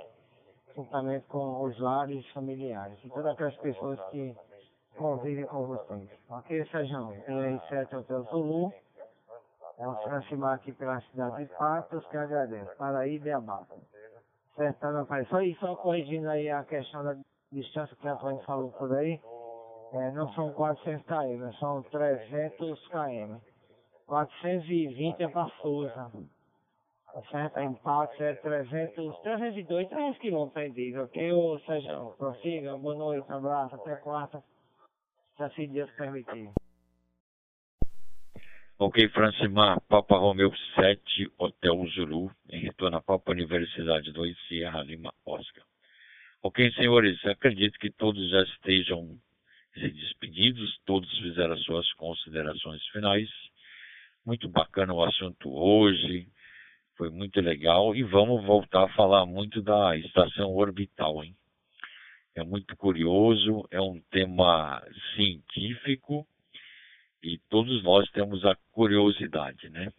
[0.76, 4.36] juntamente com os lares familiares e todas aquelas pessoas que
[4.98, 6.10] convivem com vocês.
[6.30, 7.14] Ok, Sérgio?
[7.28, 8.74] R7 Hotel Zulu,
[9.78, 12.76] é um Francimar aqui pela cidade de Patos, que agradeço.
[12.78, 13.76] Paraíba e Abaca.
[14.56, 15.24] Certo, meu pai?
[15.26, 17.16] Só, só corrigindo aí a questão da
[17.52, 19.22] distância que a Antônio falou por aí.
[19.94, 23.38] É, não são 400 km, são 300 km.
[24.08, 26.12] 420 é para Souza.
[27.14, 27.60] Tá certo?
[27.60, 31.32] Em Patos é 300, 302, 300 km aí diz, ok?
[31.32, 34.44] Ou seja, prossiga, boa noite, um abraço, até quarta,
[35.40, 36.50] assim Deus permitir.
[38.80, 45.12] Ok, Francimar, Papa Romeu 7, Hotel Zulu, em retorno à Papa Universidade 2, Sierra Lima,
[45.26, 45.64] Oscar.
[46.44, 49.18] Ok, senhores, acredito que todos já estejam
[49.74, 53.30] se despedidos, todos fizeram as suas considerações finais.
[54.26, 56.28] Muito bacana o assunto hoje,
[56.96, 61.36] foi muito legal e vamos voltar a falar muito da estação orbital, hein?
[62.38, 64.80] É muito curioso, é um tema
[65.16, 66.28] científico
[67.24, 69.92] e todos nós temos a curiosidade, né?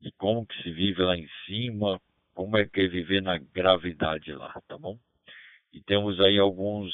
[0.00, 2.00] De como que se vive lá em cima,
[2.34, 4.98] como é que é viver na gravidade lá, tá bom?
[5.72, 6.92] E temos aí alguns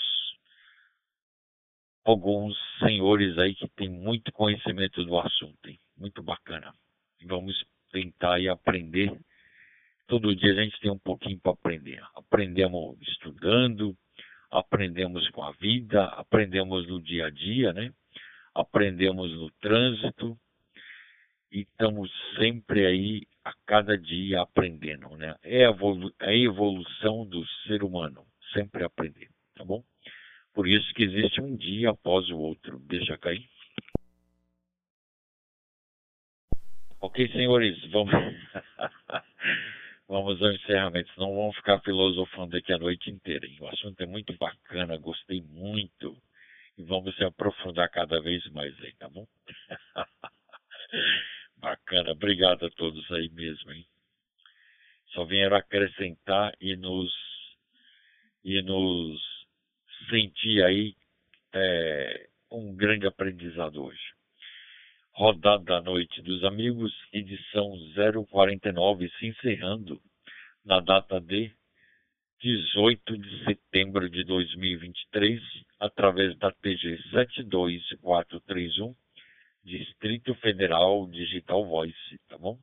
[2.05, 5.81] alguns senhores aí que têm muito conhecimento do assunto, hein?
[5.97, 6.75] muito bacana.
[7.25, 9.19] Vamos tentar aí aprender.
[10.07, 12.03] Todo dia a gente tem um pouquinho para aprender.
[12.15, 13.97] Aprendemos estudando,
[14.51, 17.91] aprendemos com a vida, aprendemos no dia a dia, né?
[18.55, 20.39] Aprendemos no trânsito
[21.51, 25.35] e estamos sempre aí a cada dia aprendendo, né?
[25.43, 29.83] É a evolução do ser humano, sempre aprender, tá bom?
[30.53, 32.79] Por isso que existe um dia após o outro.
[32.81, 33.49] Deixa cair.
[37.01, 38.15] Ok, senhores, vamos,
[40.09, 43.47] vamos ao encerramento, senão vamos ficar filosofando aqui a noite inteira.
[43.47, 43.59] Hein?
[43.61, 46.17] O assunto é muito bacana, gostei muito.
[46.77, 49.27] E vamos se aprofundar cada vez mais aí, tá bom?
[51.57, 53.87] bacana, obrigado a todos aí mesmo, hein?
[55.13, 57.13] Só vieram acrescentar e nos
[58.45, 59.23] e nos
[60.11, 60.95] senti aí
[61.55, 64.14] é, um grande aprendizado hoje.
[65.17, 67.73] Rodada da Noite dos Amigos, edição
[68.29, 70.03] 049, se encerrando
[70.65, 71.55] na data de
[72.43, 75.41] 18 de setembro de 2023,
[75.79, 78.93] através da TG 72431,
[79.63, 82.59] Distrito Federal Digital Voice, tá bom?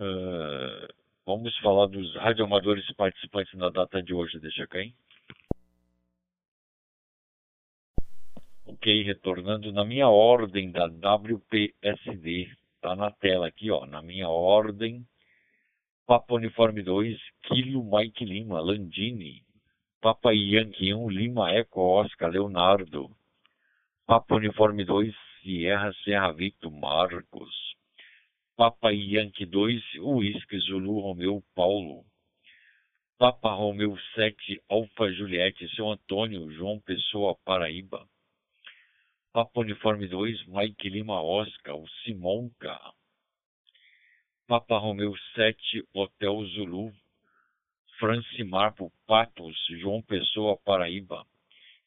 [0.00, 0.88] Uh,
[1.26, 4.94] vamos falar dos radioamadores participantes na data de hoje, deixa cair.
[8.70, 15.06] Ok, retornando na minha ordem da WPSD, tá na tela aqui, ó, na minha ordem,
[16.06, 19.42] Papa Uniforme 2, Kilo Mike Lima, Landini,
[20.02, 23.10] Papa Yankee 1, Lima Eco Oscar, Leonardo,
[24.06, 27.74] Papa Uniforme 2, Sierra Serra Victor, Marcos,
[28.54, 32.04] Papa Yankee 2, Whisky Zulu Romeu Paulo,
[33.16, 38.06] Papa Romeu 7, Alfa Juliette, Seu Antônio, João Pessoa, Paraíba,
[39.38, 42.76] Papa Uniforme 2, Mike Lima Oscar, o Simonca.
[44.48, 46.92] Papa Romeu 7, Hotel Zulu.
[48.00, 48.74] Francimar
[49.06, 51.24] Patos, João Pessoa, Paraíba.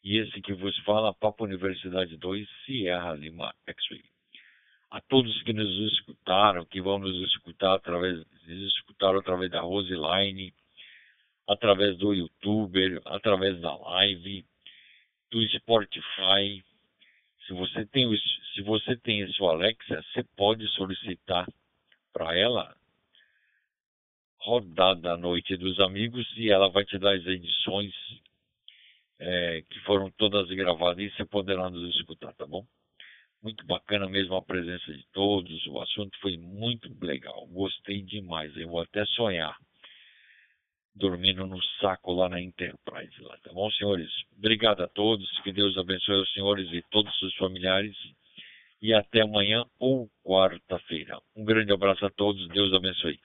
[0.01, 4.05] E esse que vos fala, Papa Universidade 2, Sierra Lima X-Ray.
[4.89, 10.53] A todos que nos escutaram, que vão nos escutar através, nos escutaram através da Roseline,
[11.49, 14.45] através do YouTube, através da live,
[15.29, 16.63] do Spotify,
[17.45, 18.09] se você tem,
[18.53, 21.47] se você tem sua Alexa, você pode solicitar
[22.13, 22.75] para ela
[24.39, 27.93] rodada à noite dos amigos e ela vai te dar as edições
[29.19, 32.65] é, que foram todas gravadas e você poderá nos escutar, tá bom?
[33.41, 38.69] Muito bacana mesmo a presença de todos, o assunto foi muito legal, gostei demais, eu
[38.69, 39.55] vou até sonhar
[40.95, 44.09] dormindo no saco lá na Enterprise, lá, tá bom, senhores?
[44.37, 47.95] Obrigado a todos, que Deus abençoe os senhores e todos os familiares.
[48.81, 51.19] E até amanhã ou quarta-feira.
[51.35, 53.19] Um grande abraço a todos, Deus abençoe.